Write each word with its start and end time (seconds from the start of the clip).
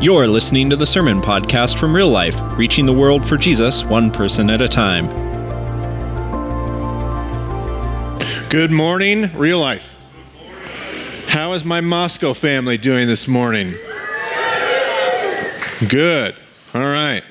You're 0.00 0.28
listening 0.28 0.70
to 0.70 0.76
the 0.76 0.86
Sermon 0.86 1.20
Podcast 1.20 1.76
from 1.76 1.94
Real 1.94 2.08
Life, 2.08 2.40
reaching 2.56 2.86
the 2.86 2.92
world 2.94 3.28
for 3.28 3.36
Jesus 3.36 3.84
one 3.84 4.10
person 4.10 4.48
at 4.48 4.62
a 4.62 4.66
time. 4.66 5.06
Good 8.48 8.70
morning, 8.70 9.30
Real 9.36 9.60
Life. 9.60 9.98
How 11.26 11.52
is 11.52 11.66
my 11.66 11.82
Moscow 11.82 12.32
family 12.32 12.78
doing 12.78 13.08
this 13.08 13.28
morning? 13.28 13.74
Good. 15.86 16.34
All 16.72 16.80
right. 16.80 17.22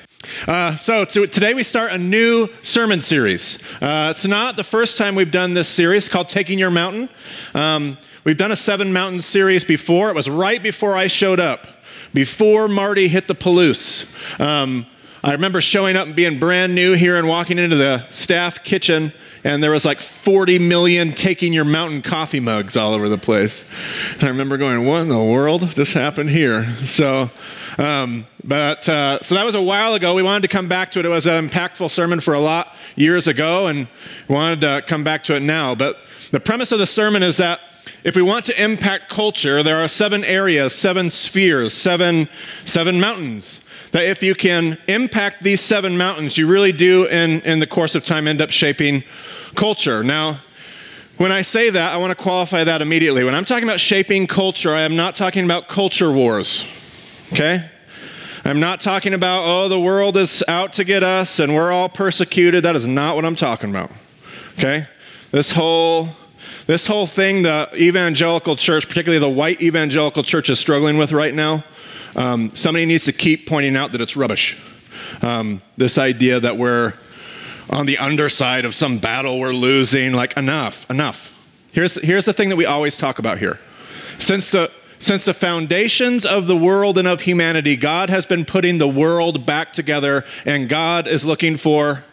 Uh, 0.46 0.76
so 0.76 1.04
to, 1.04 1.26
today 1.26 1.54
we 1.54 1.64
start 1.64 1.90
a 1.90 1.98
new 1.98 2.48
sermon 2.62 3.00
series. 3.00 3.60
Uh, 3.82 4.12
it's 4.12 4.28
not 4.28 4.54
the 4.54 4.62
first 4.62 4.96
time 4.96 5.16
we've 5.16 5.32
done 5.32 5.54
this 5.54 5.66
series 5.66 6.08
called 6.08 6.28
Taking 6.28 6.56
Your 6.56 6.70
Mountain. 6.70 7.08
Um, 7.52 7.98
we've 8.22 8.36
done 8.36 8.52
a 8.52 8.56
seven 8.56 8.92
mountain 8.92 9.22
series 9.22 9.64
before. 9.64 10.08
It 10.08 10.14
was 10.14 10.30
right 10.30 10.62
before 10.62 10.96
I 10.96 11.08
showed 11.08 11.40
up 11.40 11.66
before 12.12 12.68
Marty 12.68 13.08
hit 13.08 13.28
the 13.28 13.34
Palouse. 13.34 14.06
Um, 14.40 14.86
I 15.22 15.32
remember 15.32 15.60
showing 15.60 15.96
up 15.96 16.06
and 16.06 16.16
being 16.16 16.38
brand 16.38 16.74
new 16.74 16.94
here 16.94 17.16
and 17.16 17.28
walking 17.28 17.58
into 17.58 17.76
the 17.76 18.06
staff 18.08 18.64
kitchen, 18.64 19.12
and 19.44 19.62
there 19.62 19.70
was 19.70 19.84
like 19.84 20.00
40 20.00 20.58
million 20.58 21.12
taking 21.12 21.52
your 21.52 21.64
mountain 21.64 22.00
coffee 22.00 22.40
mugs 22.40 22.76
all 22.76 22.94
over 22.94 23.08
the 23.08 23.18
place. 23.18 23.70
And 24.14 24.24
I 24.24 24.28
remember 24.28 24.56
going, 24.56 24.86
"What 24.86 25.02
in 25.02 25.08
the 25.08 25.22
world 25.22 25.74
just 25.74 25.92
happened 25.92 26.30
here?" 26.30 26.64
So, 26.84 27.30
um, 27.76 28.26
but 28.44 28.88
uh, 28.88 29.20
so 29.20 29.34
that 29.34 29.44
was 29.44 29.54
a 29.54 29.62
while 29.62 29.94
ago. 29.94 30.14
We 30.14 30.22
wanted 30.22 30.42
to 30.42 30.48
come 30.48 30.68
back 30.68 30.90
to 30.92 31.00
it. 31.00 31.04
It 31.04 31.10
was 31.10 31.26
an 31.26 31.48
impactful 31.48 31.90
sermon 31.90 32.20
for 32.20 32.32
a 32.32 32.40
lot 32.40 32.68
years 32.96 33.26
ago, 33.26 33.66
and 33.66 33.88
we 34.26 34.34
wanted 34.34 34.62
to 34.62 34.82
come 34.86 35.04
back 35.04 35.24
to 35.24 35.36
it 35.36 35.40
now. 35.40 35.74
But 35.74 35.98
the 36.30 36.40
premise 36.40 36.72
of 36.72 36.78
the 36.78 36.86
sermon 36.86 37.22
is 37.22 37.36
that 37.36 37.60
if 38.02 38.16
we 38.16 38.22
want 38.22 38.46
to 38.46 38.62
impact 38.62 39.08
culture, 39.08 39.62
there 39.62 39.76
are 39.76 39.88
seven 39.88 40.24
areas, 40.24 40.74
seven 40.74 41.10
spheres, 41.10 41.74
seven, 41.74 42.28
seven 42.64 43.00
mountains. 43.00 43.60
That 43.92 44.04
if 44.04 44.22
you 44.22 44.34
can 44.34 44.78
impact 44.86 45.42
these 45.42 45.60
seven 45.60 45.98
mountains, 45.98 46.38
you 46.38 46.46
really 46.46 46.72
do, 46.72 47.06
in, 47.06 47.40
in 47.42 47.58
the 47.58 47.66
course 47.66 47.94
of 47.94 48.04
time, 48.04 48.28
end 48.28 48.40
up 48.40 48.50
shaping 48.50 49.02
culture. 49.54 50.04
Now, 50.04 50.40
when 51.16 51.32
I 51.32 51.42
say 51.42 51.68
that, 51.68 51.92
I 51.92 51.98
want 51.98 52.16
to 52.16 52.22
qualify 52.22 52.64
that 52.64 52.80
immediately. 52.80 53.24
When 53.24 53.34
I'm 53.34 53.44
talking 53.44 53.64
about 53.64 53.80
shaping 53.80 54.26
culture, 54.26 54.72
I 54.72 54.82
am 54.82 54.96
not 54.96 55.16
talking 55.16 55.44
about 55.44 55.68
culture 55.68 56.10
wars. 56.10 56.64
Okay? 57.32 57.68
I'm 58.44 58.60
not 58.60 58.80
talking 58.80 59.12
about, 59.12 59.42
oh, 59.44 59.68
the 59.68 59.78
world 59.78 60.16
is 60.16 60.42
out 60.48 60.72
to 60.74 60.84
get 60.84 61.02
us 61.02 61.38
and 61.38 61.54
we're 61.54 61.70
all 61.70 61.90
persecuted. 61.90 62.64
That 62.64 62.74
is 62.74 62.86
not 62.86 63.16
what 63.16 63.26
I'm 63.26 63.36
talking 63.36 63.68
about. 63.68 63.90
Okay? 64.58 64.86
This 65.30 65.52
whole 65.52 66.08
this 66.70 66.86
whole 66.86 67.08
thing, 67.08 67.42
the 67.42 67.68
evangelical 67.74 68.54
church, 68.54 68.86
particularly 68.86 69.18
the 69.18 69.28
white 69.28 69.60
evangelical 69.60 70.22
church, 70.22 70.48
is 70.48 70.60
struggling 70.60 70.98
with 70.98 71.10
right 71.10 71.34
now, 71.34 71.64
um, 72.14 72.54
somebody 72.54 72.86
needs 72.86 73.06
to 73.06 73.12
keep 73.12 73.48
pointing 73.48 73.74
out 73.74 73.90
that 73.90 74.00
it's 74.00 74.14
rubbish. 74.14 74.56
Um, 75.20 75.62
this 75.76 75.98
idea 75.98 76.38
that 76.38 76.56
we're 76.56 76.94
on 77.70 77.86
the 77.86 77.98
underside 77.98 78.64
of 78.64 78.72
some 78.72 78.98
battle 78.98 79.40
we're 79.40 79.52
losing, 79.52 80.12
like, 80.12 80.36
enough, 80.36 80.88
enough. 80.88 81.66
Here's, 81.72 81.96
here's 81.96 82.24
the 82.24 82.32
thing 82.32 82.50
that 82.50 82.56
we 82.56 82.66
always 82.66 82.96
talk 82.96 83.18
about 83.18 83.38
here. 83.38 83.58
Since 84.20 84.52
the, 84.52 84.70
since 85.00 85.24
the 85.24 85.34
foundations 85.34 86.24
of 86.24 86.46
the 86.46 86.56
world 86.56 86.98
and 86.98 87.08
of 87.08 87.22
humanity, 87.22 87.74
God 87.74 88.10
has 88.10 88.26
been 88.26 88.44
putting 88.44 88.78
the 88.78 88.86
world 88.86 89.44
back 89.44 89.72
together, 89.72 90.24
and 90.44 90.68
God 90.68 91.08
is 91.08 91.24
looking 91.24 91.56
for 91.56 92.04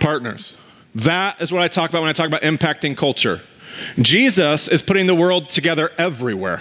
partners. 0.00 0.56
That 0.94 1.40
is 1.40 1.52
what 1.52 1.62
I 1.62 1.68
talk 1.68 1.90
about 1.90 2.00
when 2.00 2.10
I 2.10 2.12
talk 2.12 2.26
about 2.26 2.42
impacting 2.42 2.96
culture. 2.96 3.42
Jesus 4.00 4.68
is 4.68 4.82
putting 4.82 5.06
the 5.06 5.14
world 5.14 5.48
together 5.48 5.90
everywhere. 5.96 6.60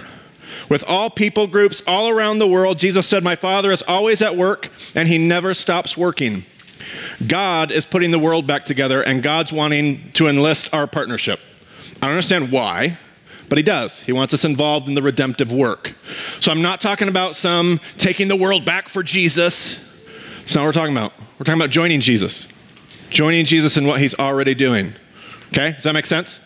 With 0.70 0.84
all 0.88 1.10
people 1.10 1.48
groups 1.48 1.82
all 1.88 2.10
around 2.10 2.40
the 2.40 2.48
world, 2.48 2.78
Jesus 2.78 3.08
said, 3.08 3.24
My 3.24 3.36
Father 3.36 3.72
is 3.72 3.82
always 3.88 4.22
at 4.22 4.36
work 4.36 4.70
and 4.96 5.08
he 5.08 5.18
never 5.18 5.54
stops 5.54 5.98
working. 5.98 6.46
God 7.28 7.72
is 7.72 7.86
putting 7.86 8.12
the 8.12 8.20
world 8.20 8.48
back 8.48 8.66
together 8.66 9.02
and 9.02 9.22
God's 9.24 9.52
wanting 9.52 10.12
to 10.14 10.28
enlist 10.28 10.74
our 10.74 10.88
partnership. 10.88 11.40
I 11.98 12.02
don't 12.02 12.12
understand 12.12 12.52
why, 12.52 12.98
but 13.50 13.58
he 13.58 13.64
does. 13.64 14.02
He 14.04 14.12
wants 14.12 14.34
us 14.34 14.46
involved 14.46 14.88
in 14.88 14.96
the 14.96 15.02
redemptive 15.02 15.52
work. 15.52 15.96
So 16.40 16.52
I'm 16.52 16.62
not 16.62 16.82
talking 16.82 17.08
about 17.08 17.36
some 17.36 17.80
taking 17.98 18.28
the 18.28 18.36
world 18.36 18.64
back 18.64 18.90
for 18.90 19.04
Jesus. 19.04 19.86
That's 20.40 20.56
not 20.56 20.62
what 20.62 20.68
we're 20.68 20.82
talking 20.82 20.96
about. 20.96 21.14
We're 21.38 21.46
talking 21.46 21.62
about 21.62 21.72
joining 21.72 22.00
Jesus, 22.00 22.48
joining 23.10 23.46
Jesus 23.46 23.78
in 23.78 23.86
what 23.86 24.00
he's 24.00 24.16
already 24.16 24.54
doing. 24.54 24.94
Okay? 25.48 25.74
Does 25.74 25.84
that 25.84 25.94
make 25.94 26.06
sense? 26.06 26.40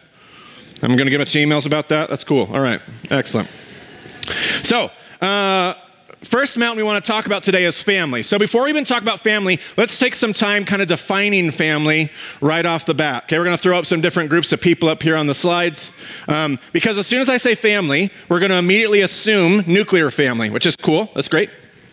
I'm 0.81 0.95
going 0.95 1.05
to 1.05 1.11
get 1.11 1.21
of 1.21 1.27
emails 1.27 1.65
about 1.65 1.89
that. 1.89 2.09
That's 2.09 2.25
cool. 2.25 2.49
All 2.51 2.59
right. 2.59 2.81
Excellent. 3.09 3.49
So, 4.63 4.91
uh, 5.21 5.75
first 6.23 6.57
mountain 6.57 6.77
we 6.77 6.83
want 6.83 7.03
to 7.03 7.09
talk 7.09 7.25
about 7.25 7.43
today 7.43 7.63
is 7.63 7.81
family. 7.81 8.21
So, 8.21 8.37
before 8.37 8.63
we 8.63 8.69
even 8.69 8.83
talk 8.83 9.01
about 9.01 9.21
family, 9.21 9.59
let's 9.77 9.97
take 9.97 10.13
some 10.13 10.33
time 10.33 10.65
kind 10.65 10.81
of 10.81 10.89
defining 10.89 11.51
family 11.51 12.09
right 12.41 12.65
off 12.65 12.85
the 12.85 12.93
bat. 12.93 13.23
Okay, 13.23 13.37
we're 13.37 13.45
going 13.45 13.55
to 13.55 13.61
throw 13.61 13.77
up 13.77 13.85
some 13.85 14.01
different 14.01 14.29
groups 14.29 14.51
of 14.51 14.59
people 14.59 14.89
up 14.89 15.01
here 15.01 15.15
on 15.15 15.27
the 15.27 15.33
slides. 15.33 15.91
Um, 16.27 16.59
because 16.73 16.97
as 16.97 17.07
soon 17.07 17.21
as 17.21 17.29
I 17.29 17.37
say 17.37 17.55
family, 17.55 18.11
we're 18.27 18.39
going 18.39 18.51
to 18.51 18.57
immediately 18.57 19.01
assume 19.01 19.63
nuclear 19.65 20.11
family, 20.11 20.49
which 20.49 20.65
is 20.65 20.75
cool. 20.75 21.11
That's 21.15 21.29
great. 21.29 21.49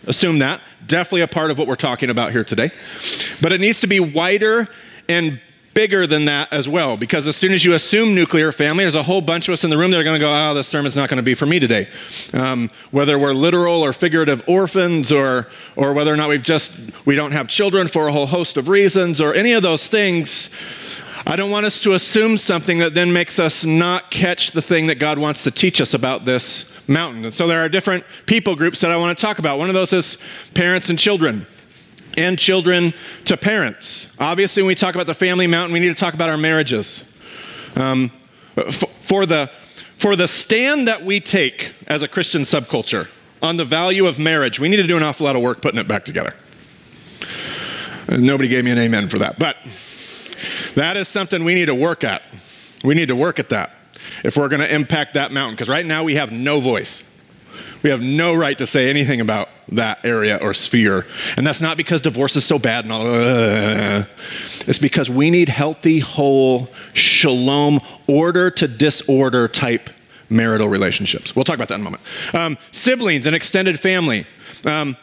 Assume 0.06 0.38
that. 0.38 0.60
Definitely 0.86 1.22
a 1.22 1.28
part 1.28 1.50
of 1.50 1.58
what 1.58 1.68
we're 1.68 1.76
talking 1.76 2.10
about 2.10 2.32
here 2.32 2.44
today. 2.44 2.70
But 3.42 3.52
it 3.52 3.60
needs 3.60 3.80
to 3.80 3.86
be 3.86 4.00
wider 4.00 4.68
and 5.08 5.40
bigger 5.72 6.06
than 6.06 6.24
that 6.24 6.52
as 6.52 6.68
well, 6.68 6.96
because 6.96 7.28
as 7.28 7.36
soon 7.36 7.52
as 7.52 7.64
you 7.64 7.74
assume 7.74 8.14
nuclear 8.14 8.50
family, 8.50 8.82
there's 8.82 8.96
a 8.96 9.02
whole 9.04 9.20
bunch 9.20 9.48
of 9.48 9.52
us 9.52 9.62
in 9.62 9.70
the 9.70 9.78
room 9.78 9.90
that 9.92 10.00
are 10.00 10.04
going 10.04 10.18
to 10.18 10.20
go, 10.20 10.32
oh, 10.32 10.52
this 10.52 10.66
sermon's 10.66 10.96
not 10.96 11.08
going 11.08 11.18
to 11.18 11.22
be 11.22 11.34
for 11.34 11.46
me 11.46 11.60
today. 11.60 11.86
Um, 12.34 12.70
whether 12.90 13.18
we're 13.18 13.34
literal 13.34 13.82
or 13.82 13.92
figurative 13.92 14.42
orphans, 14.48 15.12
or, 15.12 15.46
or 15.76 15.92
whether 15.92 16.12
or 16.12 16.16
not 16.16 16.28
we've 16.28 16.42
just, 16.42 16.72
we 17.06 17.14
don't 17.14 17.32
have 17.32 17.46
children 17.46 17.86
for 17.86 18.08
a 18.08 18.12
whole 18.12 18.26
host 18.26 18.56
of 18.56 18.68
reasons, 18.68 19.20
or 19.20 19.32
any 19.32 19.52
of 19.52 19.62
those 19.62 19.86
things, 19.86 20.50
I 21.26 21.36
don't 21.36 21.50
want 21.50 21.66
us 21.66 21.78
to 21.80 21.92
assume 21.92 22.38
something 22.38 22.78
that 22.78 22.94
then 22.94 23.12
makes 23.12 23.38
us 23.38 23.64
not 23.64 24.10
catch 24.10 24.52
the 24.52 24.62
thing 24.62 24.88
that 24.88 24.98
God 24.98 25.18
wants 25.18 25.44
to 25.44 25.50
teach 25.50 25.80
us 25.80 25.94
about 25.94 26.24
this 26.24 26.69
mountain. 26.90 27.24
And 27.24 27.32
so 27.32 27.46
there 27.46 27.60
are 27.60 27.68
different 27.68 28.04
people 28.26 28.56
groups 28.56 28.80
that 28.80 28.90
I 28.90 28.96
want 28.96 29.16
to 29.16 29.20
talk 29.20 29.38
about. 29.38 29.58
One 29.58 29.68
of 29.68 29.74
those 29.74 29.92
is 29.92 30.18
parents 30.52 30.90
and 30.90 30.98
children 30.98 31.46
and 32.18 32.38
children 32.38 32.92
to 33.26 33.36
parents. 33.36 34.12
Obviously, 34.18 34.62
when 34.62 34.68
we 34.68 34.74
talk 34.74 34.94
about 34.94 35.06
the 35.06 35.14
family 35.14 35.46
mountain, 35.46 35.72
we 35.72 35.80
need 35.80 35.88
to 35.88 35.94
talk 35.94 36.12
about 36.12 36.28
our 36.28 36.36
marriages. 36.36 37.04
Um, 37.76 38.08
for, 39.00 39.26
the, 39.26 39.48
for 39.96 40.16
the 40.16 40.26
stand 40.26 40.88
that 40.88 41.02
we 41.02 41.20
take 41.20 41.74
as 41.86 42.02
a 42.02 42.08
Christian 42.08 42.42
subculture 42.42 43.08
on 43.40 43.56
the 43.56 43.64
value 43.64 44.06
of 44.06 44.18
marriage, 44.18 44.58
we 44.58 44.68
need 44.68 44.76
to 44.76 44.86
do 44.86 44.96
an 44.96 45.02
awful 45.02 45.26
lot 45.26 45.36
of 45.36 45.42
work 45.42 45.62
putting 45.62 45.78
it 45.78 45.86
back 45.88 46.04
together. 46.04 46.34
Nobody 48.08 48.48
gave 48.48 48.64
me 48.64 48.72
an 48.72 48.78
amen 48.78 49.08
for 49.08 49.20
that, 49.20 49.38
but 49.38 49.56
that 50.74 50.96
is 50.96 51.06
something 51.06 51.44
we 51.44 51.54
need 51.54 51.66
to 51.66 51.74
work 51.76 52.02
at. 52.02 52.22
We 52.82 52.94
need 52.94 53.06
to 53.08 53.16
work 53.16 53.38
at 53.38 53.50
that 53.50 53.76
if 54.24 54.36
we're 54.36 54.48
going 54.48 54.60
to 54.60 54.74
impact 54.74 55.14
that 55.14 55.32
mountain, 55.32 55.54
because 55.54 55.68
right 55.68 55.86
now 55.86 56.04
we 56.04 56.14
have 56.14 56.32
no 56.32 56.60
voice. 56.60 57.06
We 57.82 57.90
have 57.90 58.02
no 58.02 58.34
right 58.34 58.58
to 58.58 58.66
say 58.66 58.90
anything 58.90 59.20
about 59.20 59.48
that 59.72 60.04
area 60.04 60.36
or 60.36 60.52
sphere. 60.52 61.06
And 61.36 61.46
that's 61.46 61.62
not 61.62 61.76
because 61.76 62.00
divorce 62.00 62.36
is 62.36 62.44
so 62.44 62.58
bad 62.58 62.84
and 62.84 62.92
all. 62.92 63.06
Uh, 63.06 64.04
it's 64.66 64.78
because 64.78 65.08
we 65.08 65.30
need 65.30 65.48
healthy, 65.48 66.00
whole, 66.00 66.68
shalom, 66.92 67.80
order 68.06 68.50
to 68.50 68.68
disorder 68.68 69.48
type 69.48 69.88
marital 70.28 70.68
relationships. 70.68 71.34
We'll 71.34 71.44
talk 71.44 71.56
about 71.56 71.68
that 71.68 71.76
in 71.76 71.80
a 71.80 71.84
moment. 71.84 72.02
Um, 72.34 72.58
siblings 72.70 73.26
and 73.26 73.34
extended 73.34 73.80
family. 73.80 74.26
Um, 74.64 74.96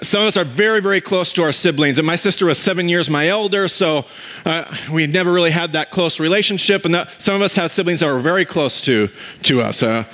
some 0.00 0.22
of 0.22 0.28
us 0.28 0.36
are 0.36 0.44
very, 0.44 0.80
very 0.80 1.00
close 1.00 1.32
to 1.34 1.42
our 1.42 1.52
siblings. 1.52 1.98
And 1.98 2.06
my 2.06 2.16
sister 2.16 2.46
was 2.46 2.58
seven 2.58 2.88
years 2.88 3.10
my 3.10 3.28
elder, 3.28 3.68
so 3.68 4.06
uh, 4.46 4.74
we 4.92 5.06
never 5.06 5.32
really 5.32 5.50
had 5.50 5.72
that 5.72 5.90
close 5.90 6.18
relationship. 6.20 6.84
And 6.84 6.94
that, 6.94 7.20
some 7.20 7.34
of 7.34 7.42
us 7.42 7.56
have 7.56 7.70
siblings 7.70 8.00
that 8.00 8.08
are 8.08 8.18
very 8.18 8.44
close 8.44 8.80
to, 8.82 9.08
to 9.44 9.60
us. 9.60 9.82
Uh, 9.82 10.04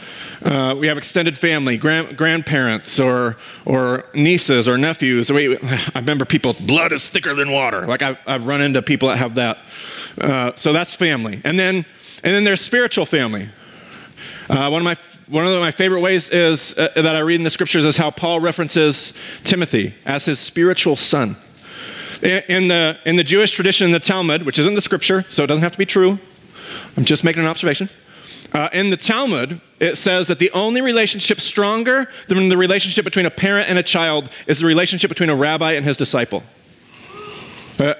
uh, 0.43 0.75
we 0.79 0.87
have 0.87 0.97
extended 0.97 1.37
family, 1.37 1.77
grand, 1.77 2.17
grandparents, 2.17 3.01
or, 3.01 3.37
or 3.65 4.05
nieces 4.15 4.69
or 4.69 4.79
nephews. 4.79 5.31
We, 5.31 5.57
I 5.63 5.91
remember 5.97 6.25
people, 6.25 6.55
blood 6.55 6.93
is 6.93 7.09
thicker 7.09 7.35
than 7.35 7.51
water. 7.51 7.87
Like 7.87 8.03
I've, 8.03 8.19
I've 8.27 8.47
run 8.47 8.63
into 8.63 8.81
people 8.83 9.09
that 9.09 9.19
have 9.19 9.35
that. 9.35 9.59
Uh, 10.21 10.53
so 10.57 10.73
that's 10.73 10.95
family. 10.95 11.41
And 11.45 11.59
then, 11.59 11.77
and 11.77 12.35
then 12.35 12.45
there's 12.45 12.61
spiritual 12.61 13.07
family. 13.07 13.49
Uh, 14.49 14.69
one 14.71 14.81
of 14.81 14.85
my 14.85 14.95
one 15.29 15.47
of 15.47 15.61
my 15.61 15.71
favorite 15.71 16.01
ways 16.01 16.29
is 16.31 16.77
uh, 16.79 16.89
that 16.95 17.15
I 17.15 17.21
read 17.21 17.37
in 17.37 17.43
the 17.43 17.51
scriptures 17.51 17.85
is 17.85 17.97
how 17.97 18.11
Paul 18.11 18.41
references 18.41 19.13
Timothy 19.45 19.95
as 20.07 20.25
his 20.25 20.39
spiritual 20.39 20.97
son. 20.97 21.37
In, 22.23 22.43
in 22.49 22.69
the 22.69 22.99
in 23.05 23.17
the 23.17 23.25
Jewish 23.25 23.53
tradition 23.53 23.85
in 23.87 23.93
the 23.93 24.01
Talmud, 24.01 24.43
which 24.43 24.59
isn't 24.59 24.75
the 24.75 24.81
scripture, 24.81 25.25
so 25.29 25.45
it 25.45 25.47
doesn't 25.47 25.63
have 25.63 25.73
to 25.73 25.79
be 25.79 25.87
true. 25.87 26.19
I'm 26.97 27.05
just 27.05 27.25
making 27.25 27.43
an 27.43 27.49
observation. 27.49 27.89
Uh, 28.53 28.69
in 28.73 28.91
the 28.91 28.97
Talmud, 28.97 29.61
it 29.79 29.97
says 29.97 30.29
that 30.29 30.39
the 30.39 30.51
only 30.53 30.81
relationship 30.81 31.41
stronger 31.41 32.09
than 32.29 32.49
the 32.49 32.57
relationship 32.57 33.05
between 33.05 33.27
a 33.27 33.31
parent 33.31 33.69
and 33.69 33.79
a 33.79 33.83
child 33.83 34.31
is 34.47 34.61
the 34.61 34.67
relationship 34.67 35.11
between 35.11 35.29
a 35.29 35.37
rabbi 35.37 35.73
and 35.73 35.85
his 35.85 35.97
disciple. 35.97 36.43
Uh, 37.79 37.95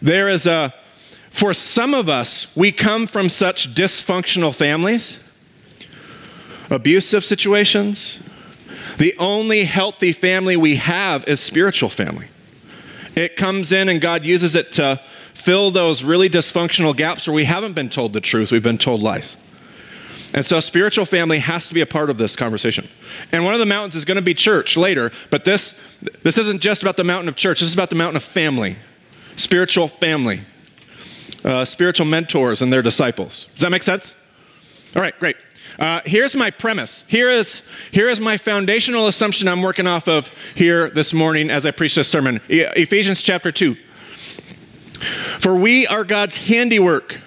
there 0.00 0.28
is 0.28 0.46
a, 0.46 0.72
for 1.30 1.52
some 1.52 1.94
of 1.94 2.08
us, 2.08 2.54
we 2.56 2.70
come 2.70 3.06
from 3.06 3.28
such 3.28 3.74
dysfunctional 3.74 4.54
families, 4.54 5.20
abusive 6.70 7.24
situations, 7.24 8.20
The 8.98 9.14
only 9.18 9.64
healthy 9.64 10.12
family 10.12 10.56
we 10.56 10.76
have 10.76 11.26
is 11.28 11.40
spiritual 11.40 11.88
family. 11.88 12.26
It 13.14 13.36
comes 13.36 13.72
in 13.72 13.88
and 13.88 14.00
God 14.00 14.24
uses 14.24 14.56
it 14.56 14.72
to 14.72 15.00
fill 15.34 15.70
those 15.70 16.02
really 16.02 16.28
dysfunctional 16.28 16.96
gaps 16.96 17.26
where 17.26 17.34
we 17.34 17.44
haven't 17.44 17.74
been 17.74 17.88
told 17.88 18.12
the 18.12 18.20
truth, 18.20 18.50
we've 18.50 18.62
been 18.62 18.78
told 18.78 19.00
lies. 19.00 19.36
And 20.34 20.44
so 20.44 20.60
spiritual 20.60 21.06
family 21.06 21.38
has 21.38 21.68
to 21.68 21.74
be 21.74 21.80
a 21.80 21.86
part 21.86 22.10
of 22.10 22.18
this 22.18 22.34
conversation. 22.34 22.88
And 23.30 23.44
one 23.44 23.54
of 23.54 23.60
the 23.60 23.66
mountains 23.66 23.94
is 23.94 24.04
going 24.04 24.16
to 24.16 24.22
be 24.22 24.34
church 24.34 24.76
later, 24.76 25.10
but 25.30 25.44
this 25.44 25.80
this 26.22 26.36
isn't 26.36 26.60
just 26.60 26.82
about 26.82 26.96
the 26.96 27.04
mountain 27.04 27.28
of 27.28 27.36
church. 27.36 27.60
This 27.60 27.68
is 27.68 27.74
about 27.74 27.88
the 27.88 27.96
mountain 27.96 28.16
of 28.16 28.24
family, 28.24 28.76
spiritual 29.36 29.88
family, 29.88 30.42
uh, 31.44 31.64
spiritual 31.64 32.06
mentors 32.06 32.60
and 32.60 32.72
their 32.72 32.82
disciples. 32.82 33.46
Does 33.54 33.60
that 33.60 33.70
make 33.70 33.84
sense? 33.84 34.14
All 34.96 35.02
right, 35.02 35.18
great. 35.18 35.36
Uh, 35.78 36.00
here's 36.04 36.34
my 36.34 36.50
premise. 36.50 37.04
Here 37.06 37.30
is, 37.30 37.62
here 37.92 38.08
is 38.08 38.20
my 38.20 38.36
foundational 38.36 39.06
assumption 39.06 39.46
I'm 39.46 39.62
working 39.62 39.86
off 39.86 40.08
of 40.08 40.34
here 40.56 40.90
this 40.90 41.12
morning 41.12 41.50
as 41.50 41.64
I 41.64 41.70
preach 41.70 41.94
this 41.94 42.08
sermon. 42.08 42.40
Ephesians 42.48 43.22
chapter 43.22 43.52
2. 43.52 43.76
For 45.38 45.54
we 45.54 45.86
are 45.86 46.02
God's 46.02 46.48
handiwork, 46.48 47.20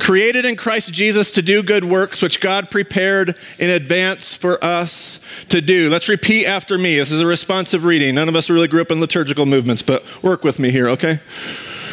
created 0.00 0.44
in 0.44 0.56
Christ 0.56 0.92
Jesus 0.92 1.30
to 1.32 1.42
do 1.42 1.62
good 1.62 1.84
works, 1.84 2.20
which 2.20 2.40
God 2.40 2.72
prepared 2.72 3.36
in 3.60 3.70
advance 3.70 4.34
for 4.34 4.62
us 4.64 5.20
to 5.50 5.60
do. 5.60 5.88
Let's 5.88 6.08
repeat 6.08 6.44
after 6.44 6.76
me. 6.76 6.96
This 6.96 7.12
is 7.12 7.20
a 7.20 7.26
responsive 7.26 7.84
reading. 7.84 8.16
None 8.16 8.28
of 8.28 8.34
us 8.34 8.50
really 8.50 8.66
grew 8.66 8.80
up 8.80 8.90
in 8.90 9.00
liturgical 9.00 9.46
movements, 9.46 9.84
but 9.84 10.04
work 10.24 10.42
with 10.42 10.58
me 10.58 10.72
here, 10.72 10.88
okay? 10.88 11.20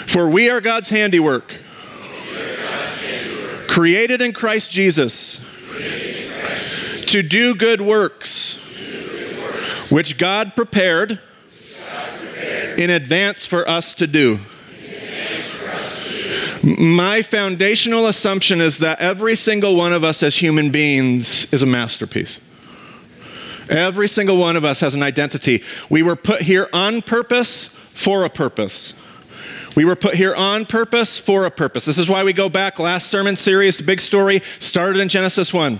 For 0.07 0.27
we 0.27 0.49
are 0.49 0.59
God's 0.59 0.89
handiwork, 0.89 1.53
created 3.67 4.21
in 4.21 4.33
Christ 4.33 4.71
Jesus 4.71 5.52
to 7.07 7.21
do 7.21 7.55
good 7.55 7.81
works, 7.81 8.57
which 9.91 10.17
God 10.17 10.55
prepared 10.55 11.19
in 12.77 12.89
advance 12.89 13.45
for 13.45 13.67
us 13.69 13.93
to 13.95 14.07
do. 14.07 14.39
My 16.63 17.21
foundational 17.21 18.07
assumption 18.07 18.61
is 18.61 18.77
that 18.79 18.99
every 18.99 19.35
single 19.35 19.75
one 19.75 19.91
of 19.91 20.03
us 20.03 20.23
as 20.23 20.35
human 20.35 20.71
beings 20.71 21.51
is 21.53 21.61
a 21.61 21.65
masterpiece. 21.65 22.39
Every 23.69 24.07
single 24.07 24.37
one 24.37 24.55
of 24.55 24.65
us 24.65 24.79
has 24.79 24.95
an 24.95 25.03
identity. 25.03 25.63
We 25.89 26.03
were 26.03 26.15
put 26.15 26.41
here 26.41 26.69
on 26.73 27.01
purpose 27.01 27.65
for 27.65 28.23
a 28.23 28.29
purpose. 28.29 28.93
We 29.75 29.85
were 29.85 29.95
put 29.95 30.13
here 30.13 30.35
on 30.35 30.65
purpose 30.65 31.17
for 31.17 31.45
a 31.45 31.51
purpose. 31.51 31.85
This 31.85 31.97
is 31.97 32.09
why 32.09 32.23
we 32.23 32.33
go 32.33 32.47
back 32.47 32.77
last 32.77 33.07
sermon 33.07 33.35
series, 33.35 33.77
the 33.77 33.83
big 33.83 34.01
story 34.01 34.41
started 34.59 34.99
in 34.99 35.09
Genesis 35.09 35.51
1. 35.53 35.79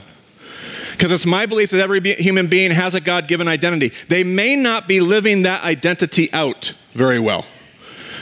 Because 0.91 1.11
it's 1.11 1.25
my 1.25 1.45
belief 1.45 1.71
that 1.71 1.79
every 1.79 2.01
human 2.15 2.47
being 2.47 2.71
has 2.71 2.95
a 2.95 3.01
God 3.01 3.27
given 3.27 3.47
identity. 3.47 3.91
They 4.09 4.23
may 4.23 4.55
not 4.55 4.87
be 4.87 4.99
living 4.99 5.43
that 5.43 5.63
identity 5.63 6.31
out 6.33 6.73
very 6.93 7.19
well. 7.19 7.45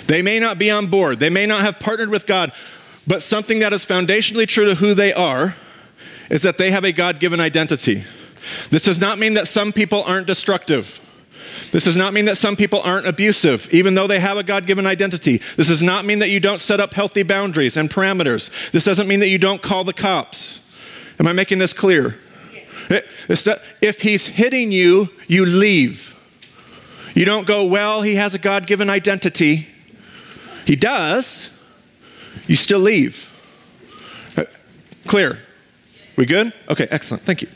They 0.07 0.21
may 0.21 0.39
not 0.39 0.59
be 0.59 0.69
on 0.71 0.87
board, 0.87 1.19
they 1.19 1.29
may 1.29 1.45
not 1.45 1.61
have 1.61 1.79
partnered 1.79 2.09
with 2.09 2.25
God, 2.25 2.51
but 3.07 3.23
something 3.23 3.59
that 3.59 3.71
is 3.71 3.85
foundationally 3.85 4.47
true 4.47 4.65
to 4.65 4.75
who 4.75 4.93
they 4.93 5.13
are 5.13 5.55
is 6.29 6.43
that 6.43 6.57
they 6.57 6.71
have 6.71 6.83
a 6.83 6.91
God 6.91 7.19
given 7.19 7.39
identity. 7.39 8.03
This 8.69 8.83
does 8.83 8.99
not 8.99 9.19
mean 9.19 9.35
that 9.35 9.47
some 9.47 9.71
people 9.71 10.03
aren't 10.03 10.27
destructive. 10.27 10.99
This 11.71 11.85
does 11.85 11.97
not 11.97 12.13
mean 12.13 12.25
that 12.25 12.37
some 12.37 12.55
people 12.55 12.81
aren't 12.81 13.07
abusive, 13.07 13.73
even 13.73 13.93
though 13.93 14.07
they 14.07 14.19
have 14.19 14.37
a 14.37 14.43
God 14.43 14.67
given 14.67 14.85
identity. 14.85 15.41
This 15.55 15.69
does 15.69 15.81
not 15.81 16.05
mean 16.05 16.19
that 16.19 16.29
you 16.29 16.39
don't 16.39 16.59
set 16.59 16.79
up 16.79 16.93
healthy 16.93 17.23
boundaries 17.23 17.77
and 17.77 17.89
parameters. 17.89 18.51
This 18.71 18.83
doesn't 18.83 19.07
mean 19.07 19.21
that 19.21 19.29
you 19.29 19.37
don't 19.37 19.61
call 19.61 19.83
the 19.83 19.93
cops. 19.93 20.59
Am 21.19 21.27
I 21.27 21.33
making 21.33 21.59
this 21.59 21.71
clear? 21.73 22.17
If 22.89 24.01
he's 24.01 24.27
hitting 24.27 24.71
you, 24.71 25.09
you 25.27 25.45
leave. 25.45 26.17
You 27.15 27.25
don't 27.25 27.47
go, 27.47 27.65
well, 27.65 28.01
he 28.01 28.15
has 28.15 28.33
a 28.33 28.39
God 28.39 28.67
given 28.67 28.89
identity. 28.89 29.67
He 30.65 30.75
does. 30.75 31.49
You 32.47 32.55
still 32.55 32.79
leave. 32.79 33.27
Uh, 34.35 34.45
clear? 35.05 35.39
We 36.17 36.25
good? 36.25 36.53
Okay, 36.69 36.87
excellent. 36.91 37.23
Thank 37.23 37.41
you. 37.41 37.47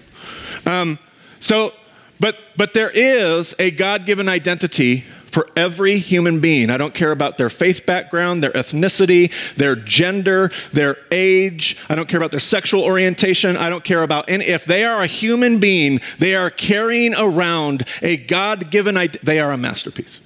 Um, 0.65 0.99
so, 1.39 1.73
but 2.19 2.37
but 2.55 2.73
there 2.73 2.91
is 2.93 3.53
a 3.59 3.71
God-given 3.71 4.29
identity 4.29 5.05
for 5.25 5.49
every 5.57 5.97
human 5.97 6.39
being. 6.39 6.69
I 6.69 6.77
don't 6.77 6.93
care 6.93 7.11
about 7.11 7.37
their 7.37 7.49
faith 7.49 7.85
background, 7.85 8.41
their 8.41 8.51
ethnicity, 8.51 9.33
their 9.55 9.75
gender, 9.75 10.49
their 10.71 10.95
age. 11.11 11.75
I 11.89 11.95
don't 11.95 12.07
care 12.07 12.19
about 12.19 12.31
their 12.31 12.39
sexual 12.39 12.83
orientation. 12.83 13.57
I 13.57 13.69
don't 13.69 13.83
care 13.83 14.01
about 14.01 14.29
any. 14.29 14.45
If 14.45 14.63
they 14.63 14.85
are 14.85 15.03
a 15.03 15.07
human 15.07 15.59
being, 15.59 15.99
they 16.19 16.35
are 16.35 16.49
carrying 16.49 17.13
around 17.15 17.83
a 18.01 18.15
God 18.15 18.71
given 18.71 18.95
identity. 18.95 19.25
They 19.25 19.41
are 19.41 19.51
a 19.51 19.57
masterpiece. 19.57 20.21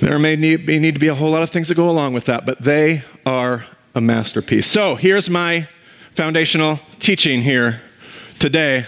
There 0.00 0.18
may 0.18 0.36
need, 0.36 0.66
may 0.66 0.78
need 0.78 0.92
to 0.92 1.00
be 1.00 1.08
a 1.08 1.14
whole 1.14 1.30
lot 1.30 1.42
of 1.42 1.48
things 1.48 1.68
that 1.68 1.76
go 1.76 1.88
along 1.88 2.12
with 2.12 2.26
that, 2.26 2.44
but 2.44 2.60
they 2.60 3.04
are 3.24 3.64
a 3.94 4.02
masterpiece. 4.02 4.66
So 4.66 4.96
here's 4.96 5.30
my 5.30 5.66
foundational 6.10 6.80
teaching 7.00 7.40
here 7.40 7.80
today. 8.38 8.84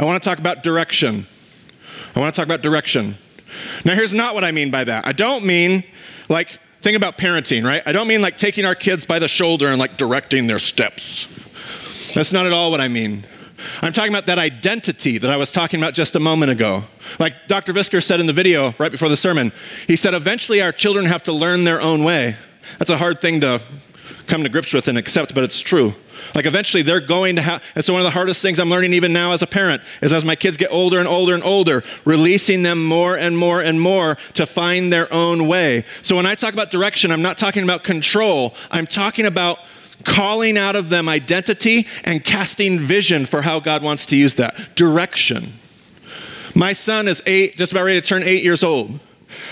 I 0.00 0.04
want 0.04 0.20
to 0.22 0.26
talk 0.26 0.38
about 0.38 0.62
direction. 0.62 1.26
I 2.16 2.20
want 2.20 2.34
to 2.34 2.40
talk 2.40 2.46
about 2.46 2.62
direction. 2.62 3.16
Now, 3.84 3.94
here's 3.94 4.14
not 4.14 4.34
what 4.34 4.44
I 4.44 4.50
mean 4.50 4.70
by 4.70 4.82
that. 4.84 5.06
I 5.06 5.12
don't 5.12 5.44
mean 5.44 5.84
like, 6.30 6.58
think 6.80 6.96
about 6.96 7.18
parenting, 7.18 7.64
right? 7.64 7.82
I 7.84 7.92
don't 7.92 8.08
mean 8.08 8.22
like 8.22 8.38
taking 8.38 8.64
our 8.64 8.74
kids 8.74 9.04
by 9.04 9.18
the 9.18 9.28
shoulder 9.28 9.68
and 9.68 9.78
like 9.78 9.98
directing 9.98 10.46
their 10.46 10.58
steps. 10.58 11.26
That's 12.14 12.32
not 12.32 12.46
at 12.46 12.52
all 12.54 12.70
what 12.70 12.80
I 12.80 12.88
mean. 12.88 13.24
I'm 13.82 13.92
talking 13.92 14.10
about 14.10 14.24
that 14.24 14.38
identity 14.38 15.18
that 15.18 15.30
I 15.30 15.36
was 15.36 15.50
talking 15.50 15.78
about 15.78 15.92
just 15.92 16.16
a 16.16 16.20
moment 16.20 16.50
ago. 16.50 16.84
Like 17.18 17.34
Dr. 17.46 17.74
Visker 17.74 18.02
said 18.02 18.20
in 18.20 18.26
the 18.26 18.32
video 18.32 18.74
right 18.78 18.90
before 18.90 19.10
the 19.10 19.18
sermon, 19.18 19.52
he 19.86 19.96
said, 19.96 20.14
eventually 20.14 20.62
our 20.62 20.72
children 20.72 21.04
have 21.04 21.24
to 21.24 21.32
learn 21.34 21.64
their 21.64 21.82
own 21.82 22.04
way. 22.04 22.36
That's 22.78 22.90
a 22.90 22.96
hard 22.96 23.20
thing 23.20 23.42
to 23.42 23.60
come 24.28 24.44
to 24.44 24.48
grips 24.48 24.72
with 24.72 24.88
and 24.88 24.96
accept, 24.96 25.34
but 25.34 25.44
it's 25.44 25.60
true. 25.60 25.92
Like 26.34 26.46
eventually 26.46 26.82
they're 26.82 27.00
going 27.00 27.36
to 27.36 27.42
have, 27.42 27.64
and 27.74 27.84
so 27.84 27.92
one 27.92 28.00
of 28.00 28.04
the 28.04 28.10
hardest 28.10 28.42
things 28.42 28.58
I'm 28.58 28.70
learning 28.70 28.92
even 28.92 29.12
now 29.12 29.32
as 29.32 29.42
a 29.42 29.46
parent 29.46 29.82
is 30.02 30.12
as 30.12 30.24
my 30.24 30.36
kids 30.36 30.56
get 30.56 30.70
older 30.72 30.98
and 30.98 31.08
older 31.08 31.34
and 31.34 31.42
older, 31.42 31.82
releasing 32.04 32.62
them 32.62 32.84
more 32.84 33.16
and 33.16 33.36
more 33.36 33.60
and 33.60 33.80
more 33.80 34.16
to 34.34 34.46
find 34.46 34.92
their 34.92 35.12
own 35.12 35.48
way. 35.48 35.84
So 36.02 36.16
when 36.16 36.26
I 36.26 36.34
talk 36.34 36.52
about 36.52 36.70
direction, 36.70 37.10
I'm 37.10 37.22
not 37.22 37.38
talking 37.38 37.64
about 37.64 37.84
control, 37.84 38.54
I'm 38.70 38.86
talking 38.86 39.26
about 39.26 39.58
calling 40.04 40.56
out 40.56 40.76
of 40.76 40.88
them 40.88 41.08
identity 41.08 41.86
and 42.04 42.24
casting 42.24 42.78
vision 42.78 43.26
for 43.26 43.42
how 43.42 43.60
God 43.60 43.82
wants 43.82 44.06
to 44.06 44.16
use 44.16 44.34
that. 44.36 44.74
Direction. 44.74 45.52
My 46.54 46.72
son 46.72 47.06
is 47.06 47.22
eight, 47.26 47.56
just 47.56 47.72
about 47.72 47.84
ready 47.84 48.00
to 48.00 48.06
turn 48.06 48.22
eight 48.22 48.42
years 48.42 48.64
old. 48.64 48.98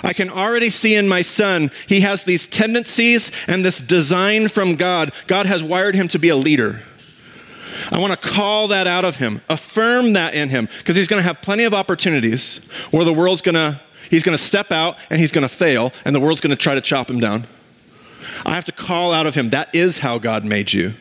I 0.02 0.12
can 0.12 0.30
already 0.30 0.70
see 0.70 0.94
in 0.94 1.08
my 1.08 1.22
son, 1.22 1.70
he 1.86 2.00
has 2.00 2.24
these 2.24 2.46
tendencies 2.46 3.30
and 3.46 3.64
this 3.64 3.78
design 3.78 4.48
from 4.48 4.74
God. 4.76 5.12
God 5.26 5.46
has 5.46 5.62
wired 5.62 5.94
him 5.94 6.08
to 6.08 6.18
be 6.18 6.28
a 6.28 6.36
leader. 6.36 6.82
I 7.92 7.98
want 7.98 8.12
to 8.12 8.28
call 8.28 8.68
that 8.68 8.86
out 8.86 9.04
of 9.04 9.16
him, 9.16 9.40
affirm 9.48 10.14
that 10.14 10.34
in 10.34 10.48
him, 10.48 10.68
because 10.78 10.96
he's 10.96 11.08
going 11.08 11.20
to 11.20 11.26
have 11.26 11.40
plenty 11.40 11.64
of 11.64 11.74
opportunities 11.74 12.58
where 12.90 13.04
the 13.04 13.12
world's 13.12 13.40
going 13.40 13.54
to, 13.54 13.80
he's 14.10 14.22
going 14.22 14.36
to 14.36 14.42
step 14.42 14.72
out 14.72 14.96
and 15.10 15.20
he's 15.20 15.32
going 15.32 15.42
to 15.42 15.48
fail, 15.48 15.92
and 16.04 16.14
the 16.14 16.20
world's 16.20 16.40
going 16.40 16.50
to 16.50 16.56
try 16.56 16.74
to 16.74 16.80
chop 16.80 17.08
him 17.08 17.20
down. 17.20 17.46
I 18.44 18.54
have 18.54 18.64
to 18.64 18.72
call 18.72 19.12
out 19.12 19.26
of 19.26 19.34
him, 19.34 19.50
that 19.50 19.74
is 19.74 19.98
how 19.98 20.18
God 20.18 20.44
made 20.44 20.72
you. 20.72 20.94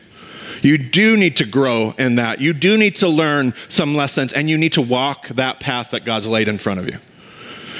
You 0.62 0.78
do 0.78 1.16
need 1.16 1.36
to 1.38 1.44
grow 1.44 1.94
in 1.98 2.16
that. 2.16 2.40
You 2.40 2.52
do 2.52 2.76
need 2.76 2.96
to 2.96 3.08
learn 3.08 3.54
some 3.68 3.94
lessons, 3.94 4.32
and 4.32 4.48
you 4.48 4.58
need 4.58 4.72
to 4.74 4.82
walk 4.82 5.28
that 5.28 5.60
path 5.60 5.90
that 5.90 6.04
God's 6.04 6.26
laid 6.26 6.48
in 6.48 6.58
front 6.58 6.80
of 6.80 6.86
you. 6.86 6.98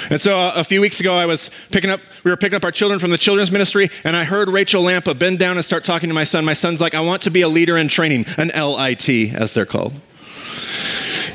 And 0.09 0.19
so 0.19 0.37
uh, 0.37 0.53
a 0.55 0.63
few 0.63 0.81
weeks 0.81 0.99
ago, 0.99 1.13
I 1.13 1.25
was 1.25 1.51
picking 1.71 1.89
up, 1.89 2.01
we 2.23 2.31
were 2.31 2.37
picking 2.37 2.55
up 2.55 2.63
our 2.63 2.71
children 2.71 2.99
from 2.99 3.11
the 3.11 3.17
children's 3.17 3.51
ministry, 3.51 3.89
and 4.03 4.15
I 4.15 4.23
heard 4.23 4.49
Rachel 4.49 4.83
Lampa 4.83 5.17
bend 5.17 5.39
down 5.39 5.57
and 5.57 5.65
start 5.65 5.83
talking 5.83 6.09
to 6.09 6.15
my 6.15 6.23
son. 6.23 6.45
My 6.45 6.53
son's 6.53 6.81
like, 6.81 6.93
I 6.93 7.01
want 7.01 7.21
to 7.23 7.31
be 7.31 7.41
a 7.41 7.49
leader 7.49 7.77
in 7.77 7.87
training, 7.87 8.25
an 8.37 8.47
LIT, 8.47 9.09
as 9.33 9.53
they're 9.53 9.65
called. 9.65 9.93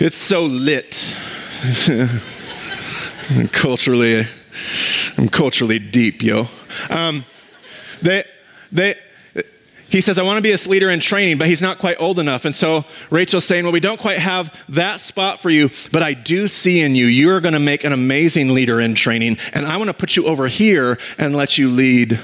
It's 0.00 0.16
so 0.16 0.44
lit. 0.44 1.04
culturally, 3.52 4.22
I'm 5.16 5.28
culturally 5.28 5.78
deep, 5.78 6.22
yo. 6.22 6.48
Um, 6.90 7.24
they, 8.02 8.24
they, 8.70 8.96
he 9.94 10.00
says, 10.00 10.18
I 10.18 10.24
want 10.24 10.38
to 10.38 10.42
be 10.42 10.50
this 10.50 10.66
leader 10.66 10.90
in 10.90 10.98
training, 10.98 11.38
but 11.38 11.46
he's 11.46 11.62
not 11.62 11.78
quite 11.78 12.00
old 12.00 12.18
enough. 12.18 12.44
And 12.44 12.52
so 12.52 12.84
Rachel's 13.10 13.44
saying, 13.44 13.62
Well, 13.62 13.72
we 13.72 13.78
don't 13.78 14.00
quite 14.00 14.18
have 14.18 14.52
that 14.70 14.98
spot 15.00 15.40
for 15.40 15.50
you, 15.50 15.70
but 15.92 16.02
I 16.02 16.14
do 16.14 16.48
see 16.48 16.80
in 16.80 16.96
you, 16.96 17.06
you're 17.06 17.40
going 17.40 17.54
to 17.54 17.60
make 17.60 17.84
an 17.84 17.92
amazing 17.92 18.54
leader 18.54 18.80
in 18.80 18.96
training. 18.96 19.38
And 19.52 19.64
I 19.64 19.76
want 19.76 19.90
to 19.90 19.94
put 19.94 20.16
you 20.16 20.26
over 20.26 20.48
here 20.48 20.98
and 21.16 21.36
let 21.36 21.58
you 21.58 21.70
lead 21.70 22.18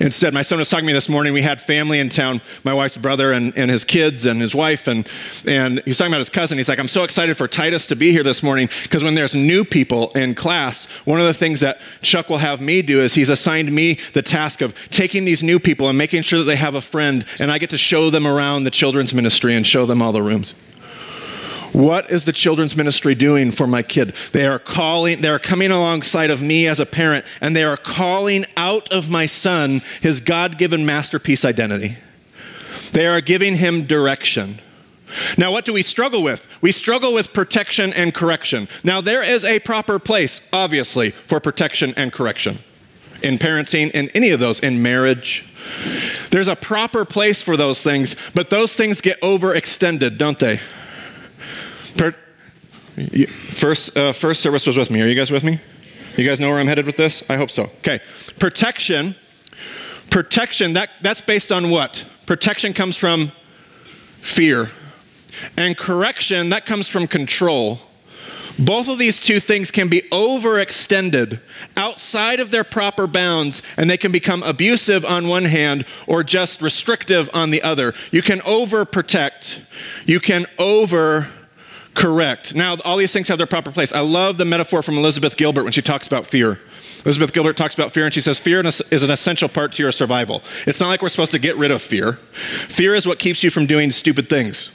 Instead, 0.00 0.32
my 0.34 0.42
son 0.42 0.58
was 0.58 0.70
talking 0.70 0.84
to 0.84 0.86
me 0.86 0.92
this 0.92 1.08
morning. 1.08 1.32
We 1.32 1.42
had 1.42 1.60
family 1.60 1.98
in 1.98 2.08
town, 2.08 2.40
my 2.64 2.72
wife's 2.72 2.96
brother 2.96 3.32
and, 3.32 3.52
and 3.56 3.70
his 3.70 3.84
kids 3.84 4.26
and 4.26 4.40
his 4.40 4.54
wife, 4.54 4.88
and, 4.88 5.08
and 5.46 5.80
he 5.84 5.90
was 5.90 5.98
talking 5.98 6.12
about 6.12 6.20
his 6.20 6.30
cousin. 6.30 6.58
He's 6.58 6.68
like, 6.68 6.78
I'm 6.78 6.88
so 6.88 7.04
excited 7.04 7.36
for 7.36 7.48
Titus 7.48 7.86
to 7.88 7.96
be 7.96 8.12
here 8.12 8.22
this 8.22 8.42
morning 8.42 8.68
because 8.82 9.04
when 9.04 9.14
there's 9.14 9.34
new 9.34 9.64
people 9.64 10.10
in 10.12 10.34
class, 10.34 10.86
one 11.04 11.20
of 11.20 11.26
the 11.26 11.34
things 11.34 11.60
that 11.60 11.80
Chuck 12.02 12.28
will 12.28 12.38
have 12.38 12.60
me 12.60 12.82
do 12.82 13.00
is 13.00 13.14
he's 13.14 13.28
assigned 13.28 13.70
me 13.72 13.98
the 14.14 14.22
task 14.22 14.60
of 14.60 14.74
taking 14.90 15.24
these 15.24 15.42
new 15.42 15.58
people 15.58 15.88
and 15.88 15.98
making 15.98 16.22
sure 16.22 16.38
that 16.38 16.46
they 16.46 16.56
have 16.56 16.74
a 16.74 16.80
friend, 16.80 17.24
and 17.38 17.50
I 17.50 17.58
get 17.58 17.70
to 17.70 17.78
show 17.78 18.10
them 18.10 18.26
around 18.26 18.64
the 18.64 18.70
children's 18.70 19.12
ministry 19.12 19.54
and 19.54 19.66
show 19.66 19.86
them 19.86 20.00
all 20.00 20.12
the 20.12 20.22
rooms. 20.22 20.54
What 21.72 22.10
is 22.10 22.24
the 22.24 22.32
children's 22.32 22.76
ministry 22.76 23.14
doing 23.14 23.50
for 23.50 23.66
my 23.66 23.82
kid? 23.82 24.14
They 24.32 24.46
are 24.46 24.58
calling, 24.58 25.20
they 25.20 25.28
are 25.28 25.38
coming 25.38 25.70
alongside 25.70 26.30
of 26.30 26.40
me 26.40 26.66
as 26.66 26.80
a 26.80 26.86
parent, 26.86 27.24
and 27.40 27.54
they 27.54 27.64
are 27.64 27.76
calling 27.76 28.44
out 28.56 28.90
of 28.90 29.10
my 29.10 29.26
son 29.26 29.82
his 30.00 30.20
God 30.20 30.58
given 30.58 30.86
masterpiece 30.86 31.44
identity. 31.44 31.96
They 32.92 33.06
are 33.06 33.20
giving 33.20 33.56
him 33.56 33.84
direction. 33.84 34.60
Now, 35.36 35.52
what 35.52 35.64
do 35.64 35.72
we 35.72 35.82
struggle 35.82 36.22
with? 36.22 36.46
We 36.60 36.72
struggle 36.72 37.14
with 37.14 37.32
protection 37.32 37.92
and 37.92 38.14
correction. 38.14 38.68
Now, 38.84 39.00
there 39.00 39.22
is 39.22 39.44
a 39.44 39.58
proper 39.60 39.98
place, 39.98 40.40
obviously, 40.52 41.10
for 41.10 41.40
protection 41.40 41.94
and 41.96 42.12
correction 42.12 42.58
in 43.22 43.38
parenting, 43.38 43.90
in 43.92 44.08
any 44.10 44.30
of 44.30 44.40
those, 44.40 44.60
in 44.60 44.82
marriage. 44.82 45.44
There's 46.30 46.48
a 46.48 46.56
proper 46.56 47.04
place 47.04 47.42
for 47.42 47.56
those 47.56 47.82
things, 47.82 48.14
but 48.34 48.50
those 48.50 48.74
things 48.74 49.00
get 49.00 49.20
overextended, 49.20 50.18
don't 50.18 50.38
they? 50.38 50.60
Per- 51.98 52.14
first, 53.26 53.96
uh, 53.96 54.12
first 54.12 54.40
service 54.40 54.66
was 54.66 54.76
with 54.76 54.90
me. 54.90 55.02
Are 55.02 55.06
you 55.06 55.14
guys 55.14 55.30
with 55.30 55.44
me? 55.44 55.60
You 56.16 56.26
guys 56.26 56.40
know 56.40 56.48
where 56.48 56.58
I'm 56.58 56.66
headed 56.66 56.86
with 56.86 56.96
this? 56.96 57.22
I 57.28 57.36
hope 57.36 57.50
so. 57.50 57.64
Okay. 57.80 58.00
Protection. 58.38 59.14
Protection, 60.10 60.72
that, 60.72 60.90
that's 61.02 61.20
based 61.20 61.52
on 61.52 61.70
what? 61.70 62.06
Protection 62.26 62.72
comes 62.72 62.96
from 62.96 63.32
fear. 64.20 64.70
And 65.56 65.76
correction, 65.76 66.48
that 66.48 66.66
comes 66.66 66.88
from 66.88 67.06
control. 67.06 67.80
Both 68.58 68.88
of 68.88 68.98
these 68.98 69.20
two 69.20 69.38
things 69.38 69.70
can 69.70 69.88
be 69.88 70.02
overextended 70.10 71.40
outside 71.76 72.40
of 72.40 72.50
their 72.50 72.64
proper 72.64 73.06
bounds, 73.06 73.62
and 73.76 73.88
they 73.88 73.96
can 73.96 74.10
become 74.10 74.42
abusive 74.42 75.04
on 75.04 75.28
one 75.28 75.44
hand 75.44 75.84
or 76.08 76.24
just 76.24 76.60
restrictive 76.60 77.30
on 77.32 77.50
the 77.50 77.62
other. 77.62 77.94
You 78.10 78.22
can 78.22 78.40
overprotect, 78.40 79.60
you 80.06 80.18
can 80.18 80.46
over 80.58 81.28
correct. 81.98 82.54
Now, 82.54 82.76
all 82.84 82.96
these 82.96 83.12
things 83.12 83.28
have 83.28 83.38
their 83.38 83.46
proper 83.46 83.70
place. 83.70 83.92
I 83.92 84.00
love 84.00 84.38
the 84.38 84.44
metaphor 84.44 84.82
from 84.82 84.96
Elizabeth 84.96 85.36
Gilbert 85.36 85.64
when 85.64 85.72
she 85.72 85.82
talks 85.82 86.06
about 86.06 86.26
fear. 86.26 86.60
Elizabeth 87.04 87.32
Gilbert 87.32 87.56
talks 87.56 87.74
about 87.74 87.92
fear 87.92 88.04
and 88.04 88.14
she 88.14 88.20
says, 88.20 88.38
Fear 88.38 88.64
is 88.66 89.02
an 89.02 89.10
essential 89.10 89.48
part 89.48 89.72
to 89.72 89.82
your 89.82 89.92
survival. 89.92 90.42
It's 90.66 90.80
not 90.80 90.88
like 90.88 91.02
we're 91.02 91.08
supposed 91.08 91.32
to 91.32 91.38
get 91.38 91.56
rid 91.56 91.70
of 91.70 91.82
fear. 91.82 92.12
Fear 92.12 92.94
is 92.94 93.06
what 93.06 93.18
keeps 93.18 93.42
you 93.42 93.50
from 93.50 93.66
doing 93.66 93.90
stupid 93.90 94.28
things, 94.28 94.70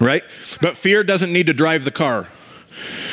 right? 0.00 0.24
But 0.60 0.76
fear 0.76 1.04
doesn't 1.04 1.32
need 1.32 1.46
to 1.46 1.54
drive 1.54 1.84
the 1.84 1.90
car. 1.90 2.28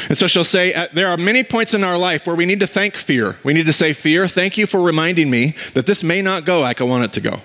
And 0.08 0.18
so 0.18 0.28
she'll 0.28 0.44
say, 0.44 0.88
There 0.94 1.08
are 1.08 1.18
many 1.18 1.44
points 1.44 1.74
in 1.74 1.84
our 1.84 1.98
life 1.98 2.26
where 2.26 2.36
we 2.36 2.46
need 2.46 2.60
to 2.62 2.68
thank 2.68 2.96
fear. 2.96 3.38
We 3.44 3.54
need 3.54 3.68
to 3.68 3.74
say, 3.74 3.94
Fear, 3.94 4.28
thank 4.28 4.58
you 4.58 4.66
for 4.66 4.82
reminding 4.82 5.30
me 5.30 5.56
that 5.74 5.86
this 5.86 6.04
may 6.04 6.22
not 6.22 6.46
go 6.46 6.62
like 6.62 6.82
I 6.82 6.84
want 6.84 7.04
it 7.04 7.14
to 7.14 7.22
go. 7.22 7.42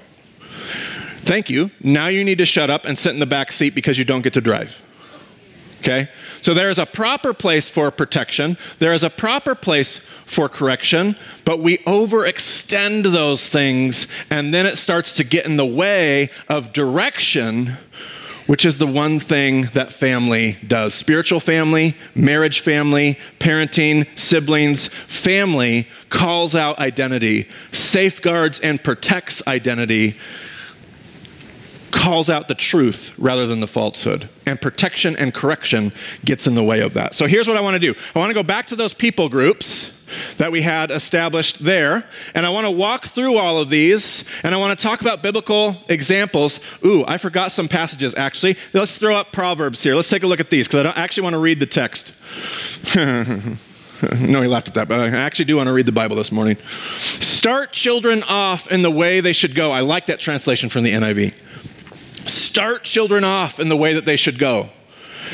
Thank 1.25 1.49
you. 1.51 1.71
Now 1.83 2.09
you 2.09 2.25
need 2.25 2.39
to 2.39 2.47
shut 2.47 2.71
up 2.71 2.85
and 2.85 2.99
sit 2.99 3.15
in 3.15 3.21
the 3.21 3.27
back 3.27 3.53
seat 3.53 3.75
because 3.75 3.99
you 3.99 4.05
don't 4.05 4.23
get 4.23 4.35
to 4.35 4.41
drive. 4.41 4.83
Okay? 5.85 6.09
So 6.41 6.55
there 6.55 6.71
is 6.71 6.79
a 6.79 6.87
proper 6.87 7.35
place 7.35 7.69
for 7.69 7.91
protection, 7.91 8.57
there 8.79 8.95
is 8.95 9.03
a 9.03 9.11
proper 9.11 9.55
place 9.55 9.99
for 10.25 10.49
correction, 10.49 11.17
but 11.45 11.59
we 11.59 11.79
overextend 11.79 13.13
those 13.13 13.49
things, 13.51 14.09
and 14.31 14.55
then 14.55 14.65
it 14.65 14.79
starts 14.79 15.13
to 15.15 15.25
get 15.25 15.45
in 15.45 15.57
the 15.57 15.67
way 15.67 16.31
of 16.49 16.73
direction 16.73 17.77
which 18.47 18.67
is 18.67 18.77
the 18.77 18.87
one 18.87 19.19
thing 19.19 19.63
that 19.73 19.91
family 19.91 20.59
does. 20.67 20.93
Spiritual 20.93 21.41
family, 21.41 21.97
marriage 22.15 22.61
family, 22.61 23.19
parenting, 23.39 24.07
siblings, 24.19 24.89
family 24.89 25.89
calls 26.11 26.55
out 26.55 26.79
identity, 26.79 27.49
safeguards 27.73 28.61
and 28.61 28.85
protects 28.85 29.43
identity, 29.47 30.15
calls 31.95 32.29
out 32.29 32.49
the 32.49 32.55
truth 32.55 33.15
rather 33.17 33.47
than 33.47 33.61
the 33.61 33.67
falsehood. 33.67 34.29
And 34.45 34.61
protection 34.61 35.17
and 35.17 35.33
correction 35.33 35.93
gets 36.25 36.47
in 36.47 36.55
the 36.55 36.63
way 36.63 36.81
of 36.81 36.95
that. 36.95 37.15
So 37.15 37.27
here's 37.27 37.47
what 37.47 37.57
I 37.57 37.61
want 37.61 37.75
to 37.75 37.81
do 37.81 37.99
I 38.15 38.19
want 38.19 38.31
to 38.31 38.35
go 38.35 38.43
back 38.43 38.67
to 38.67 38.77
those 38.77 38.93
people 38.93 39.29
groups 39.29 39.93
that 40.37 40.53
we 40.53 40.61
had 40.61 40.91
established 40.91 41.65
there. 41.65 42.05
And 42.35 42.45
I 42.45 42.51
want 42.51 42.67
to 42.67 42.71
walk 42.71 43.07
through 43.07 43.37
all 43.37 43.59
of 43.59 43.71
these 43.71 44.25
and 44.43 44.55
I 44.55 44.59
want 44.59 44.77
to 44.79 44.83
talk 44.83 45.01
about 45.01 45.23
biblical 45.23 45.77
examples. 45.89 46.61
Ooh, 46.85 47.05
I 47.07 47.17
forgot 47.17 47.53
some 47.53 47.69
passages 47.69 48.15
actually. 48.17 48.57
Let's 48.73 48.99
throw 48.99 49.15
up 49.15 49.33
Proverbs 49.33 49.83
here. 49.83 49.95
Let's 49.95 50.11
take 50.11 50.25
a 50.25 50.27
look 50.27 50.41
at 50.41 50.51
these 50.51 50.67
because 50.67 50.81
I 50.81 50.83
don't 50.83 50.99
actually 50.99 51.23
want 51.23 51.35
to 51.35 51.41
read 51.41 51.61
the 51.61 51.67
text. 51.67 52.13
no, 54.21 54.43
he 54.43 54.49
laughed 54.49 54.69
at 54.69 54.75
that, 54.75 54.89
but 54.89 54.99
I 54.99 55.09
actually 55.09 55.47
do 55.47 55.57
want 55.57 55.69
to 55.69 55.73
read 55.73 55.87
the 55.87 55.93
Bible 55.93 56.17
this 56.17 56.33
morning. 56.33 56.57
Start 56.67 57.73
children 57.73 58.23
off 58.25 58.71
in 58.71 58.83
the 58.83 58.91
way 58.91 59.21
they 59.21 59.33
should 59.33 59.55
go. 59.55 59.71
I 59.71 59.81
like 59.81 60.07
that 60.07 60.19
translation 60.19 60.69
from 60.69 60.83
the 60.83 60.93
NIV. 60.93 61.35
Start 62.55 62.85
children 62.85 63.25
off 63.25 63.59
in 63.59 63.69
the 63.69 63.77
way 63.77 63.95
that 63.95 64.05
they 64.05 64.15
should 64.15 64.39
go. 64.39 64.71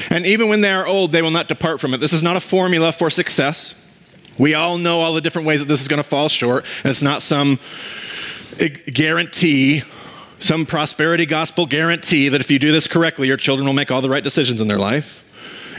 And 0.09 0.25
even 0.25 0.49
when 0.49 0.63
they 0.63 0.71
are 0.71 0.87
old, 0.87 1.13
they 1.13 1.21
will 1.21 1.31
not 1.31 1.49
depart 1.49 1.79
from 1.79 1.93
it. 1.93 1.99
This 1.99 2.15
is 2.15 2.23
not 2.23 2.35
a 2.35 2.41
formula 2.41 2.93
for 2.93 3.11
success. 3.11 3.75
We 4.39 4.55
all 4.55 4.79
know 4.79 5.01
all 5.01 5.13
the 5.13 5.21
different 5.21 5.47
ways 5.47 5.61
that 5.61 5.67
this 5.67 5.83
is 5.83 5.87
going 5.87 5.99
to 5.99 6.09
fall 6.09 6.31
short, 6.31 6.65
and 6.83 6.87
it's 6.87 7.03
not 7.03 7.21
some 7.21 7.59
eh, 8.59 8.69
guarantee, 8.87 9.83
some 10.39 10.65
prosperity 10.65 11.27
gospel 11.27 11.67
guarantee 11.67 12.31
that 12.31 12.41
if 12.41 12.51
you 12.51 12.59
do 12.59 12.73
this 12.73 12.87
correctly, 12.87 13.29
your 13.29 13.37
children 13.37 13.67
will 13.67 13.75
make 13.75 13.91
all 13.91 14.01
the 14.01 14.09
right 14.09 14.25
decisions 14.25 14.63
in 14.63 14.67
their 14.67 14.79
life. 14.79 15.23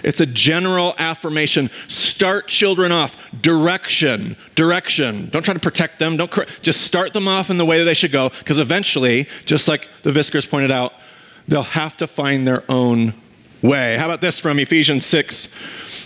It's 0.03 0.19
a 0.19 0.27
general 0.27 0.93
affirmation. 0.99 1.71
Start 1.87 2.49
children 2.49 2.91
off. 2.91 3.17
Direction. 3.41 4.35
Direction. 4.53 5.29
Don't 5.29 5.41
try 5.41 5.55
to 5.55 5.59
protect 5.59 5.97
them. 5.97 6.17
Don't 6.17 6.29
cor- 6.29 6.45
just 6.61 6.81
start 6.81 7.13
them 7.13 7.27
off 7.27 7.49
in 7.49 7.57
the 7.57 7.65
way 7.65 7.79
that 7.79 7.85
they 7.85 7.95
should 7.95 8.11
go 8.11 8.29
because 8.29 8.59
eventually, 8.59 9.27
just 9.45 9.67
like 9.67 9.89
the 10.03 10.11
Viskers 10.11 10.47
pointed 10.47 10.69
out, 10.69 10.93
they'll 11.47 11.63
have 11.63 11.97
to 11.97 12.07
find 12.07 12.47
their 12.47 12.63
own 12.69 13.13
way. 13.61 13.95
How 13.97 14.05
about 14.05 14.21
this 14.21 14.39
from 14.39 14.59
Ephesians 14.59 15.05
6? 15.05 15.45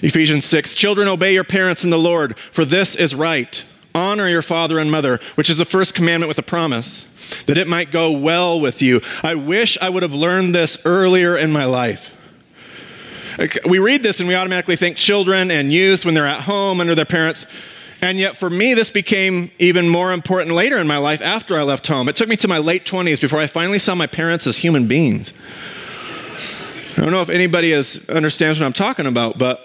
Ephesians 0.03 0.45
6 0.45 0.75
Children, 0.75 1.07
obey 1.07 1.33
your 1.33 1.43
parents 1.43 1.83
in 1.83 1.89
the 1.89 1.97
Lord, 1.97 2.37
for 2.37 2.65
this 2.65 2.95
is 2.95 3.15
right. 3.15 3.63
Honor 3.93 4.27
your 4.27 4.41
father 4.41 4.77
and 4.77 4.91
mother, 4.91 5.19
which 5.35 5.49
is 5.49 5.57
the 5.57 5.63
first 5.63 5.95
commandment 5.95 6.27
with 6.27 6.37
a 6.37 6.43
promise, 6.43 7.03
that 7.45 7.57
it 7.57 7.67
might 7.67 7.91
go 7.91 8.11
well 8.11 8.59
with 8.59 8.81
you. 8.81 9.01
I 9.23 9.35
wish 9.35 9.77
I 9.81 9.87
would 9.87 10.03
have 10.03 10.13
learned 10.13 10.53
this 10.53 10.77
earlier 10.83 11.37
in 11.37 11.51
my 11.51 11.63
life. 11.63 12.11
We 13.67 13.79
read 13.79 14.03
this 14.03 14.19
and 14.19 14.27
we 14.27 14.35
automatically 14.35 14.75
think 14.75 14.97
children 14.97 15.49
and 15.49 15.71
youth 15.71 16.05
when 16.05 16.13
they're 16.13 16.27
at 16.27 16.41
home 16.41 16.81
under 16.81 16.95
their 16.95 17.05
parents. 17.05 17.45
And 18.01 18.19
yet, 18.19 18.37
for 18.37 18.49
me, 18.49 18.73
this 18.73 18.89
became 18.89 19.51
even 19.57 19.89
more 19.89 20.13
important 20.13 20.53
later 20.53 20.77
in 20.77 20.87
my 20.87 20.97
life 20.97 21.21
after 21.21 21.57
I 21.57 21.63
left 21.63 21.87
home. 21.87 22.07
It 22.09 22.15
took 22.15 22.29
me 22.29 22.35
to 22.37 22.47
my 22.47 22.57
late 22.57 22.85
20s 22.85 23.21
before 23.21 23.39
I 23.39 23.47
finally 23.47 23.79
saw 23.79 23.95
my 23.95 24.07
parents 24.07 24.45
as 24.45 24.57
human 24.57 24.87
beings. 24.87 25.33
I 26.97 27.01
don't 27.01 27.11
know 27.11 27.21
if 27.21 27.29
anybody 27.29 27.71
is, 27.71 28.07
understands 28.09 28.59
what 28.59 28.65
I'm 28.65 28.73
talking 28.73 29.05
about, 29.05 29.37
but 29.37 29.61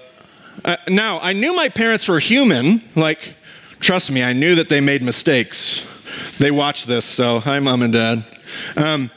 uh, 0.65 0.77
now 0.89 1.21
I 1.21 1.33
knew 1.33 1.55
my 1.55 1.69
parents 1.69 2.09
were 2.09 2.19
human. 2.19 2.83
Like, 2.97 3.37
trust 3.79 4.11
me, 4.11 4.23
I 4.23 4.33
knew 4.33 4.55
that 4.57 4.69
they 4.69 4.81
made 4.81 5.03
mistakes. 5.03 5.87
They 6.39 6.51
watched 6.51 6.87
this, 6.87 7.05
so 7.05 7.39
hi, 7.41 7.61
mom 7.61 7.83
and 7.83 7.93
dad. 7.93 8.25
Um, 8.77 9.11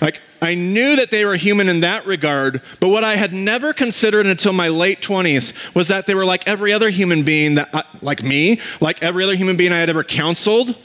like, 0.00 0.20
I 0.42 0.54
knew 0.54 0.96
that 0.96 1.10
they 1.10 1.24
were 1.24 1.36
human 1.36 1.68
in 1.68 1.80
that 1.80 2.06
regard, 2.06 2.60
but 2.78 2.90
what 2.90 3.04
I 3.04 3.16
had 3.16 3.32
never 3.32 3.72
considered 3.72 4.26
until 4.26 4.52
my 4.52 4.68
late 4.68 5.00
20s 5.00 5.74
was 5.74 5.88
that 5.88 6.06
they 6.06 6.14
were 6.14 6.26
like 6.26 6.46
every 6.46 6.72
other 6.72 6.90
human 6.90 7.22
being 7.22 7.54
that, 7.54 7.74
uh, 7.74 7.82
like 8.02 8.22
me, 8.22 8.60
like 8.80 9.02
every 9.02 9.24
other 9.24 9.34
human 9.34 9.56
being 9.56 9.72
I 9.72 9.78
had 9.78 9.88
ever 9.88 10.04
counseled 10.04 10.76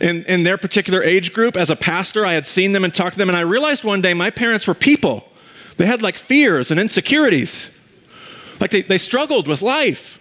in, 0.00 0.24
in 0.24 0.44
their 0.44 0.56
particular 0.56 1.02
age 1.02 1.32
group. 1.32 1.56
As 1.56 1.70
a 1.70 1.76
pastor, 1.76 2.24
I 2.24 2.34
had 2.34 2.46
seen 2.46 2.72
them 2.72 2.84
and 2.84 2.94
talked 2.94 3.14
to 3.14 3.18
them, 3.18 3.28
and 3.28 3.36
I 3.36 3.42
realized 3.42 3.82
one 3.82 4.00
day 4.00 4.14
my 4.14 4.30
parents 4.30 4.66
were 4.66 4.74
people. 4.74 5.26
They 5.76 5.86
had 5.86 6.02
like 6.02 6.16
fears 6.16 6.70
and 6.70 6.78
insecurities. 6.78 7.70
Like 8.60 8.70
they, 8.70 8.82
they 8.82 8.98
struggled 8.98 9.48
with 9.48 9.62
life 9.62 10.20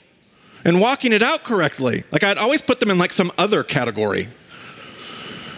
and 0.66 0.82
walking 0.82 1.14
it 1.14 1.22
out 1.22 1.44
correctly. 1.44 2.04
Like 2.12 2.24
I'd 2.24 2.38
always 2.38 2.62
put 2.62 2.80
them 2.80 2.90
in 2.90 2.98
like 2.98 3.12
some 3.12 3.32
other 3.38 3.64
category. 3.64 4.30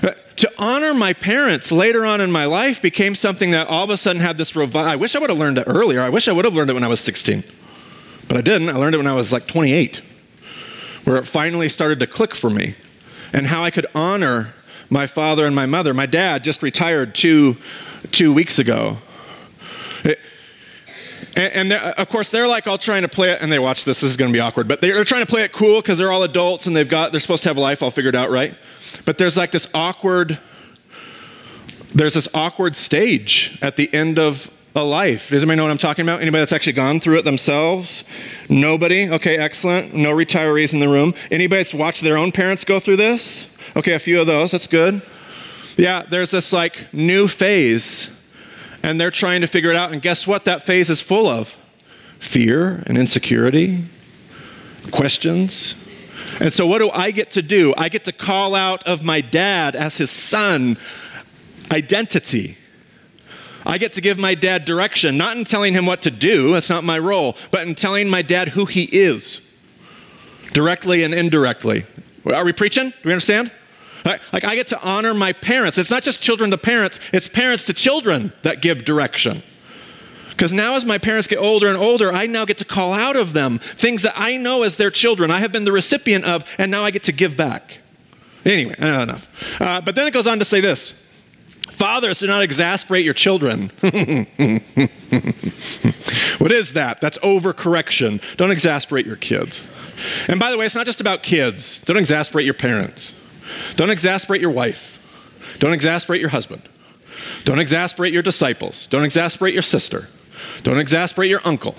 But 0.01 0.37
to 0.37 0.51
honor 0.57 0.93
my 0.93 1.13
parents 1.13 1.71
later 1.71 2.05
on 2.05 2.21
in 2.21 2.31
my 2.31 2.45
life 2.45 2.81
became 2.81 3.15
something 3.15 3.51
that 3.51 3.67
all 3.67 3.83
of 3.83 3.89
a 3.89 3.97
sudden 3.97 4.21
had 4.21 4.37
this 4.37 4.55
revival. 4.55 4.89
I 4.89 4.95
wish 4.95 5.15
I 5.15 5.19
would 5.19 5.29
have 5.29 5.39
learned 5.39 5.57
it 5.57 5.65
earlier. 5.67 6.01
I 6.01 6.09
wish 6.09 6.27
I 6.27 6.31
would 6.31 6.45
have 6.45 6.55
learned 6.55 6.69
it 6.69 6.73
when 6.73 6.83
I 6.83 6.87
was 6.87 6.99
16. 6.99 7.43
But 8.27 8.37
I 8.37 8.41
didn't. 8.41 8.69
I 8.69 8.77
learned 8.77 8.95
it 8.95 8.97
when 8.97 9.07
I 9.07 9.15
was 9.15 9.31
like 9.31 9.47
28, 9.47 10.01
where 11.03 11.17
it 11.17 11.27
finally 11.27 11.69
started 11.69 11.99
to 11.99 12.07
click 12.07 12.33
for 12.33 12.49
me 12.49 12.75
and 13.33 13.47
how 13.47 13.63
I 13.63 13.69
could 13.69 13.85
honor 13.93 14.53
my 14.89 15.07
father 15.07 15.45
and 15.45 15.55
my 15.55 15.65
mother. 15.65 15.93
My 15.93 16.05
dad 16.05 16.43
just 16.43 16.63
retired 16.63 17.15
two, 17.15 17.57
two 18.11 18.33
weeks 18.33 18.59
ago. 18.59 18.97
And, 21.35 21.71
and 21.71 21.73
of 21.73 22.09
course, 22.09 22.29
they're 22.31 22.47
like 22.47 22.67
all 22.67 22.77
trying 22.77 23.03
to 23.03 23.07
play 23.07 23.31
it, 23.31 23.41
and 23.41 23.51
they 23.51 23.59
watch 23.59 23.85
this. 23.85 24.01
This 24.01 24.11
is 24.11 24.17
going 24.17 24.31
to 24.31 24.35
be 24.35 24.39
awkward, 24.39 24.67
but 24.67 24.81
they're 24.81 25.03
trying 25.05 25.21
to 25.21 25.29
play 25.29 25.43
it 25.43 25.51
cool 25.51 25.81
because 25.81 25.97
they're 25.97 26.11
all 26.11 26.23
adults 26.23 26.67
and 26.67 26.75
they've 26.75 26.87
got 26.87 27.11
they're 27.11 27.21
supposed 27.21 27.43
to 27.43 27.49
have 27.49 27.57
life 27.57 27.81
all 27.81 27.91
figured 27.91 28.15
out, 28.15 28.29
right? 28.29 28.55
But 29.05 29.17
there's 29.17 29.37
like 29.37 29.51
this 29.51 29.67
awkward. 29.73 30.39
There's 31.93 32.13
this 32.13 32.27
awkward 32.33 32.75
stage 32.75 33.57
at 33.61 33.75
the 33.75 33.93
end 33.93 34.17
of 34.17 34.51
a 34.75 34.83
life. 34.83 35.29
Does 35.29 35.43
anybody 35.43 35.57
know 35.57 35.63
what 35.63 35.71
I'm 35.71 35.77
talking 35.77 36.03
about? 36.03 36.21
Anybody 36.21 36.41
that's 36.41 36.53
actually 36.53 36.73
gone 36.73 36.99
through 36.99 37.19
it 37.19 37.25
themselves? 37.25 38.03
Nobody? 38.49 39.09
Okay, 39.09 39.37
excellent. 39.37 39.93
No 39.93 40.13
retirees 40.13 40.73
in 40.73 40.79
the 40.79 40.87
room. 40.87 41.13
Anybody 41.29 41.59
that's 41.59 41.73
watched 41.73 42.01
their 42.01 42.17
own 42.17 42.31
parents 42.31 42.63
go 42.63 42.79
through 42.79 42.97
this? 42.97 43.53
Okay, 43.75 43.93
a 43.93 43.99
few 43.99 44.21
of 44.21 44.27
those. 44.27 44.51
That's 44.51 44.67
good. 44.67 45.01
Yeah, 45.77 46.03
there's 46.03 46.31
this 46.31 46.53
like 46.53 46.93
new 46.93 47.27
phase 47.27 48.09
and 48.83 48.99
they're 48.99 49.11
trying 49.11 49.41
to 49.41 49.47
figure 49.47 49.69
it 49.69 49.75
out. 49.75 49.91
And 49.91 50.01
guess 50.01 50.25
what? 50.25 50.45
That 50.45 50.61
phase 50.61 50.89
is 50.89 51.01
full 51.01 51.27
of 51.27 51.59
fear 52.19 52.83
and 52.85 52.97
insecurity, 52.97 53.83
questions. 54.91 55.75
And 56.39 56.53
so, 56.53 56.65
what 56.65 56.79
do 56.79 56.89
I 56.91 57.11
get 57.11 57.31
to 57.31 57.41
do? 57.41 57.73
I 57.77 57.89
get 57.89 58.05
to 58.05 58.11
call 58.11 58.55
out 58.55 58.87
of 58.87 59.03
my 59.03 59.21
dad 59.21 59.75
as 59.75 59.97
his 59.97 60.11
son 60.11 60.77
identity. 61.71 62.57
I 63.65 63.77
get 63.77 63.93
to 63.93 64.01
give 64.01 64.17
my 64.17 64.33
dad 64.33 64.65
direction, 64.65 65.17
not 65.17 65.37
in 65.37 65.43
telling 65.43 65.73
him 65.73 65.85
what 65.85 66.01
to 66.03 66.11
do, 66.11 66.53
that's 66.53 66.69
not 66.69 66.83
my 66.83 66.97
role, 66.97 67.37
but 67.51 67.67
in 67.67 67.75
telling 67.75 68.09
my 68.09 68.23
dad 68.23 68.49
who 68.49 68.65
he 68.65 68.83
is, 68.83 69.47
directly 70.53 71.03
and 71.03 71.13
indirectly. 71.13 71.85
Are 72.25 72.43
we 72.43 72.53
preaching? 72.53 72.89
Do 72.89 72.95
we 73.05 73.11
understand? 73.11 73.51
Like, 74.05 74.43
I 74.45 74.55
get 74.55 74.67
to 74.67 74.81
honor 74.81 75.13
my 75.13 75.33
parents. 75.33 75.77
It's 75.77 75.91
not 75.91 76.03
just 76.03 76.21
children 76.21 76.51
to 76.51 76.57
parents, 76.57 76.99
it's 77.13 77.27
parents 77.27 77.65
to 77.65 77.73
children 77.73 78.33
that 78.41 78.61
give 78.61 78.85
direction. 78.85 79.43
Because 80.29 80.53
now, 80.53 80.75
as 80.75 80.85
my 80.85 80.97
parents 80.97 81.27
get 81.27 81.37
older 81.37 81.67
and 81.67 81.77
older, 81.77 82.11
I 82.11 82.25
now 82.25 82.45
get 82.45 82.57
to 82.59 82.65
call 82.65 82.93
out 82.93 83.15
of 83.15 83.33
them 83.33 83.59
things 83.59 84.01
that 84.01 84.13
I 84.15 84.37
know 84.37 84.63
as 84.63 84.77
their 84.77 84.89
children, 84.89 85.29
I 85.29 85.39
have 85.39 85.51
been 85.51 85.65
the 85.65 85.71
recipient 85.71 86.25
of, 86.25 86.43
and 86.57 86.71
now 86.71 86.83
I 86.83 86.89
get 86.89 87.03
to 87.03 87.11
give 87.11 87.37
back. 87.37 87.81
Anyway, 88.43 88.73
enough. 88.79 89.61
Uh, 89.61 89.81
but 89.81 89.95
then 89.95 90.07
it 90.07 90.13
goes 90.13 90.25
on 90.25 90.39
to 90.39 90.45
say 90.45 90.61
this 90.61 90.93
Fathers, 91.69 92.19
do 92.19 92.27
not 92.27 92.43
exasperate 92.43 93.05
your 93.05 93.13
children. 93.13 93.71
what 96.37 96.51
is 96.51 96.73
that? 96.73 96.99
That's 97.01 97.17
overcorrection. 97.19 98.37
Don't 98.37 98.51
exasperate 98.51 99.05
your 99.05 99.15
kids. 99.15 99.67
And 100.27 100.39
by 100.39 100.51
the 100.51 100.57
way, 100.57 100.65
it's 100.65 100.75
not 100.75 100.85
just 100.85 101.01
about 101.01 101.23
kids. 101.23 101.79
Don't 101.81 101.97
exasperate 101.97 102.45
your 102.45 102.53
parents. 102.53 103.13
Don't 103.75 103.89
exasperate 103.89 104.41
your 104.41 104.51
wife. 104.51 104.97
Don't 105.59 105.73
exasperate 105.73 106.21
your 106.21 106.29
husband. 106.29 106.61
Don't 107.43 107.59
exasperate 107.59 108.13
your 108.13 108.23
disciples. 108.23 108.87
Don't 108.87 109.03
exasperate 109.03 109.53
your 109.53 109.63
sister. 109.63 110.09
Don't 110.63 110.79
exasperate 110.79 111.29
your 111.29 111.41
uncle. 111.45 111.75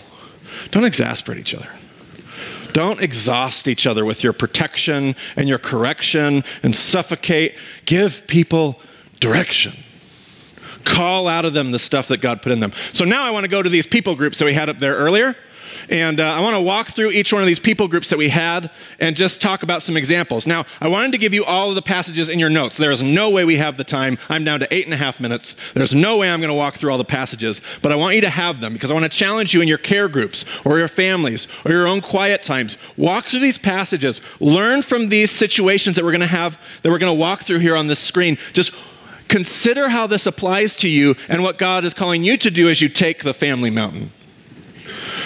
Don't 0.70 0.84
exasperate 0.84 1.38
each 1.38 1.54
other. 1.54 1.68
Don't 2.72 3.00
exhaust 3.00 3.68
each 3.68 3.86
other 3.86 4.04
with 4.04 4.24
your 4.24 4.32
protection 4.32 5.14
and 5.36 5.48
your 5.48 5.58
correction 5.58 6.42
and 6.62 6.74
suffocate. 6.74 7.56
Give 7.84 8.26
people 8.26 8.80
direction. 9.20 9.72
Call 10.84 11.28
out 11.28 11.44
of 11.44 11.52
them 11.52 11.70
the 11.70 11.78
stuff 11.78 12.08
that 12.08 12.20
God 12.20 12.42
put 12.42 12.50
in 12.50 12.60
them. 12.60 12.72
So 12.92 13.04
now 13.04 13.24
I 13.24 13.30
want 13.30 13.44
to 13.44 13.50
go 13.50 13.62
to 13.62 13.68
these 13.68 13.86
people 13.86 14.14
groups 14.14 14.38
that 14.38 14.46
we 14.46 14.54
had 14.54 14.68
up 14.68 14.78
there 14.78 14.96
earlier. 14.96 15.36
And 15.88 16.20
uh, 16.20 16.32
I 16.32 16.40
want 16.40 16.56
to 16.56 16.62
walk 16.62 16.88
through 16.88 17.10
each 17.10 17.32
one 17.32 17.42
of 17.42 17.46
these 17.46 17.60
people 17.60 17.88
groups 17.88 18.10
that 18.10 18.18
we 18.18 18.28
had 18.28 18.70
and 19.00 19.16
just 19.16 19.42
talk 19.42 19.62
about 19.62 19.82
some 19.82 19.96
examples. 19.96 20.46
Now, 20.46 20.64
I 20.80 20.88
wanted 20.88 21.12
to 21.12 21.18
give 21.18 21.34
you 21.34 21.44
all 21.44 21.68
of 21.68 21.74
the 21.74 21.82
passages 21.82 22.28
in 22.28 22.38
your 22.38 22.50
notes. 22.50 22.76
There 22.76 22.90
is 22.90 23.02
no 23.02 23.30
way 23.30 23.44
we 23.44 23.56
have 23.56 23.76
the 23.76 23.84
time. 23.84 24.18
I'm 24.28 24.44
down 24.44 24.60
to 24.60 24.74
eight 24.74 24.84
and 24.84 24.94
a 24.94 24.96
half 24.96 25.20
minutes. 25.20 25.56
There's 25.74 25.94
no 25.94 26.18
way 26.18 26.30
I'm 26.30 26.40
going 26.40 26.48
to 26.48 26.54
walk 26.54 26.74
through 26.74 26.92
all 26.92 26.98
the 26.98 27.04
passages, 27.04 27.60
but 27.82 27.92
I 27.92 27.96
want 27.96 28.14
you 28.14 28.20
to 28.22 28.30
have 28.30 28.60
them 28.60 28.72
because 28.72 28.90
I 28.90 28.94
want 28.94 29.10
to 29.10 29.18
challenge 29.18 29.54
you 29.54 29.60
in 29.60 29.68
your 29.68 29.78
care 29.78 30.08
groups 30.08 30.44
or 30.64 30.78
your 30.78 30.88
families 30.88 31.48
or 31.64 31.72
your 31.72 31.86
own 31.86 32.00
quiet 32.00 32.42
times. 32.42 32.78
Walk 32.96 33.26
through 33.26 33.40
these 33.40 33.58
passages, 33.58 34.20
learn 34.40 34.82
from 34.82 35.08
these 35.08 35.30
situations 35.30 35.96
that 35.96 36.04
we're 36.04 36.12
going 36.12 36.20
to 36.20 36.26
have, 36.26 36.60
that 36.82 36.90
we're 36.90 36.98
going 36.98 37.14
to 37.14 37.20
walk 37.20 37.42
through 37.42 37.58
here 37.58 37.76
on 37.76 37.86
this 37.86 38.00
screen. 38.00 38.38
Just 38.52 38.72
Consider 39.32 39.88
how 39.88 40.06
this 40.06 40.26
applies 40.26 40.76
to 40.76 40.88
you 40.90 41.16
and 41.26 41.42
what 41.42 41.56
God 41.56 41.86
is 41.86 41.94
calling 41.94 42.22
you 42.22 42.36
to 42.36 42.50
do 42.50 42.68
as 42.68 42.82
you 42.82 42.90
take 42.90 43.22
the 43.22 43.32
family 43.32 43.70
mountain. 43.70 44.12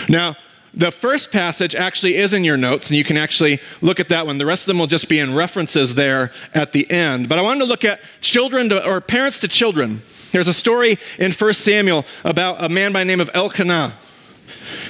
Now, 0.08 0.36
the 0.76 0.90
first 0.90 1.32
passage 1.32 1.74
actually 1.74 2.16
is 2.16 2.34
in 2.34 2.44
your 2.44 2.58
notes, 2.58 2.90
and 2.90 2.98
you 2.98 3.04
can 3.04 3.16
actually 3.16 3.60
look 3.80 3.98
at 3.98 4.10
that 4.10 4.26
one. 4.26 4.36
The 4.36 4.44
rest 4.44 4.64
of 4.64 4.66
them 4.68 4.78
will 4.78 4.86
just 4.86 5.08
be 5.08 5.18
in 5.18 5.34
references 5.34 5.94
there 5.94 6.32
at 6.54 6.72
the 6.72 6.88
end. 6.90 7.30
But 7.30 7.38
I 7.38 7.42
wanted 7.42 7.60
to 7.60 7.64
look 7.64 7.84
at 7.84 8.00
children 8.20 8.68
to, 8.68 8.86
or 8.86 9.00
parents 9.00 9.40
to 9.40 9.48
children. 9.48 10.02
There's 10.32 10.48
a 10.48 10.54
story 10.54 10.98
in 11.18 11.32
1 11.32 11.54
Samuel 11.54 12.04
about 12.24 12.62
a 12.62 12.68
man 12.68 12.92
by 12.92 13.00
the 13.00 13.04
name 13.06 13.20
of 13.20 13.30
Elkanah. 13.32 13.94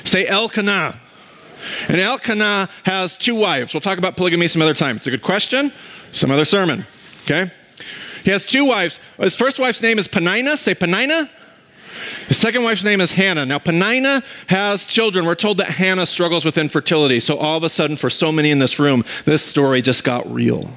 Say 0.03 0.27
Elkanah. 0.27 1.01
And 1.89 2.01
Elkanah 2.01 2.69
has 2.85 3.17
two 3.17 3.37
wives. 3.37 3.73
We'll 3.73 3.81
talk 3.81 3.99
about 3.99 4.17
polygamy 4.17 4.49
some 4.49 4.63
other 4.63 4.75
time. 4.75 4.97
It's 4.97 5.07
a 5.07 5.11
good 5.11 5.23
question, 5.23 5.73
some 6.11 6.33
other 6.33 6.45
sermon. 6.45 6.85
Okay? 7.25 7.51
He 8.25 8.31
has 8.33 8.45
two 8.45 8.65
wives. 8.65 8.99
His 9.19 9.37
first 9.37 9.61
wife's 9.61 9.81
name 9.81 10.01
is 10.01 10.09
Penina. 10.09 10.57
Say 10.57 10.75
Penina. 10.75 11.31
His 12.29 12.39
second 12.39 12.65
wife's 12.65 12.83
name 12.83 13.01
is 13.01 13.13
Hannah. 13.13 13.47
Now, 13.47 13.59
Penina 13.59 14.25
has 14.49 14.85
children. 14.85 15.27
We're 15.27 15.37
told 15.37 15.59
that 15.59 15.69
Hannah 15.69 16.07
struggles 16.07 16.45
with 16.45 16.59
infertility. 16.59 17.21
So, 17.21 17.37
all 17.37 17.57
of 17.57 17.63
a 17.63 17.69
sudden, 17.69 17.97
for 17.97 18.11
so 18.11 18.33
many 18.33 18.51
in 18.51 18.59
this 18.59 18.79
room, 18.79 19.05
this 19.25 19.43
story 19.43 19.81
just 19.81 20.03
got 20.03 20.31
real. 20.33 20.71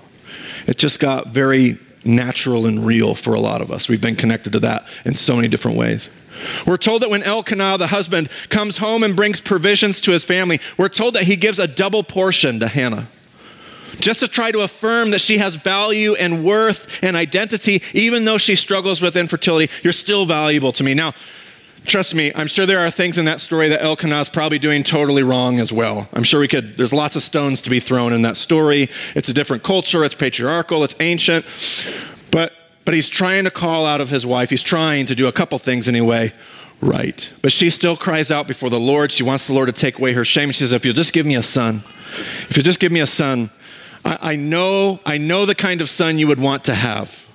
It 0.68 0.78
just 0.78 1.00
got 1.00 1.30
very 1.30 1.80
natural 2.06 2.68
and 2.68 2.86
real 2.86 3.16
for 3.16 3.34
a 3.34 3.40
lot 3.40 3.62
of 3.62 3.72
us. 3.72 3.90
We've 3.90 4.02
been 4.02 4.16
connected 4.16 4.54
to 4.54 4.60
that 4.60 4.88
in 5.06 5.16
so 5.16 5.36
many 5.36 5.48
different 5.48 5.78
ways. 5.78 6.10
We're 6.68 6.78
told 6.78 7.02
that 7.02 7.10
when 7.10 7.24
Elkanah, 7.24 7.78
the 7.80 7.88
husband, 7.88 8.30
comes 8.50 8.78
home 8.78 9.04
and 9.04 9.16
brings 9.16 9.42
provisions 9.42 10.00
to 10.02 10.12
his 10.12 10.24
family, 10.24 10.62
we're 10.78 10.90
told 10.90 11.16
that 11.16 11.24
he 11.24 11.36
gives 11.36 11.60
a 11.60 11.68
double 11.68 12.04
portion 12.04 12.60
to 12.60 12.68
Hannah 12.68 13.08
just 14.00 14.20
to 14.22 14.28
try 14.28 14.52
to 14.52 14.62
affirm 14.62 15.12
that 15.12 15.22
she 15.22 15.38
has 15.38 15.56
value 15.56 16.16
and 16.16 16.44
worth 16.44 17.04
and 17.04 17.16
identity, 17.16 17.82
even 17.94 18.26
though 18.26 18.38
she 18.38 18.56
struggles 18.56 19.02
with 19.02 19.16
infertility. 19.16 19.72
You're 19.84 19.94
still 19.94 20.26
valuable 20.26 20.72
to 20.74 20.84
me. 20.84 20.94
Now, 20.94 21.14
trust 21.86 22.16
me, 22.16 22.32
I'm 22.36 22.48
sure 22.48 22.66
there 22.66 22.80
are 22.80 22.92
things 22.92 23.18
in 23.18 23.26
that 23.26 23.42
story 23.42 23.70
that 23.70 23.82
Elkanah 23.82 24.22
is 24.22 24.30
probably 24.30 24.60
doing 24.60 24.84
totally 24.84 25.24
wrong 25.24 25.60
as 25.60 25.72
well. 25.72 26.08
I'm 26.14 26.24
sure 26.24 26.40
we 26.40 26.48
could, 26.48 26.78
there's 26.78 26.94
lots 26.94 27.16
of 27.16 27.24
stones 27.24 27.62
to 27.64 27.70
be 27.70 27.80
thrown 27.80 28.14
in 28.14 28.22
that 28.24 28.38
story. 28.38 28.90
It's 29.16 29.30
a 29.30 29.34
different 29.34 29.64
culture, 29.64 30.04
it's 30.04 30.16
patriarchal, 30.16 30.84
it's 30.84 30.96
ancient. 31.00 31.46
But, 32.32 32.54
but 32.86 32.94
he's 32.94 33.10
trying 33.10 33.46
to 33.46 33.52
call 33.52 33.86
out 33.86 34.02
of 34.02 34.10
his 34.10 34.26
wife. 34.26 34.50
He's 34.50 34.64
trying 34.64 35.08
to 35.08 35.16
do 35.16 35.28
a 35.28 35.32
couple 35.32 35.58
things 35.60 35.88
anyway 35.88 36.34
right. 36.82 37.32
But 37.42 37.52
she 37.52 37.70
still 37.70 37.98
cries 37.98 38.32
out 38.32 38.48
before 38.48 38.70
the 38.70 38.80
Lord. 38.80 39.12
She 39.12 39.24
wants 39.24 39.48
the 39.48 39.54
Lord 39.54 39.68
to 39.68 39.74
take 39.74 40.00
away 40.00 40.14
her 40.14 40.26
shame. 40.26 40.52
She 40.52 40.60
says, 40.60 40.74
If 40.74 40.86
you'll 40.86 40.94
just 40.94 41.14
give 41.14 41.26
me 41.26 41.36
a 41.36 41.44
son, 41.44 41.84
if 42.50 42.56
you'll 42.56 42.64
just 42.64 42.80
give 42.80 42.92
me 42.92 43.02
a 43.02 43.08
son, 43.08 43.50
I, 44.18 44.36
know, 44.36 45.00
I 45.06 45.18
know 45.18 45.46
the 45.46 45.56
kind 45.56 45.82
of 45.82 45.90
son 45.90 46.18
you 46.18 46.28
would 46.28 46.40
want 46.40 46.64
to 46.66 46.76
have. 46.76 47.28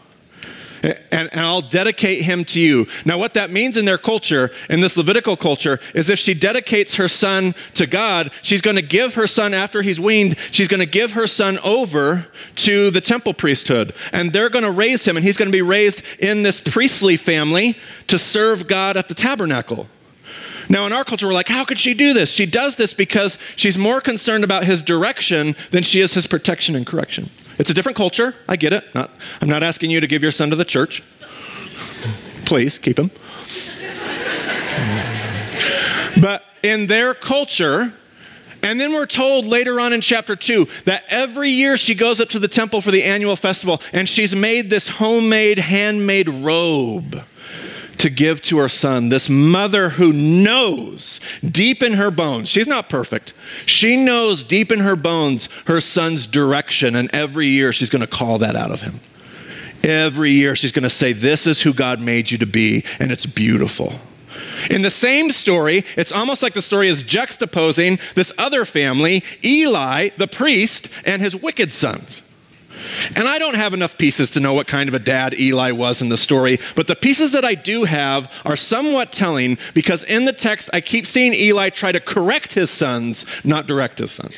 And, 0.83 0.99
and, 1.33 1.41
I'll 1.41 1.63
dedicate 1.63 2.25
him 2.25 2.45
to 2.47 2.61
you. 2.61 2.87
Now, 3.07 3.17
what 3.17 3.33
that 3.35 3.51
means 3.51 3.79
in 3.79 3.87
their 3.87 3.97
culture, 3.97 4.51
in 4.69 4.81
this 4.81 4.99
Levitical 4.99 5.35
culture, 5.35 5.81
is 5.95 6.11
if 6.11 6.19
she 6.19 6.35
dedicates 6.35 6.97
her 6.97 7.09
son 7.09 7.55
to 7.75 7.87
God, 7.87 8.31
she's 8.43 8.61
going 8.61 8.77
to 8.77 8.83
give 8.83 9.15
her 9.15 9.27
son 9.27 9.55
after 9.55 9.81
he's 9.81 9.99
weaned, 9.99 10.37
she's 10.51 10.69
going 10.69 10.81
to 10.81 10.87
give 10.87 11.13
her 11.13 11.27
son 11.27 11.59
over 11.61 12.27
to 12.57 12.91
the 12.91 13.01
temple 13.01 13.33
priesthood. 13.33 13.95
And 14.13 14.33
they're 14.35 14.51
going 14.51 14.65
to 14.65 14.71
raise 14.71 15.07
him, 15.09 15.17
and 15.17 15.25
he's 15.25 15.39
going 15.39 15.51
to 15.51 15.57
be 15.57 15.63
raised 15.63 16.03
in 16.19 16.43
this 16.43 16.61
priestly 16.61 17.17
family 17.17 17.79
to 18.09 18.19
serve 18.19 18.67
God 18.67 18.99
at 18.99 19.09
the 19.09 19.15
tabernacle. 19.15 19.89
Now, 20.69 20.87
in 20.87 20.93
our 20.93 21.05
culture, 21.05 21.27
we're 21.27 21.35
like, 21.35 21.49
how 21.49 21.65
could 21.65 21.79
she 21.79 21.95
do 21.95 22.13
this? 22.13 22.31
She 22.31 22.47
does 22.47 22.77
this 22.77 22.93
because 22.95 23.39
she's 23.57 23.77
more 23.77 24.01
concerned 24.01 24.45
about 24.45 24.65
his 24.65 24.83
direction 24.83 25.57
than 25.71 25.83
she 25.83 26.01
is 26.01 26.15
his 26.15 26.27
protection 26.27 26.75
and 26.75 26.87
correction. 26.87 27.31
It's 27.59 27.71
a 27.71 27.75
different 27.75 27.97
culture. 27.97 28.35
I 28.49 28.57
get 28.57 28.73
it. 28.73 28.85
Not, 28.95 29.11
I'm 29.41 29.49
not 29.49 29.63
asking 29.63 29.91
you 29.91 30.01
to 30.01 30.07
give 30.07 30.23
your 30.23 30.33
son 30.33 30.51
to 30.51 30.57
the 30.57 30.65
church. 30.65 31.03
Please 32.45 32.79
keep 32.79 32.99
him. 32.99 33.11
but 36.21 36.43
in 36.63 36.87
their 36.87 37.15
culture, 37.15 37.95
and 38.63 38.81
then 38.81 38.93
we're 38.93 39.07
told 39.07 39.45
later 39.45 39.79
on 39.79 39.93
in 39.93 40.01
chapter 40.01 40.35
2 40.35 40.67
that 40.87 41.05
every 41.09 41.51
year 41.51 41.77
she 41.77 41.95
goes 41.95 42.21
up 42.21 42.31
to 42.31 42.39
the 42.39 42.49
temple 42.49 42.81
for 42.81 42.91
the 42.91 43.05
annual 43.05 43.37
festival 43.37 43.81
and 43.93 44.09
she's 44.09 44.35
made 44.35 44.71
this 44.71 44.89
homemade, 44.89 45.59
handmade 45.59 46.29
robe 46.29 47.25
to 48.05 48.11
give 48.11 48.43
to 48.43 48.59
her 48.59 48.69
son. 48.69 49.09
This 49.09 49.31
mother 49.31 49.89
who 49.89 50.13
knows 50.13 51.21
deep 51.43 51.83
in 51.83 51.95
her 51.95 52.11
bones, 52.11 52.51
she's 52.51 52.67
not 52.67 52.91
perfect. 52.91 53.33
She 53.65 53.97
knows 53.97 54.45
deep 54.45 54.71
in 54.71 54.81
her 54.81 54.95
bones 54.95 55.49
her 55.65 55.81
son's 55.81 56.27
direction, 56.27 56.97
and 56.97 57.09
every 57.15 57.47
year 57.47 57.73
she's 57.73 57.89
going 57.89 58.03
to 58.03 58.07
call 58.07 58.37
that 58.41 58.57
out 58.57 58.71
of 58.71 58.83
him. 58.83 59.01
Every 59.83 60.33
year 60.33 60.55
she's 60.55 60.71
going 60.71 60.83
to 60.83 60.91
say, 60.91 61.15
This 61.15 61.47
is 61.47 61.63
who 61.63 61.73
God 61.73 61.99
made 61.99 62.31
you 62.31 62.37
to 62.37 62.47
be, 62.47 62.85
and 63.01 63.11
it's 63.11 63.25
beautiful. 63.25 63.95
In 64.69 64.83
the 64.83 64.91
same 64.91 65.31
story, 65.31 65.83
it's 65.97 66.13
almost 66.13 66.43
like 66.43 66.53
the 66.53 66.61
story 66.61 66.89
is 66.89 67.03
juxtaposing 67.03 67.99
this 68.13 68.33
other 68.37 68.67
family, 68.67 69.25
Eli, 69.43 70.11
the 70.19 70.29
priest, 70.29 70.91
and 71.07 71.23
his 71.23 71.35
wicked 71.35 71.73
sons. 71.73 72.23
And 73.17 73.29
I 73.29 73.39
don't 73.39 73.57
have 73.57 73.75
enough 73.75 73.99
pieces 73.99 74.31
to 74.31 74.41
know 74.41 74.55
what 74.55 74.67
kind 74.67 74.89
of 74.89 74.95
a 74.95 74.99
dad 74.99 75.39
Eli 75.39 75.71
was 75.73 76.03
in 76.03 76.09
the 76.09 76.17
story, 76.17 76.59
but 76.75 76.87
the 76.87 76.97
pieces 76.97 77.33
that 77.33 77.45
I 77.45 77.55
do 77.55 77.85
have 77.85 78.33
are 78.45 78.57
somewhat 78.57 79.13
telling 79.13 79.59
because 79.75 80.05
in 80.05 80.25
the 80.25 80.33
text 80.33 80.71
I 80.73 80.81
keep 80.81 81.07
seeing 81.07 81.33
Eli 81.33 81.71
try 81.71 81.93
to 81.93 82.01
correct 82.01 82.55
his 82.55 82.71
sons, 82.71 83.27
not 83.45 83.67
direct 83.67 83.99
his 83.99 84.13
sons. 84.13 84.35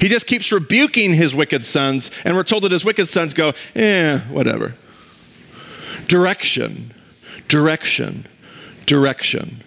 He 0.00 0.08
just 0.08 0.26
keeps 0.26 0.50
rebuking 0.50 1.14
his 1.14 1.34
wicked 1.34 1.64
sons, 1.64 2.10
and 2.24 2.36
we're 2.36 2.42
told 2.42 2.64
that 2.64 2.72
his 2.72 2.84
wicked 2.84 3.08
sons 3.08 3.32
go, 3.32 3.52
eh, 3.74 4.18
whatever. 4.30 4.74
Direction, 6.08 6.92
direction, 7.48 8.26
direction. 8.86 9.62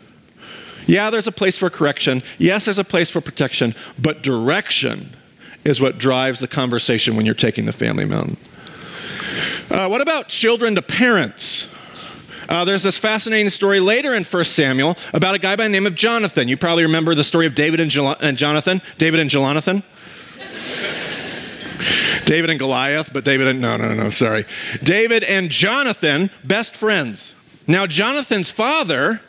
Yeah, 0.86 1.10
there's 1.10 1.27
a 1.27 1.32
place 1.32 1.58
for 1.58 1.69
correction. 1.69 2.23
Yes, 2.38 2.65
there's 2.65 2.80
a 2.80 2.84
place 2.84 3.10
for 3.10 3.21
protection, 3.21 3.75
but 3.99 4.21
direction 4.21 5.16
is 5.67 5.82
what 5.82 5.97
drives 5.97 6.39
the 6.39 6.47
conversation 6.47 7.15
when 7.15 7.25
you're 7.25 7.36
taking 7.36 7.65
the 7.65 7.73
family 7.73 8.06
mountain. 8.06 8.38
Uh, 9.69 9.88
what 9.88 10.01
about 10.01 10.30
children 10.30 10.75
to 10.75 10.82
parents? 10.82 11.73
uh, 12.49 12.63
there's 12.65 12.84
this 12.84 12.97
fascinating 12.97 13.49
story 13.49 13.80
later 13.80 14.13
in 14.13 14.23
1 14.23 14.45
Samuel 14.45 14.97
about 15.13 15.36
a 15.36 15.39
guy 15.39 15.56
by 15.56 15.63
the 15.63 15.69
name 15.69 15.86
of 15.86 15.95
Jonathan. 15.95 16.47
You 16.47 16.58
probably 16.58 16.84
remember 16.84 17.13
the 17.15 17.23
story 17.23 17.45
of 17.45 17.56
David 17.56 17.80
and, 17.80 17.91
Jel- 17.91 18.15
and 18.21 18.38
Jonathan. 18.38 18.82
David 18.97 19.19
and 19.19 19.30
Jonathan. 19.30 19.84
David 22.25 22.49
and 22.49 22.60
Goliath, 22.60 23.12
but 23.13 23.23
David 23.23 23.47
and, 23.47 23.62
no, 23.62 23.77
no, 23.77 23.93
no, 23.93 24.10
sorry. 24.10 24.45
David 24.84 25.23
and 25.23 25.49
Jonathan, 25.49 26.30
best 26.43 26.75
friends. 26.75 27.34
Now, 27.67 27.86
Jonathan's 27.88 28.49
father, 28.49 29.21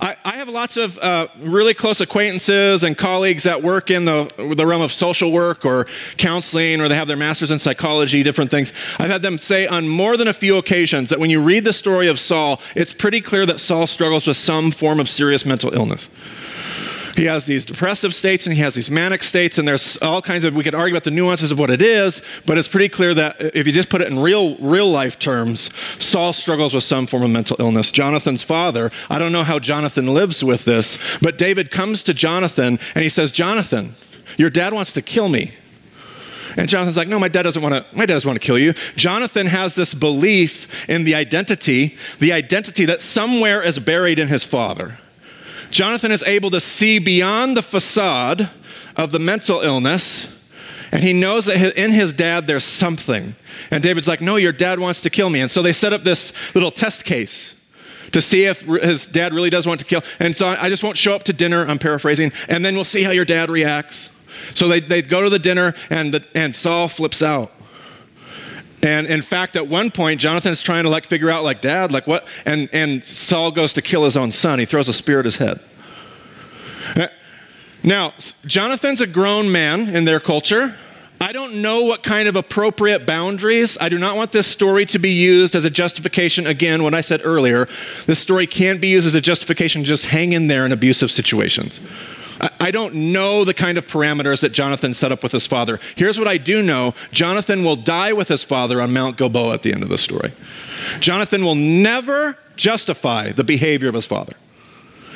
I, 0.00 0.16
I 0.24 0.36
have 0.36 0.48
lots 0.48 0.76
of 0.76 0.96
uh, 0.98 1.28
really 1.40 1.74
close 1.74 2.00
acquaintances 2.00 2.84
and 2.84 2.96
colleagues 2.96 3.42
that 3.44 3.62
work 3.62 3.90
in 3.90 4.04
the, 4.04 4.32
the 4.56 4.66
realm 4.66 4.82
of 4.82 4.92
social 4.92 5.32
work 5.32 5.64
or 5.64 5.86
counseling, 6.16 6.80
or 6.80 6.88
they 6.88 6.94
have 6.94 7.08
their 7.08 7.16
master's 7.16 7.50
in 7.50 7.58
psychology, 7.58 8.22
different 8.22 8.50
things. 8.50 8.72
I've 8.98 9.10
had 9.10 9.22
them 9.22 9.38
say 9.38 9.66
on 9.66 9.88
more 9.88 10.16
than 10.16 10.28
a 10.28 10.32
few 10.32 10.56
occasions 10.56 11.10
that 11.10 11.18
when 11.18 11.30
you 11.30 11.42
read 11.42 11.64
the 11.64 11.72
story 11.72 12.08
of 12.08 12.18
Saul, 12.18 12.60
it's 12.76 12.94
pretty 12.94 13.20
clear 13.20 13.44
that 13.46 13.58
Saul 13.60 13.86
struggles 13.86 14.26
with 14.26 14.36
some 14.36 14.70
form 14.70 15.00
of 15.00 15.08
serious 15.08 15.44
mental 15.44 15.74
illness. 15.74 16.08
He 17.18 17.24
has 17.24 17.46
these 17.46 17.66
depressive 17.66 18.14
states 18.14 18.46
and 18.46 18.54
he 18.54 18.62
has 18.62 18.76
these 18.76 18.92
manic 18.92 19.24
states, 19.24 19.58
and 19.58 19.66
there's 19.66 19.96
all 19.96 20.22
kinds 20.22 20.44
of, 20.44 20.54
we 20.54 20.62
could 20.62 20.76
argue 20.76 20.94
about 20.94 21.02
the 21.02 21.10
nuances 21.10 21.50
of 21.50 21.58
what 21.58 21.68
it 21.68 21.82
is, 21.82 22.22
but 22.46 22.58
it's 22.58 22.68
pretty 22.68 22.88
clear 22.88 23.12
that 23.12 23.56
if 23.56 23.66
you 23.66 23.72
just 23.72 23.90
put 23.90 24.00
it 24.00 24.06
in 24.06 24.20
real, 24.20 24.54
real 24.58 24.88
life 24.88 25.18
terms, 25.18 25.70
Saul 25.98 26.32
struggles 26.32 26.74
with 26.74 26.84
some 26.84 27.08
form 27.08 27.24
of 27.24 27.30
mental 27.32 27.56
illness. 27.58 27.90
Jonathan's 27.90 28.44
father, 28.44 28.92
I 29.10 29.18
don't 29.18 29.32
know 29.32 29.42
how 29.42 29.58
Jonathan 29.58 30.14
lives 30.14 30.44
with 30.44 30.64
this, 30.64 30.96
but 31.20 31.36
David 31.36 31.72
comes 31.72 32.04
to 32.04 32.14
Jonathan 32.14 32.78
and 32.94 33.02
he 33.02 33.08
says, 33.08 33.32
Jonathan, 33.32 33.96
your 34.36 34.48
dad 34.48 34.72
wants 34.72 34.92
to 34.92 35.02
kill 35.02 35.28
me. 35.28 35.50
And 36.56 36.68
Jonathan's 36.68 36.96
like, 36.96 37.08
no, 37.08 37.18
my 37.18 37.26
dad 37.26 37.42
doesn't 37.42 37.60
want 37.60 37.74
to, 37.74 37.84
my 37.96 38.06
dad 38.06 38.14
doesn't 38.14 38.28
want 38.28 38.40
to 38.40 38.46
kill 38.46 38.60
you. 38.60 38.74
Jonathan 38.94 39.48
has 39.48 39.74
this 39.74 39.92
belief 39.92 40.88
in 40.88 41.02
the 41.02 41.16
identity, 41.16 41.96
the 42.20 42.32
identity 42.32 42.84
that 42.84 43.02
somewhere 43.02 43.60
is 43.60 43.80
buried 43.80 44.20
in 44.20 44.28
his 44.28 44.44
father. 44.44 45.00
Jonathan 45.70 46.10
is 46.10 46.22
able 46.22 46.50
to 46.50 46.60
see 46.60 46.98
beyond 46.98 47.56
the 47.56 47.62
facade 47.62 48.50
of 48.96 49.12
the 49.12 49.18
mental 49.18 49.60
illness, 49.60 50.34
and 50.90 51.02
he 51.02 51.12
knows 51.12 51.46
that 51.46 51.78
in 51.78 51.92
his 51.92 52.12
dad 52.12 52.46
there's 52.46 52.64
something. 52.64 53.34
And 53.70 53.82
David's 53.82 54.08
like, 54.08 54.20
No, 54.20 54.36
your 54.36 54.52
dad 54.52 54.80
wants 54.80 55.02
to 55.02 55.10
kill 55.10 55.30
me. 55.30 55.40
And 55.40 55.50
so 55.50 55.62
they 55.62 55.72
set 55.72 55.92
up 55.92 56.02
this 56.02 56.32
little 56.54 56.70
test 56.70 57.04
case 57.04 57.54
to 58.12 58.22
see 58.22 58.46
if 58.46 58.62
his 58.62 59.06
dad 59.06 59.34
really 59.34 59.50
does 59.50 59.66
want 59.66 59.80
to 59.80 59.86
kill. 59.86 60.02
And 60.18 60.34
so 60.34 60.48
I 60.48 60.68
just 60.68 60.82
won't 60.82 60.96
show 60.96 61.14
up 61.14 61.24
to 61.24 61.32
dinner, 61.32 61.66
I'm 61.66 61.78
paraphrasing, 61.78 62.32
and 62.48 62.64
then 62.64 62.74
we'll 62.74 62.84
see 62.84 63.02
how 63.02 63.10
your 63.10 63.26
dad 63.26 63.50
reacts. 63.50 64.10
So 64.54 64.68
they, 64.68 64.80
they 64.80 65.02
go 65.02 65.22
to 65.22 65.30
the 65.30 65.38
dinner, 65.38 65.74
and, 65.90 66.14
the, 66.14 66.24
and 66.34 66.54
Saul 66.54 66.88
flips 66.88 67.22
out. 67.22 67.52
And 68.82 69.06
in 69.06 69.22
fact, 69.22 69.56
at 69.56 69.66
one 69.66 69.90
point, 69.90 70.20
Jonathan's 70.20 70.62
trying 70.62 70.84
to 70.84 70.90
like 70.90 71.06
figure 71.06 71.30
out, 71.30 71.42
like, 71.44 71.60
Dad, 71.60 71.90
like 71.90 72.06
what? 72.06 72.28
And, 72.44 72.68
and 72.72 73.04
Saul 73.04 73.50
goes 73.50 73.72
to 73.74 73.82
kill 73.82 74.04
his 74.04 74.16
own 74.16 74.32
son. 74.32 74.58
He 74.58 74.66
throws 74.66 74.88
a 74.88 74.92
spear 74.92 75.18
at 75.18 75.24
his 75.24 75.36
head. 75.36 75.60
Now, 77.82 78.12
Jonathan's 78.44 79.00
a 79.00 79.06
grown 79.06 79.52
man 79.52 79.94
in 79.94 80.04
their 80.04 80.20
culture. 80.20 80.76
I 81.20 81.32
don't 81.32 81.62
know 81.62 81.82
what 81.82 82.02
kind 82.02 82.28
of 82.28 82.36
appropriate 82.36 83.06
boundaries. 83.06 83.76
I 83.80 83.88
do 83.88 83.98
not 83.98 84.16
want 84.16 84.30
this 84.30 84.46
story 84.46 84.84
to 84.86 84.98
be 84.98 85.10
used 85.10 85.56
as 85.56 85.64
a 85.64 85.70
justification. 85.70 86.46
Again, 86.46 86.82
what 86.82 86.94
I 86.94 87.00
said 87.00 87.20
earlier, 87.24 87.66
this 88.06 88.18
story 88.18 88.46
can't 88.46 88.80
be 88.80 88.88
used 88.88 89.06
as 89.06 89.14
a 89.14 89.20
justification 89.20 89.84
just 89.84 90.06
hang 90.06 90.32
in 90.32 90.46
there 90.46 90.64
in 90.64 90.70
abusive 90.70 91.10
situations. 91.10 91.80
I 92.40 92.70
don't 92.70 92.94
know 92.94 93.44
the 93.44 93.54
kind 93.54 93.78
of 93.78 93.86
parameters 93.86 94.42
that 94.42 94.52
Jonathan 94.52 94.94
set 94.94 95.10
up 95.10 95.22
with 95.22 95.32
his 95.32 95.46
father. 95.46 95.80
Here's 95.96 96.18
what 96.18 96.28
I 96.28 96.36
do 96.36 96.62
know 96.62 96.94
Jonathan 97.10 97.64
will 97.64 97.76
die 97.76 98.12
with 98.12 98.28
his 98.28 98.44
father 98.44 98.80
on 98.80 98.92
Mount 98.92 99.16
Gilboa 99.16 99.54
at 99.54 99.62
the 99.62 99.72
end 99.72 99.82
of 99.82 99.88
the 99.88 99.98
story. 99.98 100.32
Jonathan 101.00 101.44
will 101.44 101.56
never 101.56 102.38
justify 102.56 103.32
the 103.32 103.44
behavior 103.44 103.88
of 103.88 103.94
his 103.94 104.06
father. 104.06 104.34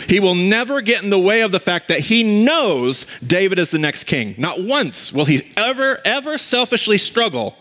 He 0.09 0.19
will 0.19 0.35
never 0.35 0.81
get 0.81 1.05
in 1.05 1.11
the 1.11 1.19
way 1.19 1.43
of 1.43 1.53
the 1.53 1.61
fact 1.61 1.89
that 1.89 2.01
he 2.01 2.45
knows 2.45 3.07
David 3.25 3.59
is 3.59 3.71
the 3.71 3.79
next 3.79 4.05
king. 4.05 4.35
Not 4.37 4.61
once 4.61 5.13
will 5.13 5.27
he 5.27 5.43
ever, 5.57 6.01
ever 6.05 6.39
selfishly 6.39 6.99
struggle 6.99 7.57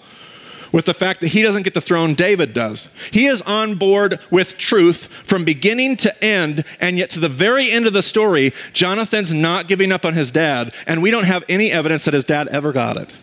with 0.72 0.86
the 0.86 0.94
fact 0.94 1.22
that 1.22 1.28
he 1.28 1.42
doesn't 1.42 1.64
get 1.64 1.74
the 1.74 1.82
throne, 1.82 2.14
David 2.14 2.54
does. 2.54 2.90
He 3.12 3.26
is 3.26 3.42
on 3.44 3.76
board 3.76 4.20
with 4.30 4.58
truth 4.58 5.08
from 5.24 5.46
beginning 5.46 5.98
to 5.98 6.24
end, 6.24 6.64
and 6.80 6.98
yet 6.98 7.10
to 7.12 7.20
the 7.20 7.30
very 7.30 7.72
end 7.72 7.88
of 7.88 7.94
the 7.94 8.04
story, 8.04 8.54
Jonathan's 8.74 9.34
not 9.34 9.68
giving 9.68 9.92
up 9.92 10.06
on 10.06 10.14
his 10.14 10.32
dad, 10.32 10.74
and 10.88 11.02
we 11.02 11.12
don't 11.12 11.26
have 11.26 11.44
any 11.50 11.72
evidence 11.72 12.06
that 12.06 12.14
his 12.14 12.26
dad 12.26 12.48
ever 12.50 12.72
got 12.72 12.98
it. 12.98 13.16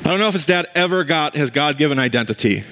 I 0.00 0.08
don't 0.08 0.18
know 0.18 0.28
if 0.28 0.34
his 0.34 0.46
dad 0.46 0.66
ever 0.74 1.04
got 1.04 1.34
his 1.34 1.50
God 1.50 1.78
given 1.78 1.98
identity. 1.98 2.64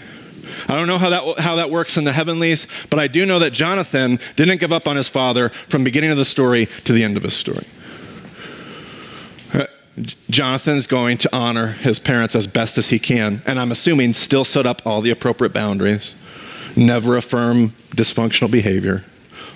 I 0.69 0.77
don't 0.77 0.87
know 0.87 0.99
how 0.99 1.11
that, 1.11 1.39
how 1.39 1.57
that 1.57 1.71
works 1.71 1.97
in 1.97 2.05
the 2.05 2.13
heavenlies, 2.13 2.67
but 2.91 2.99
I 2.99 3.09
do 3.09 3.25
know 3.25 3.39
that 3.39 3.53
Jonathan 3.53 4.19
didn't 4.37 4.61
give 4.61 4.73
up 4.73 4.87
on 4.87 4.97
his 4.97 5.09
father 5.09 5.49
from 5.49 5.83
beginning 5.83 6.11
of 6.11 6.17
the 6.17 6.25
story 6.25 6.67
to 6.85 6.93
the 6.93 7.03
end 7.03 7.17
of 7.17 7.23
his 7.23 7.35
story. 7.35 7.67
Jonathan's 10.31 10.87
going 10.87 11.19
to 11.19 11.37
honor 11.37 11.67
his 11.67 11.99
parents 11.99 12.35
as 12.35 12.47
best 12.47 12.79
as 12.79 12.91
he 12.91 12.99
can, 12.99 13.43
and 13.47 13.59
I'm 13.61 13.71
assuming 13.71 14.15
still 14.15 14.45
set 14.45 14.67
up 14.67 14.81
all 14.87 15.03
the 15.03 15.11
appropriate 15.11 15.53
boundaries, 15.53 16.15
never 16.77 17.17
affirm 17.17 17.71
dysfunctional 17.91 18.51
behavior, 18.51 19.05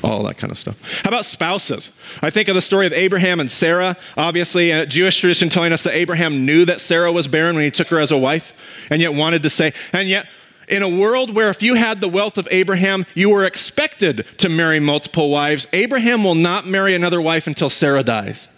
all 0.05 0.23
that 0.25 0.37
kind 0.37 0.51
of 0.51 0.59
stuff. 0.59 0.77
How 1.03 1.09
about 1.09 1.25
spouses? 1.25 1.91
I 2.21 2.29
think 2.29 2.49
of 2.49 2.55
the 2.55 2.61
story 2.61 2.87
of 2.87 2.93
Abraham 2.93 3.41
and 3.41 3.51
Sarah. 3.51 3.97
Obviously, 4.17 4.71
a 4.73 4.85
Jewish 4.85 5.19
tradition 5.19 5.49
telling 5.49 5.73
us 5.73 5.85
that 5.85 5.95
Abraham 5.95 6.45
knew 6.45 6.67
that 6.67 6.83
Sarah 6.83 7.11
was 7.11 7.27
barren 7.29 7.57
when 7.57 7.65
he 7.65 7.71
took 7.71 7.89
her 7.89 7.99
as 7.99 8.11
a 8.11 8.19
wife, 8.19 8.55
and 8.91 9.01
yet 9.01 9.15
wanted 9.15 9.43
to 9.45 9.51
say, 9.51 9.73
and 9.95 10.07
yet 10.07 10.29
in 10.69 10.83
a 10.83 10.89
world 10.89 11.35
where 11.35 11.49
if 11.49 11.63
you 11.63 11.75
had 11.75 12.03
the 12.03 12.09
wealth 12.09 12.37
of 12.37 12.47
Abraham, 12.51 13.07
you 13.15 13.31
were 13.31 13.47
expected 13.47 14.27
to 14.39 14.51
marry 14.51 14.81
multiple 14.81 15.31
wives, 15.31 15.67
Abraham 15.73 16.25
will 16.25 16.35
not 16.35 16.67
marry 16.67 16.95
another 16.95 17.23
wife 17.23 17.47
until 17.47 17.71
Sarah 17.71 18.03
dies 18.03 18.49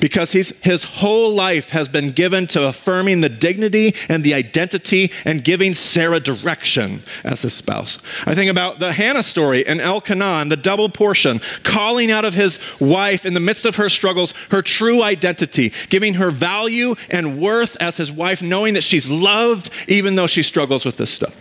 because 0.00 0.32
his 0.32 0.84
whole 0.84 1.32
life 1.34 1.70
has 1.70 1.88
been 1.88 2.10
given 2.10 2.46
to 2.48 2.66
affirming 2.66 3.20
the 3.20 3.28
dignity 3.28 3.94
and 4.08 4.24
the 4.24 4.34
identity 4.34 5.12
and 5.24 5.44
giving 5.44 5.74
Sarah 5.74 6.20
direction 6.20 7.02
as 7.24 7.42
his 7.42 7.54
spouse. 7.54 7.98
I 8.26 8.34
think 8.34 8.50
about 8.50 8.78
the 8.78 8.92
Hannah 8.92 9.22
story 9.22 9.66
and 9.66 9.80
Elkanah, 9.80 10.46
the 10.48 10.56
double 10.56 10.88
portion, 10.88 11.40
calling 11.62 12.10
out 12.10 12.24
of 12.24 12.34
his 12.34 12.58
wife 12.80 13.26
in 13.26 13.34
the 13.34 13.40
midst 13.40 13.66
of 13.66 13.76
her 13.76 13.88
struggles 13.88 14.32
her 14.50 14.62
true 14.62 15.02
identity, 15.02 15.72
giving 15.88 16.14
her 16.14 16.30
value 16.30 16.94
and 17.08 17.38
worth 17.38 17.76
as 17.80 17.96
his 17.96 18.10
wife, 18.10 18.42
knowing 18.42 18.74
that 18.74 18.84
she's 18.84 19.10
loved 19.10 19.70
even 19.88 20.14
though 20.14 20.26
she 20.26 20.42
struggles 20.42 20.84
with 20.84 20.96
this 20.96 21.10
stuff. 21.10 21.36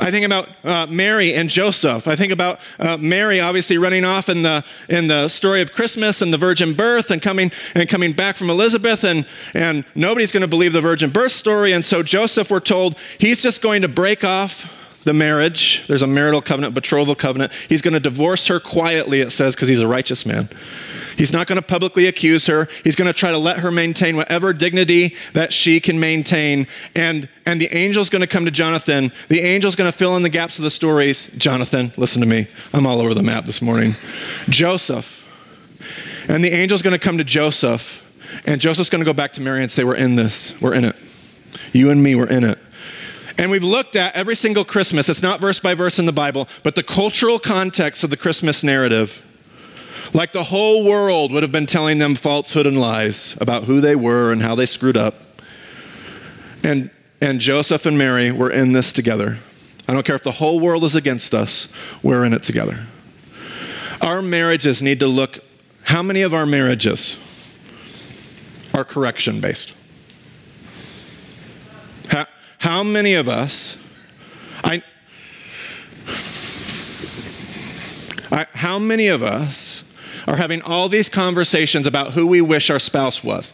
I 0.00 0.10
think 0.10 0.26
about 0.26 0.48
uh, 0.64 0.86
Mary 0.90 1.34
and 1.34 1.48
Joseph. 1.48 2.08
I 2.08 2.16
think 2.16 2.32
about 2.32 2.58
uh, 2.80 2.96
Mary 2.96 3.38
obviously 3.40 3.78
running 3.78 4.04
off 4.04 4.28
in 4.28 4.42
the, 4.42 4.64
in 4.88 5.06
the 5.06 5.28
story 5.28 5.62
of 5.62 5.72
Christmas 5.72 6.20
and 6.20 6.32
the 6.32 6.38
virgin 6.38 6.74
birth 6.74 7.10
and 7.12 7.22
coming, 7.22 7.52
and 7.74 7.88
coming 7.88 8.12
back 8.12 8.36
from 8.36 8.50
Elizabeth, 8.50 9.04
and, 9.04 9.24
and 9.54 9.84
nobody's 9.94 10.32
going 10.32 10.40
to 10.40 10.48
believe 10.48 10.72
the 10.72 10.80
virgin 10.80 11.10
birth 11.10 11.32
story. 11.32 11.72
And 11.72 11.84
so 11.84 12.02
Joseph, 12.02 12.50
we're 12.50 12.60
told, 12.60 12.98
he's 13.18 13.42
just 13.42 13.62
going 13.62 13.82
to 13.82 13.88
break 13.88 14.24
off 14.24 15.02
the 15.04 15.12
marriage. 15.12 15.84
There's 15.86 16.02
a 16.02 16.06
marital 16.06 16.42
covenant, 16.42 16.74
betrothal 16.74 17.14
covenant. 17.14 17.52
He's 17.68 17.82
going 17.82 17.94
to 17.94 18.00
divorce 18.00 18.48
her 18.48 18.58
quietly, 18.58 19.20
it 19.20 19.30
says, 19.30 19.54
because 19.54 19.68
he's 19.68 19.80
a 19.80 19.88
righteous 19.88 20.26
man. 20.26 20.48
He's 21.16 21.32
not 21.32 21.46
going 21.46 21.56
to 21.56 21.66
publicly 21.66 22.06
accuse 22.06 22.46
her. 22.46 22.68
He's 22.82 22.96
going 22.96 23.12
to 23.12 23.18
try 23.18 23.30
to 23.30 23.38
let 23.38 23.58
her 23.58 23.70
maintain 23.70 24.16
whatever 24.16 24.52
dignity 24.52 25.14
that 25.32 25.52
she 25.52 25.80
can 25.80 26.00
maintain. 26.00 26.66
And, 26.94 27.28
and 27.46 27.60
the 27.60 27.70
angel's 27.70 28.10
going 28.10 28.20
to 28.20 28.26
come 28.26 28.44
to 28.44 28.50
Jonathan. 28.50 29.12
The 29.28 29.42
angel's 29.42 29.76
going 29.76 29.90
to 29.90 29.96
fill 29.96 30.16
in 30.16 30.22
the 30.22 30.28
gaps 30.28 30.58
of 30.58 30.64
the 30.64 30.70
stories. 30.70 31.26
Jonathan, 31.36 31.92
listen 31.96 32.20
to 32.20 32.28
me. 32.28 32.46
I'm 32.72 32.86
all 32.86 33.00
over 33.00 33.14
the 33.14 33.22
map 33.22 33.46
this 33.46 33.62
morning. 33.62 33.94
Joseph. 34.48 35.22
And 36.28 36.42
the 36.42 36.52
angel's 36.52 36.82
going 36.82 36.92
to 36.92 36.98
come 36.98 37.18
to 37.18 37.24
Joseph. 37.24 38.00
And 38.46 38.60
Joseph's 38.60 38.90
going 38.90 39.00
to 39.00 39.06
go 39.06 39.12
back 39.12 39.32
to 39.34 39.40
Mary 39.40 39.62
and 39.62 39.70
say, 39.70 39.84
We're 39.84 39.94
in 39.94 40.16
this. 40.16 40.58
We're 40.60 40.74
in 40.74 40.84
it. 40.84 40.96
You 41.72 41.90
and 41.90 42.02
me, 42.02 42.14
we're 42.14 42.28
in 42.28 42.44
it. 42.44 42.58
And 43.36 43.50
we've 43.50 43.64
looked 43.64 43.96
at 43.96 44.14
every 44.14 44.36
single 44.36 44.64
Christmas, 44.64 45.08
it's 45.08 45.22
not 45.22 45.40
verse 45.40 45.58
by 45.58 45.74
verse 45.74 45.98
in 45.98 46.06
the 46.06 46.12
Bible, 46.12 46.48
but 46.62 46.76
the 46.76 46.82
cultural 46.82 47.38
context 47.38 48.04
of 48.04 48.10
the 48.10 48.16
Christmas 48.16 48.62
narrative 48.62 49.26
like 50.14 50.32
the 50.32 50.44
whole 50.44 50.84
world 50.84 51.32
would 51.32 51.42
have 51.42 51.52
been 51.52 51.66
telling 51.66 51.98
them 51.98 52.14
falsehood 52.14 52.66
and 52.66 52.80
lies 52.80 53.36
about 53.40 53.64
who 53.64 53.80
they 53.80 53.96
were 53.96 54.30
and 54.30 54.40
how 54.40 54.54
they 54.54 54.64
screwed 54.64 54.96
up. 54.96 55.16
And, 56.62 56.90
and 57.20 57.40
Joseph 57.40 57.84
and 57.84 57.98
Mary 57.98 58.30
were 58.30 58.50
in 58.50 58.72
this 58.72 58.92
together. 58.92 59.38
I 59.88 59.92
don't 59.92 60.06
care 60.06 60.14
if 60.14 60.22
the 60.22 60.30
whole 60.30 60.60
world 60.60 60.84
is 60.84 60.94
against 60.94 61.34
us, 61.34 61.68
we're 62.02 62.24
in 62.24 62.32
it 62.32 62.44
together. 62.44 62.86
Our 64.00 64.22
marriages 64.22 64.80
need 64.80 65.00
to 65.00 65.08
look, 65.08 65.40
how 65.82 66.02
many 66.02 66.22
of 66.22 66.32
our 66.32 66.46
marriages 66.46 67.58
are 68.72 68.84
correction 68.84 69.40
based? 69.40 69.74
How, 72.08 72.26
how 72.58 72.82
many 72.84 73.14
of 73.14 73.28
us, 73.28 73.76
I, 74.62 74.82
I, 78.30 78.46
how 78.54 78.78
many 78.78 79.08
of 79.08 79.22
us 79.22 79.63
are 80.26 80.36
having 80.36 80.62
all 80.62 80.88
these 80.88 81.08
conversations 81.08 81.86
about 81.86 82.12
who 82.12 82.26
we 82.26 82.40
wish 82.40 82.70
our 82.70 82.78
spouse 82.78 83.22
was. 83.24 83.52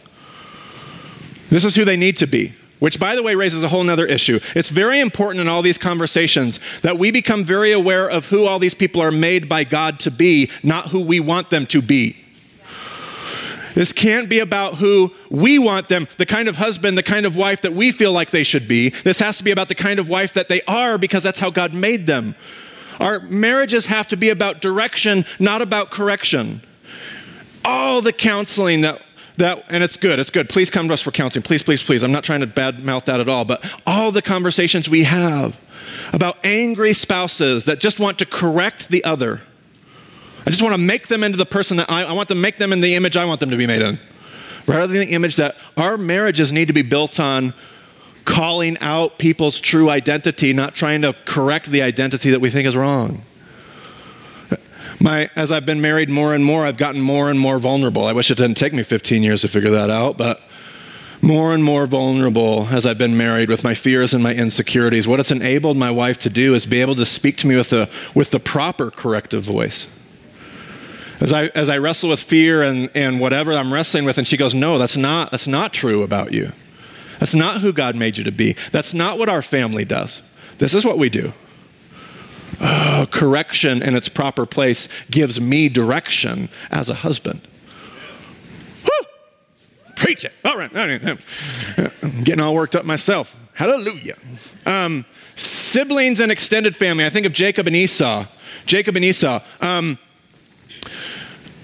This 1.49 1.65
is 1.65 1.75
who 1.75 1.85
they 1.85 1.97
need 1.97 2.17
to 2.17 2.27
be. 2.27 2.53
which, 2.81 2.99
by 2.99 3.15
the 3.15 3.21
way, 3.21 3.35
raises 3.35 3.61
a 3.61 3.67
whole 3.67 3.87
other 3.87 4.07
issue. 4.07 4.39
It's 4.55 4.69
very 4.69 4.99
important 4.99 5.39
in 5.39 5.47
all 5.47 5.61
these 5.61 5.77
conversations 5.77 6.59
that 6.81 6.97
we 6.97 7.11
become 7.11 7.45
very 7.45 7.71
aware 7.71 8.09
of 8.09 8.29
who 8.29 8.45
all 8.45 8.57
these 8.57 8.73
people 8.73 9.01
are 9.01 9.11
made 9.11 9.47
by 9.47 9.63
God 9.63 9.99
to 9.99 10.09
be, 10.09 10.49
not 10.63 10.87
who 10.87 10.99
we 10.99 11.19
want 11.19 11.51
them 11.51 11.67
to 11.67 11.81
be. 11.83 12.17
This 13.75 13.93
can't 13.93 14.27
be 14.27 14.39
about 14.39 14.75
who 14.75 15.13
we 15.29 15.59
want 15.59 15.89
them, 15.89 16.07
the 16.17 16.25
kind 16.25 16.49
of 16.49 16.57
husband, 16.57 16.97
the 16.97 17.03
kind 17.03 17.27
of 17.27 17.37
wife 17.37 17.61
that 17.61 17.73
we 17.73 17.91
feel 17.91 18.11
like 18.11 18.31
they 18.31 18.43
should 18.43 18.67
be. 18.67 18.89
This 18.89 19.19
has 19.19 19.37
to 19.37 19.43
be 19.43 19.51
about 19.51 19.67
the 19.69 19.75
kind 19.75 19.99
of 19.99 20.09
wife 20.09 20.33
that 20.33 20.49
they 20.49 20.63
are 20.63 20.97
because 20.97 21.21
that's 21.21 21.39
how 21.39 21.51
God 21.51 21.75
made 21.75 22.07
them. 22.07 22.35
Our 22.99 23.19
marriages 23.21 23.85
have 23.87 24.07
to 24.09 24.17
be 24.17 24.29
about 24.29 24.61
direction, 24.61 25.25
not 25.39 25.61
about 25.61 25.91
correction. 25.91 26.61
All 27.63 28.01
the 28.01 28.13
counseling 28.13 28.81
that 28.81 29.01
that, 29.37 29.65
and 29.69 29.83
it's 29.83 29.97
good, 29.97 30.19
it's 30.19 30.29
good. 30.29 30.49
Please 30.49 30.69
come 30.69 30.87
to 30.89 30.93
us 30.93 31.01
for 31.01 31.09
counseling. 31.09 31.41
Please, 31.41 31.63
please, 31.63 31.81
please. 31.81 32.03
I'm 32.03 32.11
not 32.11 32.23
trying 32.23 32.41
to 32.41 32.47
badmouth 32.47 33.05
that 33.05 33.19
at 33.19 33.29
all, 33.29 33.43
but 33.43 33.65
all 33.87 34.11
the 34.11 34.21
conversations 34.21 34.87
we 34.87 35.03
have 35.03 35.59
about 36.13 36.37
angry 36.43 36.93
spouses 36.93 37.65
that 37.65 37.79
just 37.79 37.99
want 37.99 38.19
to 38.19 38.25
correct 38.25 38.89
the 38.89 39.03
other 39.03 39.41
I 40.45 40.49
just 40.49 40.61
want 40.61 40.73
to 40.73 40.81
make 40.81 41.07
them 41.07 41.23
into 41.23 41.37
the 41.37 41.45
person 41.45 41.77
that 41.77 41.89
I, 41.89 42.03
I 42.03 42.13
want 42.13 42.29
to 42.29 42.35
make 42.35 42.57
them 42.57 42.73
in 42.73 42.81
the 42.81 42.95
image 42.95 43.15
I 43.15 43.25
want 43.25 43.39
them 43.39 43.51
to 43.51 43.57
be 43.57 43.67
made 43.67 43.81
in. 43.81 43.99
Rather 44.65 44.87
than 44.87 45.01
the 45.07 45.13
image 45.13 45.35
that 45.35 45.55
our 45.77 45.97
marriages 45.97 46.51
need 46.51 46.67
to 46.67 46.73
be 46.73 46.81
built 46.81 47.19
on 47.19 47.53
calling 48.25 48.77
out 48.79 49.17
people's 49.17 49.59
true 49.59 49.89
identity, 49.89 50.53
not 50.53 50.75
trying 50.75 51.01
to 51.01 51.15
correct 51.25 51.67
the 51.67 51.81
identity 51.81 52.29
that 52.31 52.41
we 52.41 52.49
think 52.49 52.67
is 52.67 52.75
wrong. 52.75 53.23
My, 54.99 55.29
as 55.35 55.51
I've 55.51 55.65
been 55.65 55.81
married 55.81 56.09
more 56.09 56.35
and 56.35 56.45
more, 56.45 56.65
I've 56.65 56.77
gotten 56.77 57.01
more 57.01 57.31
and 57.31 57.39
more 57.39 57.57
vulnerable. 57.57 58.05
I 58.05 58.13
wish 58.13 58.29
it 58.29 58.37
didn't 58.37 58.57
take 58.57 58.73
me 58.73 58.83
15 58.83 59.23
years 59.23 59.41
to 59.41 59.47
figure 59.47 59.71
that 59.71 59.89
out, 59.89 60.15
but 60.15 60.41
more 61.21 61.53
and 61.53 61.63
more 61.63 61.87
vulnerable 61.87 62.67
as 62.71 62.85
I've 62.85 62.97
been 62.97 63.17
married 63.17 63.49
with 63.49 63.63
my 63.63 63.73
fears 63.73 64.13
and 64.13 64.21
my 64.21 64.33
insecurities. 64.33 65.07
What 65.07 65.19
it's 65.19 65.31
enabled 65.31 65.77
my 65.77 65.89
wife 65.91 66.17
to 66.19 66.29
do 66.29 66.53
is 66.53 66.65
be 66.65 66.81
able 66.81 66.95
to 66.95 67.05
speak 67.05 67.37
to 67.37 67.47
me 67.47 67.55
with 67.55 67.69
the, 67.69 67.89
with 68.13 68.31
the 68.31 68.39
proper 68.39 68.91
corrective 68.91 69.43
voice. 69.43 69.87
As 71.19 71.31
I, 71.31 71.45
as 71.47 71.69
I 71.69 71.77
wrestle 71.77 72.09
with 72.09 72.19
fear 72.19 72.63
and, 72.63 72.89
and 72.95 73.19
whatever 73.19 73.53
I'm 73.53 73.71
wrestling 73.71 74.05
with, 74.05 74.17
and 74.17 74.27
she 74.27 74.37
goes, 74.37 74.55
No, 74.55 74.79
that's 74.79 74.97
not, 74.97 75.29
that's 75.29 75.47
not 75.47 75.71
true 75.71 76.01
about 76.01 76.33
you. 76.33 76.51
That's 77.21 77.35
not 77.35 77.61
who 77.61 77.71
God 77.71 77.95
made 77.95 78.17
you 78.17 78.23
to 78.23 78.31
be. 78.31 78.55
That's 78.71 78.95
not 78.95 79.19
what 79.19 79.29
our 79.29 79.43
family 79.43 79.85
does. 79.85 80.23
This 80.57 80.73
is 80.73 80.83
what 80.83 80.97
we 80.97 81.07
do. 81.07 81.33
Oh, 82.59 83.05
correction 83.11 83.83
in 83.83 83.95
its 83.95 84.09
proper 84.09 84.47
place 84.47 84.87
gives 85.11 85.39
me 85.39 85.69
direction 85.69 86.49
as 86.71 86.89
a 86.89 86.95
husband. 86.95 87.41
Woo! 88.83 89.07
Preach 89.95 90.25
it. 90.25 90.33
All 90.43 90.57
right. 90.57 90.71
I'm 90.75 92.23
getting 92.23 92.41
all 92.41 92.55
worked 92.55 92.75
up 92.75 92.85
myself. 92.85 93.35
Hallelujah. 93.53 94.15
Um, 94.65 95.05
siblings 95.35 96.19
and 96.19 96.31
extended 96.31 96.75
family. 96.75 97.05
I 97.05 97.11
think 97.11 97.27
of 97.27 97.33
Jacob 97.33 97.67
and 97.67 97.75
Esau. 97.75 98.25
Jacob 98.65 98.95
and 98.95 99.05
Esau. 99.05 99.41
Um, 99.61 99.99